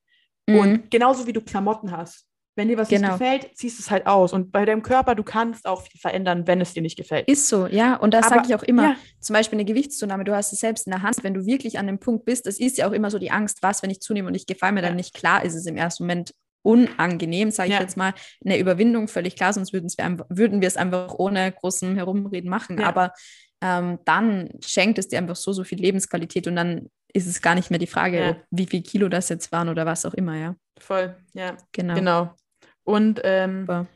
[0.47, 0.89] Und mhm.
[0.89, 2.25] genauso wie du Klamotten hast
[2.55, 3.09] wenn dir was genau.
[3.09, 4.33] nicht gefällt, ziehst du es halt aus.
[4.33, 7.27] Und bei deinem Körper, du kannst auch viel verändern, wenn es dir nicht gefällt.
[7.27, 7.95] Ist so, ja.
[7.95, 8.83] Und das sage ich auch immer.
[8.83, 8.95] Ja.
[9.19, 11.23] Zum Beispiel eine Gewichtszunahme, du hast es selbst in der Hand.
[11.23, 13.59] Wenn du wirklich an dem Punkt bist, das ist ja auch immer so die Angst,
[13.61, 14.87] was, wenn ich zunehme und ich gefalle mir ja.
[14.87, 15.13] dann nicht.
[15.13, 16.33] Klar ist es im ersten Moment
[16.63, 17.81] unangenehm, sage ich ja.
[17.81, 18.13] jetzt mal,
[18.45, 22.79] eine Überwindung, völlig klar, sonst würden wir, würden wir es einfach ohne großen Herumreden machen.
[22.79, 22.87] Ja.
[22.87, 23.13] Aber
[23.61, 27.55] ähm, dann schenkt es dir einfach so, so viel Lebensqualität und dann ist es gar
[27.55, 28.37] nicht mehr die Frage, ja.
[28.51, 30.55] wie viel Kilo das jetzt waren oder was auch immer, ja.
[30.79, 31.57] Voll, ja.
[31.71, 31.95] Genau.
[31.95, 32.35] genau.
[32.83, 33.87] Und ähm,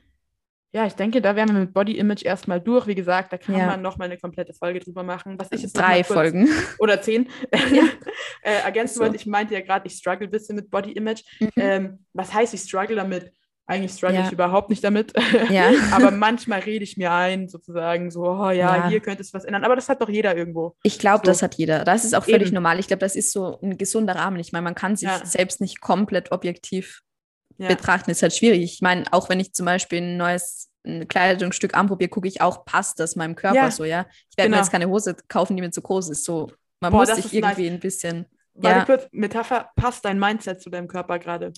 [0.76, 2.86] ja, ich denke, da wären wir mit Body Image erstmal durch.
[2.86, 3.66] Wie gesagt, da kann ja.
[3.66, 5.40] man nochmal eine komplette Folge drüber machen.
[5.40, 6.50] Was ich jetzt Drei Folgen.
[6.80, 7.30] Oder zehn.
[7.72, 7.84] Ja.
[8.42, 9.00] äh, ergänzen so.
[9.00, 11.24] wollte, ich meinte ja gerade, ich struggle ein bisschen mit Body Image.
[11.40, 11.50] Mhm.
[11.56, 13.32] Ähm, was heißt, ich struggle damit?
[13.68, 14.26] Eigentlich struggle ja.
[14.26, 15.14] ich überhaupt nicht damit.
[15.50, 15.72] Ja.
[15.94, 18.90] Aber manchmal rede ich mir ein, sozusagen, so, oh ja, ja.
[18.90, 19.64] hier könnte es was ändern.
[19.64, 20.76] Aber das hat doch jeder irgendwo.
[20.84, 21.32] Ich glaube, so.
[21.32, 21.86] das hat jeder.
[21.86, 22.56] Das ist auch völlig Eben.
[22.56, 22.80] normal.
[22.80, 24.40] Ich glaube, das ist so ein gesunder Rahmen.
[24.40, 27.02] Ich meine, man kann sich selbst nicht komplett objektiv
[27.58, 27.68] ja.
[27.68, 28.64] betrachten, ist halt schwierig.
[28.64, 32.64] Ich meine, auch wenn ich zum Beispiel ein neues ein Kleidungsstück anprobiere, gucke ich auch,
[32.64, 34.06] passt das meinem Körper ja, so, ja.
[34.30, 34.58] Ich werde genau.
[34.58, 36.24] mir jetzt keine Hose kaufen, die mir zu groß ist.
[36.24, 37.74] So, man Boah, muss sich irgendwie nice.
[37.74, 38.26] ein bisschen.
[38.54, 38.86] Warte ja.
[38.86, 41.52] kurz, Metapher, passt dein Mindset zu deinem Körper gerade,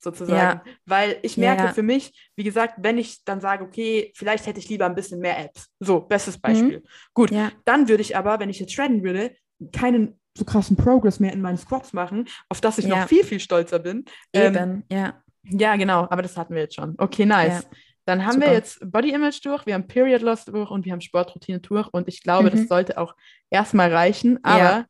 [0.00, 0.36] sozusagen.
[0.36, 0.74] Ja.
[0.84, 4.58] Weil ich merke ja, für mich, wie gesagt, wenn ich dann sage, okay, vielleicht hätte
[4.58, 5.68] ich lieber ein bisschen mehr Apps.
[5.80, 6.80] So, bestes Beispiel.
[6.80, 6.86] Mhm.
[7.14, 7.30] Gut,
[7.64, 9.34] dann würde ich aber, wenn ich jetzt shredden würde,
[9.72, 13.40] keinen so krassen Progress mehr in meinen Squats machen, auf das ich noch viel, viel
[13.40, 14.04] stolzer bin.
[14.32, 15.22] Eben, ähm, ja.
[15.44, 16.94] Ja, genau, aber das hatten wir jetzt schon.
[16.98, 17.62] Okay, nice.
[17.62, 17.78] Ja.
[18.04, 18.46] Dann haben Super.
[18.46, 21.88] wir jetzt Body Image durch, wir haben Period Loss durch und wir haben Sportroutine durch
[21.92, 22.50] und ich glaube, mhm.
[22.50, 23.14] das sollte auch
[23.48, 24.42] erstmal reichen.
[24.44, 24.84] Aber ja.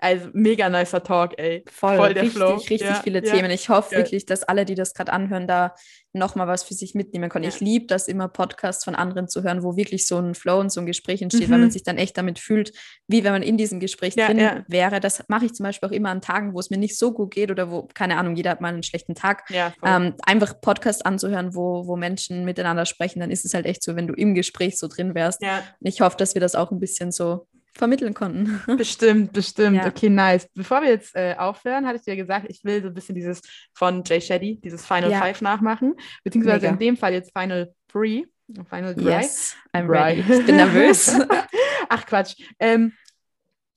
[0.00, 1.64] Also mega nicer Talk, ey.
[1.70, 2.54] Voll, Voll der richtig, Flow.
[2.54, 3.32] richtig ja, viele ja.
[3.32, 3.50] Themen.
[3.50, 3.98] Ich hoffe ja.
[3.98, 5.74] wirklich, dass alle, die das gerade anhören, da
[6.12, 7.44] nochmal was für sich mitnehmen können.
[7.44, 10.72] Ich liebe das immer, Podcasts von anderen zu hören, wo wirklich so ein Flow und
[10.72, 11.52] so ein Gespräch entsteht, mhm.
[11.52, 12.72] weil man sich dann echt damit fühlt,
[13.08, 15.00] wie wenn man in diesem Gespräch drin wäre.
[15.00, 17.32] Das mache ich zum Beispiel auch immer an Tagen, wo es mir nicht so gut
[17.32, 19.44] geht oder wo, keine Ahnung, jeder hat mal einen schlechten Tag.
[19.84, 23.96] Ähm, einfach Podcast anzuhören, wo, wo Menschen miteinander sprechen, dann ist es halt echt so,
[23.96, 25.42] wenn du im Gespräch so drin wärst.
[25.80, 27.46] Ich hoffe, dass wir das auch ein bisschen so
[27.78, 28.60] vermitteln konnten.
[28.76, 29.76] Bestimmt, bestimmt.
[29.76, 29.86] Ja.
[29.86, 30.48] Okay, nice.
[30.52, 33.40] Bevor wir jetzt äh, aufhören, hatte ich dir gesagt, ich will so ein bisschen dieses
[33.72, 35.20] von Jay Shetty, dieses Final ja.
[35.20, 36.72] Five nachmachen, beziehungsweise Mega.
[36.72, 38.24] in dem Fall jetzt Final Three.
[38.68, 39.10] Final Dry.
[39.10, 40.20] Yes, I'm ready.
[40.20, 41.14] Ich bin nervös.
[41.88, 42.34] Ach Quatsch.
[42.58, 42.92] Ähm,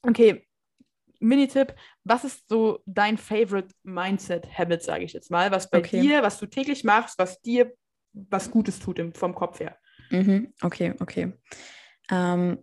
[0.01, 0.47] okay,
[1.19, 6.01] Minitipp, was ist so dein Favorite Mindset Habit, sage ich jetzt mal, was bei okay.
[6.01, 7.71] dir, was du täglich machst, was dir
[8.13, 9.77] was Gutes tut im, vom Kopf her?
[10.09, 10.53] Mhm.
[10.61, 11.33] Okay, okay.
[12.09, 12.57] Ähm,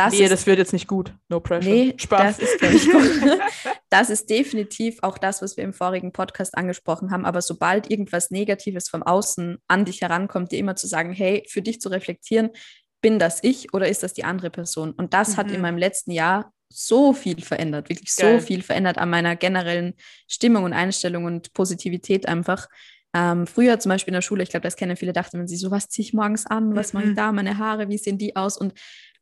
[0.00, 1.14] das nee, ist, das wird jetzt nicht gut.
[1.28, 1.70] No pressure.
[1.70, 2.38] Nee, Spaß.
[2.38, 3.38] Das ist, ich, gut.
[3.90, 7.26] das ist definitiv auch das, was wir im vorigen Podcast angesprochen haben.
[7.26, 11.60] Aber sobald irgendwas Negatives vom Außen an dich herankommt, dir immer zu sagen, hey, für
[11.60, 12.50] dich zu reflektieren,
[13.02, 14.92] bin das ich oder ist das die andere Person?
[14.92, 15.36] Und das mhm.
[15.36, 15.62] hat in mhm.
[15.62, 18.40] meinem letzten Jahr so viel verändert, wirklich Geil.
[18.40, 19.94] so viel verändert an meiner generellen
[20.28, 22.68] Stimmung und Einstellung und Positivität einfach.
[23.12, 25.58] Ähm, früher zum Beispiel in der Schule, ich glaube, das kennen viele, dachten man sich
[25.58, 26.96] so, was ziehe ich morgens an, was mhm.
[26.96, 27.16] mache ich mhm.
[27.16, 28.56] da, meine Haare, wie sehen die aus?
[28.56, 28.72] Und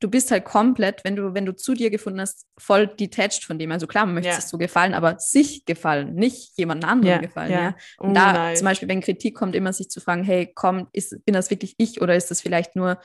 [0.00, 3.58] du bist halt komplett, wenn du, wenn du zu dir gefunden hast, voll detached von
[3.58, 3.72] dem.
[3.72, 4.38] Also klar, man möchte ja.
[4.38, 7.50] es so gefallen, aber sich gefallen, nicht jemand anderem ja, gefallen.
[7.50, 7.60] Ja.
[7.60, 7.76] ja?
[7.98, 8.58] Und oh, da nice.
[8.58, 11.74] zum Beispiel, wenn Kritik kommt, immer sich zu fragen, hey, komm, ist, bin das wirklich
[11.78, 12.98] ich oder ist das vielleicht nur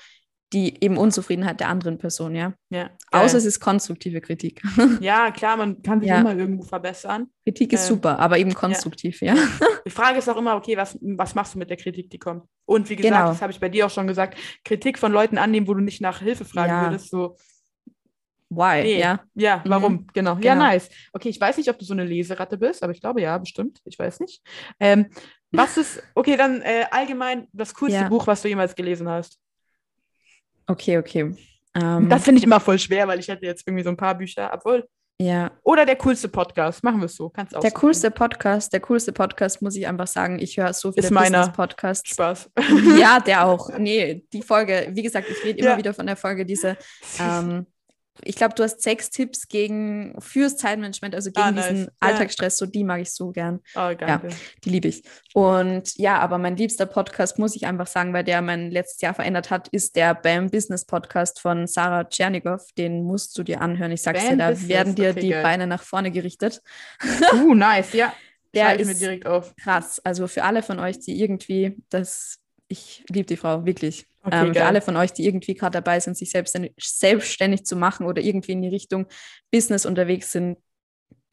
[0.54, 2.54] die eben Unzufriedenheit der anderen Person, ja.
[2.70, 4.62] ja Außer es ist konstruktive Kritik.
[5.00, 6.22] Ja, klar, man kann sich ja.
[6.22, 7.28] immer irgendwo verbessern.
[7.44, 9.34] Kritik ist äh, super, aber eben konstruktiv, ja.
[9.34, 9.42] ja.
[9.86, 12.44] Die Frage ist auch immer, okay, was, was machst du mit der Kritik, die kommt?
[12.66, 13.28] Und wie gesagt, genau.
[13.30, 16.02] das habe ich bei dir auch schon gesagt, Kritik von Leuten annehmen, wo du nicht
[16.02, 17.36] nach Hilfe fragen würdest, so.
[18.50, 18.84] Why?
[18.84, 19.00] Nee.
[19.00, 19.20] Ja.
[19.34, 19.70] Ja, mhm.
[19.70, 19.94] warum?
[19.94, 20.08] Mhm.
[20.14, 20.36] Genau.
[20.36, 20.46] genau.
[20.46, 20.90] Ja, nice.
[21.12, 23.82] Okay, ich weiß nicht, ob du so eine Leseratte bist, aber ich glaube ja, bestimmt.
[23.86, 24.42] Ich weiß nicht.
[24.80, 25.08] Ähm,
[25.52, 29.40] was ist, okay, dann äh, allgemein das coolste Buch, was du jemals gelesen hast?
[30.68, 31.36] Okay, okay.
[31.76, 34.16] Ähm, das finde ich immer voll schwer, weil ich hätte jetzt irgendwie so ein paar
[34.16, 34.88] Bücher, obwohl.
[35.20, 35.52] Ja.
[35.64, 37.30] Oder der coolste Podcast, machen wir es so.
[37.30, 37.62] Kannst auch.
[37.62, 40.40] Der coolste Podcast, der coolste Podcast, muss ich einfach sagen.
[40.40, 42.10] Ich höre so viele Business-Podcasts.
[42.10, 42.50] Spaß.
[42.98, 43.70] Ja, der auch.
[43.78, 45.78] Nee, die Folge, wie gesagt, ich rede immer ja.
[45.78, 46.78] wieder von der Folge, diese
[47.20, 47.68] ähm,
[48.22, 51.70] ich glaube, du hast sechs Tipps gegen fürs Zeitmanagement, also gegen ah, nice.
[51.70, 52.58] diesen Alltagsstress.
[52.58, 53.60] So die mag ich so gern.
[53.76, 54.22] Oh, ja,
[54.64, 55.04] die liebe ich.
[55.34, 59.14] Und ja, aber mein liebster Podcast, muss ich einfach sagen, weil der mein letztes Jahr
[59.14, 62.62] verändert hat, ist der BAM Business Podcast von Sarah Tschernigow.
[62.78, 63.92] Den musst du dir anhören.
[63.92, 64.70] Ich sag's Bam dir, da Business.
[64.70, 65.44] werden dir okay, die geil.
[65.44, 66.62] Beine nach vorne gerichtet.
[67.34, 68.14] Uh, nice, ja.
[68.54, 69.56] Der ist direkt auf.
[69.56, 70.00] krass.
[70.04, 74.08] Also für alle von euch, die irgendwie das ich liebe die Frau, wirklich.
[74.24, 77.76] Okay, ähm, für alle von euch, die irgendwie gerade dabei sind, sich selbstständig, selbstständig zu
[77.76, 79.06] machen oder irgendwie in die Richtung
[79.52, 80.58] Business unterwegs sind,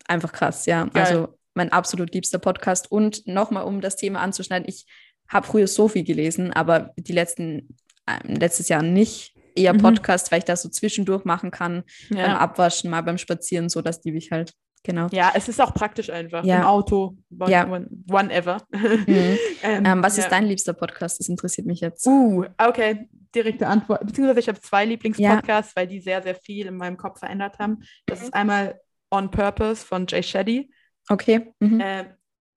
[0.07, 0.85] einfach krass, ja.
[0.87, 1.05] Geil.
[1.05, 2.91] Also mein absolut liebster Podcast.
[2.91, 4.87] Und nochmal, um das Thema anzuschneiden, ich
[5.29, 7.77] habe früher so viel gelesen, aber die letzten,
[8.07, 9.35] äh, letztes Jahr nicht.
[9.57, 9.79] Eher mhm.
[9.79, 12.27] Podcast, weil ich das so zwischendurch machen kann, ja.
[12.27, 14.53] beim Abwaschen, mal beim Spazieren, so, das liebe ich halt.
[14.83, 15.09] Genau.
[15.11, 16.45] Ja, es ist auch praktisch einfach.
[16.45, 16.61] Ja.
[16.61, 17.69] Im Auto, one, ja.
[17.69, 18.59] one, one ever.
[18.73, 19.39] Mhm.
[19.63, 21.21] ähm, ähm, was ist dein liebster Podcast?
[21.21, 22.07] Das interessiert mich jetzt.
[22.07, 23.09] Uh, okay.
[23.35, 24.05] Direkte Antwort.
[24.05, 27.83] Beziehungsweise ich habe zwei Lieblingspodcasts, weil die sehr, sehr viel in meinem Kopf verändert haben.
[28.07, 30.73] Das ist einmal On Purpose von Jay Shetty.
[31.09, 31.53] Okay.
[31.61, 31.81] Mhm.
[31.81, 32.05] Äh,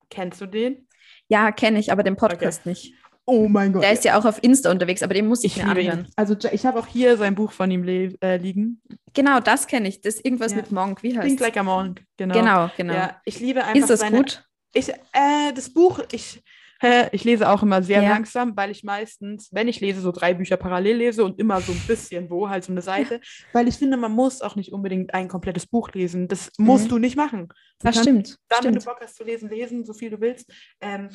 [0.10, 0.88] kennst du den?
[1.28, 2.70] Ja, kenne ich, aber den Podcast okay.
[2.70, 2.94] nicht.
[3.26, 3.84] Oh mein Gott.
[3.84, 6.00] Der ist ja auch auf Insta unterwegs, aber den muss ich, ich mir anhören.
[6.00, 6.08] Ihn.
[6.16, 8.82] Also ich habe auch hier sein Buch von ihm äh, liegen.
[9.14, 10.02] Genau, das kenne ich.
[10.02, 10.58] Das ist irgendwas ja.
[10.58, 11.04] mit Monk.
[11.04, 12.34] Wie heißt Think like a Monk, genau.
[12.34, 12.94] Genau, genau.
[12.94, 14.44] Ja, ich liebe einfach Ist das seine, gut?
[14.74, 16.44] Ich, äh, das Buch, ich,
[16.82, 18.10] äh, ich lese auch immer sehr ja.
[18.10, 21.72] langsam, weil ich meistens, wenn ich lese, so drei Bücher parallel lese und immer so
[21.72, 23.22] ein bisschen wo, halt so eine Seite.
[23.54, 26.28] weil ich finde, man muss auch nicht unbedingt ein komplettes Buch lesen.
[26.28, 26.66] Das mhm.
[26.66, 27.48] musst du nicht machen.
[27.80, 28.38] Du das stimmt.
[28.50, 28.76] Dann, stimmt.
[28.76, 30.52] wenn du Bock hast zu lesen, lesen, so viel du willst.
[30.82, 31.10] Ähm,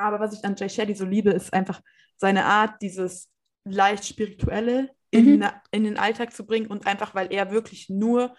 [0.00, 1.80] aber was ich an Jay Shetty so liebe, ist einfach
[2.16, 3.28] seine Art, dieses
[3.64, 5.48] leicht spirituelle in, mhm.
[5.70, 8.34] in den Alltag zu bringen und einfach, weil er wirklich nur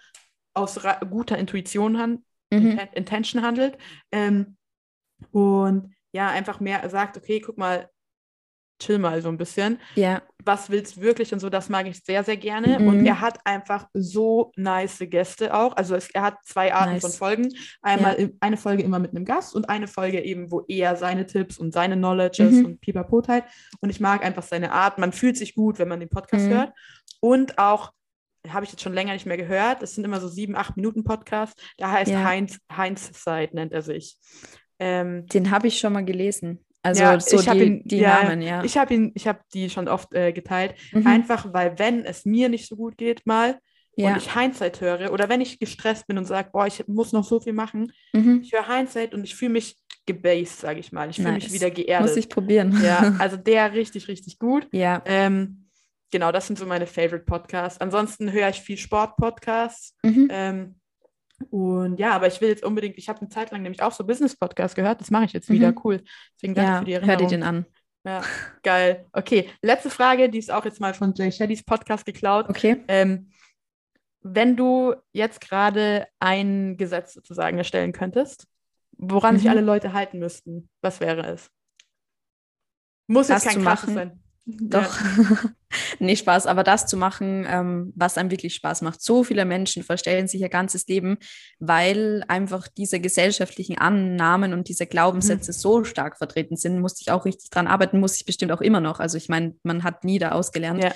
[0.54, 2.78] aus guter Intuition han mhm.
[2.94, 3.78] Intention handelt
[4.10, 4.56] ähm,
[5.30, 7.88] und ja, einfach mehr sagt, okay, guck mal,
[8.82, 9.78] chill mal so ein bisschen.
[9.94, 10.22] Ja.
[10.44, 12.78] Was willst du wirklich und so, das mag ich sehr, sehr gerne.
[12.78, 12.88] Mhm.
[12.88, 15.76] Und er hat einfach so nice Gäste auch.
[15.76, 17.02] Also es, er hat zwei Arten nice.
[17.02, 17.48] von Folgen.
[17.80, 18.28] Einmal ja.
[18.40, 21.72] eine Folge immer mit einem Gast und eine Folge eben, wo er seine Tipps und
[21.72, 22.64] seine Knowledges mhm.
[22.64, 23.44] und Pipapo teilt.
[23.80, 24.98] Und ich mag einfach seine Art.
[24.98, 26.50] Man fühlt sich gut, wenn man den Podcast mhm.
[26.50, 26.72] hört.
[27.20, 27.92] Und auch
[28.48, 29.82] habe ich jetzt schon länger nicht mehr gehört.
[29.82, 31.60] Es sind immer so sieben, acht Minuten Podcasts.
[31.78, 32.24] Der heißt ja.
[32.24, 34.16] Heinz, Heinz Side, nennt er sich.
[34.78, 36.64] Ähm, den habe ich schon mal gelesen.
[36.82, 38.64] Also ja, so die, ihn, die ja, Namen, ja.
[38.64, 40.74] Ich habe ihn, ich habe die schon oft äh, geteilt.
[40.92, 41.06] Mhm.
[41.06, 43.58] Einfach, weil wenn es mir nicht so gut geht mal
[43.94, 44.10] ja.
[44.10, 47.24] und ich Hindsight höre oder wenn ich gestresst bin und sage, boah, ich muss noch
[47.24, 48.40] so viel machen, mhm.
[48.42, 49.76] ich höre Hindsight und ich fühle mich
[50.06, 51.08] gebased, sage ich mal.
[51.10, 51.44] Ich fühle nice.
[51.44, 52.08] mich wieder geerdet.
[52.08, 52.80] Muss ich probieren.
[52.82, 54.66] Ja, also der richtig, richtig gut.
[54.72, 55.02] Ja.
[55.04, 55.68] Ähm,
[56.10, 57.80] genau, das sind so meine Favorite Podcasts.
[57.80, 59.96] Ansonsten höre ich viel Sport-Podcasts.
[60.02, 60.28] Mhm.
[60.30, 60.74] Ähm,
[61.44, 64.04] und ja, aber ich will jetzt unbedingt, ich habe eine Zeit lang nämlich auch so
[64.04, 65.80] Business-Podcast gehört, das mache ich jetzt wieder, mhm.
[65.84, 66.02] cool.
[66.36, 67.20] Deswegen danke ja, für die Erinnerung.
[67.20, 67.66] Hör dir den an.
[68.04, 68.22] Ja,
[68.62, 69.06] geil.
[69.12, 72.48] Okay, letzte Frage, die ist auch jetzt mal von Jay Sheddys Podcast geklaut.
[72.48, 72.82] Okay.
[72.88, 73.30] Ähm,
[74.22, 78.46] wenn du jetzt gerade ein Gesetz sozusagen erstellen könntest,
[78.92, 79.38] woran mhm.
[79.38, 81.50] sich alle Leute halten müssten, was wäre es?
[83.06, 84.21] Muss jetzt kein krasses sein.
[84.44, 85.00] Doch.
[85.00, 85.50] Ja.
[86.00, 89.00] nee, Spaß, aber das zu machen, ähm, was einem wirklich Spaß macht.
[89.00, 91.18] So viele Menschen verstellen sich ihr ganzes Leben,
[91.60, 95.56] weil einfach diese gesellschaftlichen Annahmen und diese Glaubenssätze mhm.
[95.56, 96.80] so stark vertreten sind.
[96.80, 98.98] Musste ich auch richtig dran arbeiten, muss ich bestimmt auch immer noch.
[98.98, 100.82] Also ich meine, man hat nie da ausgelernt.
[100.82, 100.92] Ja.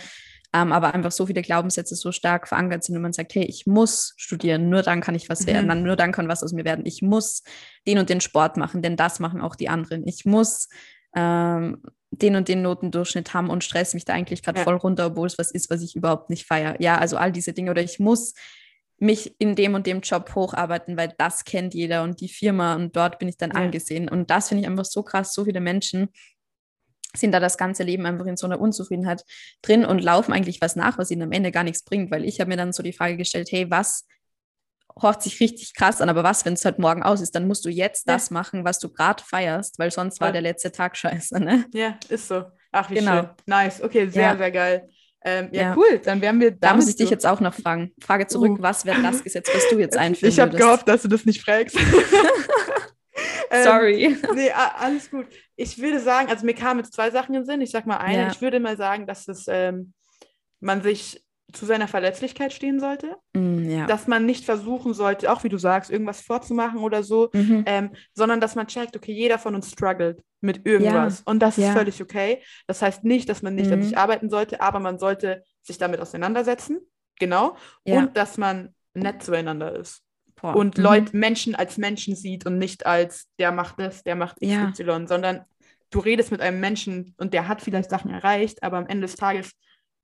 [0.52, 3.66] Ähm, aber einfach so viele Glaubenssätze so stark verankert sind und man sagt, hey, ich
[3.66, 5.46] muss studieren, nur dann kann ich was mhm.
[5.46, 6.86] werden, nur dann kann was aus mir werden.
[6.86, 7.42] Ich muss
[7.86, 10.06] den und den Sport machen, denn das machen auch die anderen.
[10.06, 10.68] Ich muss
[11.14, 14.64] ähm, den und den Notendurchschnitt haben und stress mich da eigentlich gerade ja.
[14.64, 16.80] voll runter, obwohl es was ist, was ich überhaupt nicht feiere.
[16.80, 18.34] Ja, also all diese Dinge oder ich muss
[18.98, 22.96] mich in dem und dem Job hocharbeiten, weil das kennt jeder und die Firma und
[22.96, 23.56] dort bin ich dann ja.
[23.56, 24.08] angesehen.
[24.08, 25.34] Und das finde ich einfach so krass.
[25.34, 26.08] So viele Menschen
[27.14, 29.24] sind da das ganze Leben einfach in so einer Unzufriedenheit
[29.62, 32.40] drin und laufen eigentlich was nach, was ihnen am Ende gar nichts bringt, weil ich
[32.40, 34.06] habe mir dann so die Frage gestellt, hey, was
[35.00, 37.64] hört sich richtig krass an, aber was, wenn es halt morgen aus ist, dann musst
[37.64, 38.14] du jetzt ja.
[38.14, 41.66] das machen, was du gerade feierst, weil sonst war der letzte Tag scheiße, ne?
[41.72, 42.44] Ja, ist so.
[42.72, 43.20] Ach, wie genau.
[43.20, 43.30] schön.
[43.46, 44.36] Nice, okay, sehr, ja.
[44.36, 44.88] sehr geil.
[45.24, 47.92] Ähm, ja, ja, cool, dann werden wir Da muss ich dich jetzt auch noch fragen.
[48.00, 48.62] Frage zurück, uh.
[48.62, 51.42] was wäre das Gesetz, was du jetzt einführen Ich habe gehofft, dass du das nicht
[51.42, 51.76] fragst.
[53.64, 54.04] Sorry.
[54.04, 55.26] Ähm, nee, alles gut.
[55.56, 57.60] Ich würde sagen, also mir kamen jetzt zwei Sachen in den Sinn.
[57.60, 59.92] Ich sag mal eine, ich würde mal sagen, dass es ähm,
[60.60, 63.86] man sich zu seiner Verletzlichkeit stehen sollte, mm, ja.
[63.86, 67.62] dass man nicht versuchen sollte, auch wie du sagst, irgendwas vorzumachen oder so, mhm.
[67.66, 71.22] ähm, sondern dass man checkt, okay, jeder von uns struggelt mit irgendwas ja.
[71.30, 71.68] und das ja.
[71.68, 72.42] ist völlig okay.
[72.66, 73.74] Das heißt nicht, dass man nicht mhm.
[73.74, 76.80] an sich arbeiten sollte, aber man sollte sich damit auseinandersetzen,
[77.18, 80.02] genau, und dass man nett zueinander ist.
[80.34, 80.54] Boah.
[80.54, 80.84] Und mhm.
[80.84, 85.44] Leute, Menschen als Menschen sieht und nicht als der macht das, der macht XY, sondern
[85.90, 89.16] du redest mit einem Menschen und der hat vielleicht Sachen erreicht, aber am Ende des
[89.16, 89.52] Tages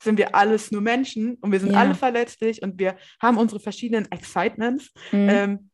[0.03, 1.81] sind wir alles nur Menschen und wir sind ja.
[1.81, 4.91] alle verletzlich und wir haben unsere verschiedenen Excitements.
[5.13, 5.29] Mhm.
[5.29, 5.71] Ähm,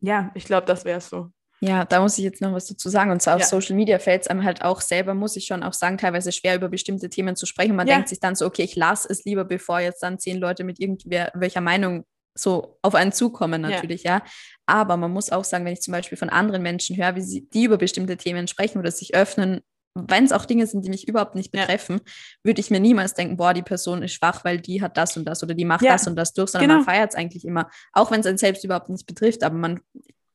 [0.00, 1.30] ja, ich glaube, das wäre es so.
[1.60, 3.12] Ja, da muss ich jetzt noch was dazu sagen.
[3.12, 5.72] Und zwar auf Social Media fällt es einem halt auch selber, muss ich schon auch
[5.72, 7.76] sagen, teilweise schwer über bestimmte Themen zu sprechen.
[7.76, 7.94] Man ja.
[7.94, 10.80] denkt sich dann so, okay, ich lasse es lieber, bevor jetzt dann zehn Leute mit
[10.80, 14.16] irgendwelcher Meinung so auf einen zukommen natürlich, ja.
[14.16, 14.24] ja.
[14.66, 17.48] Aber man muss auch sagen, wenn ich zum Beispiel von anderen Menschen höre, wie sie
[17.48, 19.60] die über bestimmte Themen sprechen oder sich öffnen,
[19.94, 22.12] wenn es auch Dinge sind, die mich überhaupt nicht betreffen, ja.
[22.44, 25.26] würde ich mir niemals denken, boah, die Person ist schwach, weil die hat das und
[25.26, 25.92] das oder die macht ja.
[25.92, 26.80] das und das durch, sondern genau.
[26.80, 29.80] man feiert es eigentlich immer, auch wenn es einen selbst überhaupt nicht betrifft, aber man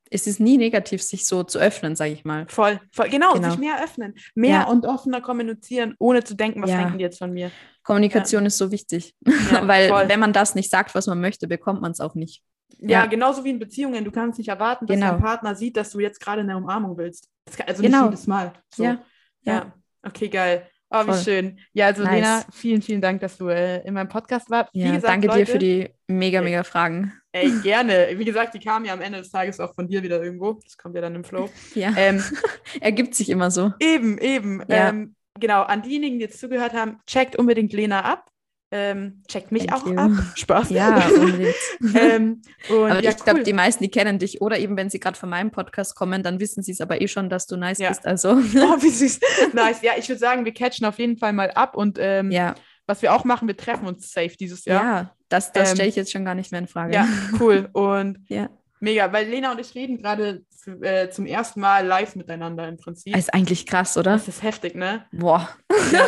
[0.10, 2.46] es ist nie negativ, sich so zu öffnen, sage ich mal.
[2.48, 3.10] Voll, voll.
[3.10, 4.64] Genau, genau, sich mehr öffnen, mehr ja.
[4.68, 7.52] und offener kommunizieren, ohne zu denken, was denken die jetzt von mir.
[7.84, 9.16] Kommunikation ist so wichtig,
[9.64, 10.08] weil voll.
[10.08, 12.42] wenn man das nicht sagt, was man möchte, bekommt man es auch nicht.
[12.80, 14.06] Ja, ja, genauso wie in Beziehungen.
[14.06, 15.12] Du kannst nicht erwarten, dass genau.
[15.12, 17.30] dein Partner sieht, dass du jetzt gerade eine Umarmung willst.
[17.66, 18.06] also nicht genau.
[18.06, 18.54] jedes Mal.
[18.74, 18.84] So.
[18.84, 19.04] Ja.
[19.42, 19.54] Ja.
[19.54, 19.74] ja.
[20.04, 20.68] Okay, geil.
[20.90, 21.24] Oh, wie Voll.
[21.24, 21.60] schön.
[21.74, 22.14] Ja, also nice.
[22.14, 24.70] Lena, vielen, vielen Dank, dass du äh, in meinem Podcast warst.
[24.74, 27.14] Ja, gesagt, danke Leute, dir für die mega, mega Fragen.
[27.34, 28.08] Ey, gerne.
[28.14, 30.54] Wie gesagt, die kamen ja am Ende des Tages auch von dir wieder irgendwo.
[30.64, 31.50] Das kommt ja dann im Flow.
[31.76, 31.94] Ja.
[31.98, 32.24] Ähm,
[32.82, 33.74] Ergibt sich immer so.
[33.80, 34.64] Eben, eben.
[34.70, 34.90] Ja.
[34.90, 38.30] Ähm, genau, an diejenigen, die jetzt zugehört haben, checkt unbedingt Lena ab.
[38.70, 39.98] Ähm, checkt mich Thank auch you.
[39.98, 40.12] ab.
[40.36, 40.70] Spaß.
[40.72, 41.56] Ja, unbedingt.
[41.96, 44.42] ähm, aber ja, ich glaube, die meisten, die kennen dich.
[44.42, 47.08] Oder eben, wenn sie gerade von meinem Podcast kommen, dann wissen sie es aber eh
[47.08, 47.90] schon, dass du nice ja.
[47.90, 48.06] bist.
[48.06, 48.32] Also.
[48.32, 49.22] Oh, wie süß.
[49.54, 49.82] nice.
[49.84, 51.78] Ja, ich würde sagen, wir catchen auf jeden Fall mal ab.
[51.78, 52.56] Und ähm, ja.
[52.88, 54.84] was wir auch machen, wir treffen uns safe dieses Jahr.
[54.84, 56.94] Ja, das, das stelle ich jetzt schon gar nicht mehr in Frage.
[56.94, 57.08] Ja,
[57.40, 57.70] cool.
[57.72, 58.50] Und ja.
[58.82, 60.44] mega, weil Lena und ich reden gerade
[60.82, 63.16] äh, zum ersten Mal live miteinander im Prinzip.
[63.16, 64.12] Ist eigentlich krass, oder?
[64.12, 65.06] Das ist heftig, ne?
[65.14, 65.50] Boah.
[65.94, 66.06] Ja.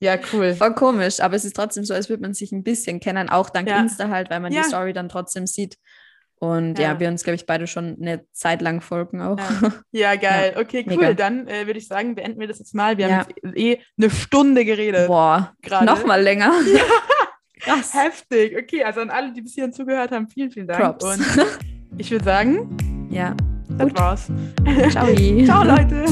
[0.00, 0.54] Ja, cool.
[0.54, 3.48] Voll komisch, aber es ist trotzdem so, als würde man sich ein bisschen kennen, auch
[3.48, 3.80] dank ja.
[3.80, 4.62] Insta halt, weil man ja.
[4.62, 5.78] die Story dann trotzdem sieht.
[6.38, 9.38] Und ja, ja wir uns, glaube ich, beide schon eine Zeit lang folgen auch.
[9.92, 10.54] Ja, geil.
[10.58, 10.96] Okay, cool.
[10.96, 11.14] Mega.
[11.14, 12.98] Dann äh, würde ich sagen, beenden wir das jetzt mal.
[12.98, 15.06] Wir haben eh eine Stunde geredet.
[15.06, 15.86] Boah, gerade.
[15.86, 16.52] noch mal länger.
[17.66, 17.76] Ja.
[17.76, 17.94] Krass.
[17.94, 18.58] Heftig.
[18.58, 20.98] Okay, also an alle, die bis hierhin zugehört haben, vielen, vielen Dank.
[20.98, 21.04] Props.
[21.04, 21.24] Und
[21.96, 23.34] ich würde sagen, ja,
[23.78, 23.98] das Gut.
[23.98, 24.26] war's.
[24.90, 25.06] Ciao.
[25.46, 26.04] Ciao, Leute.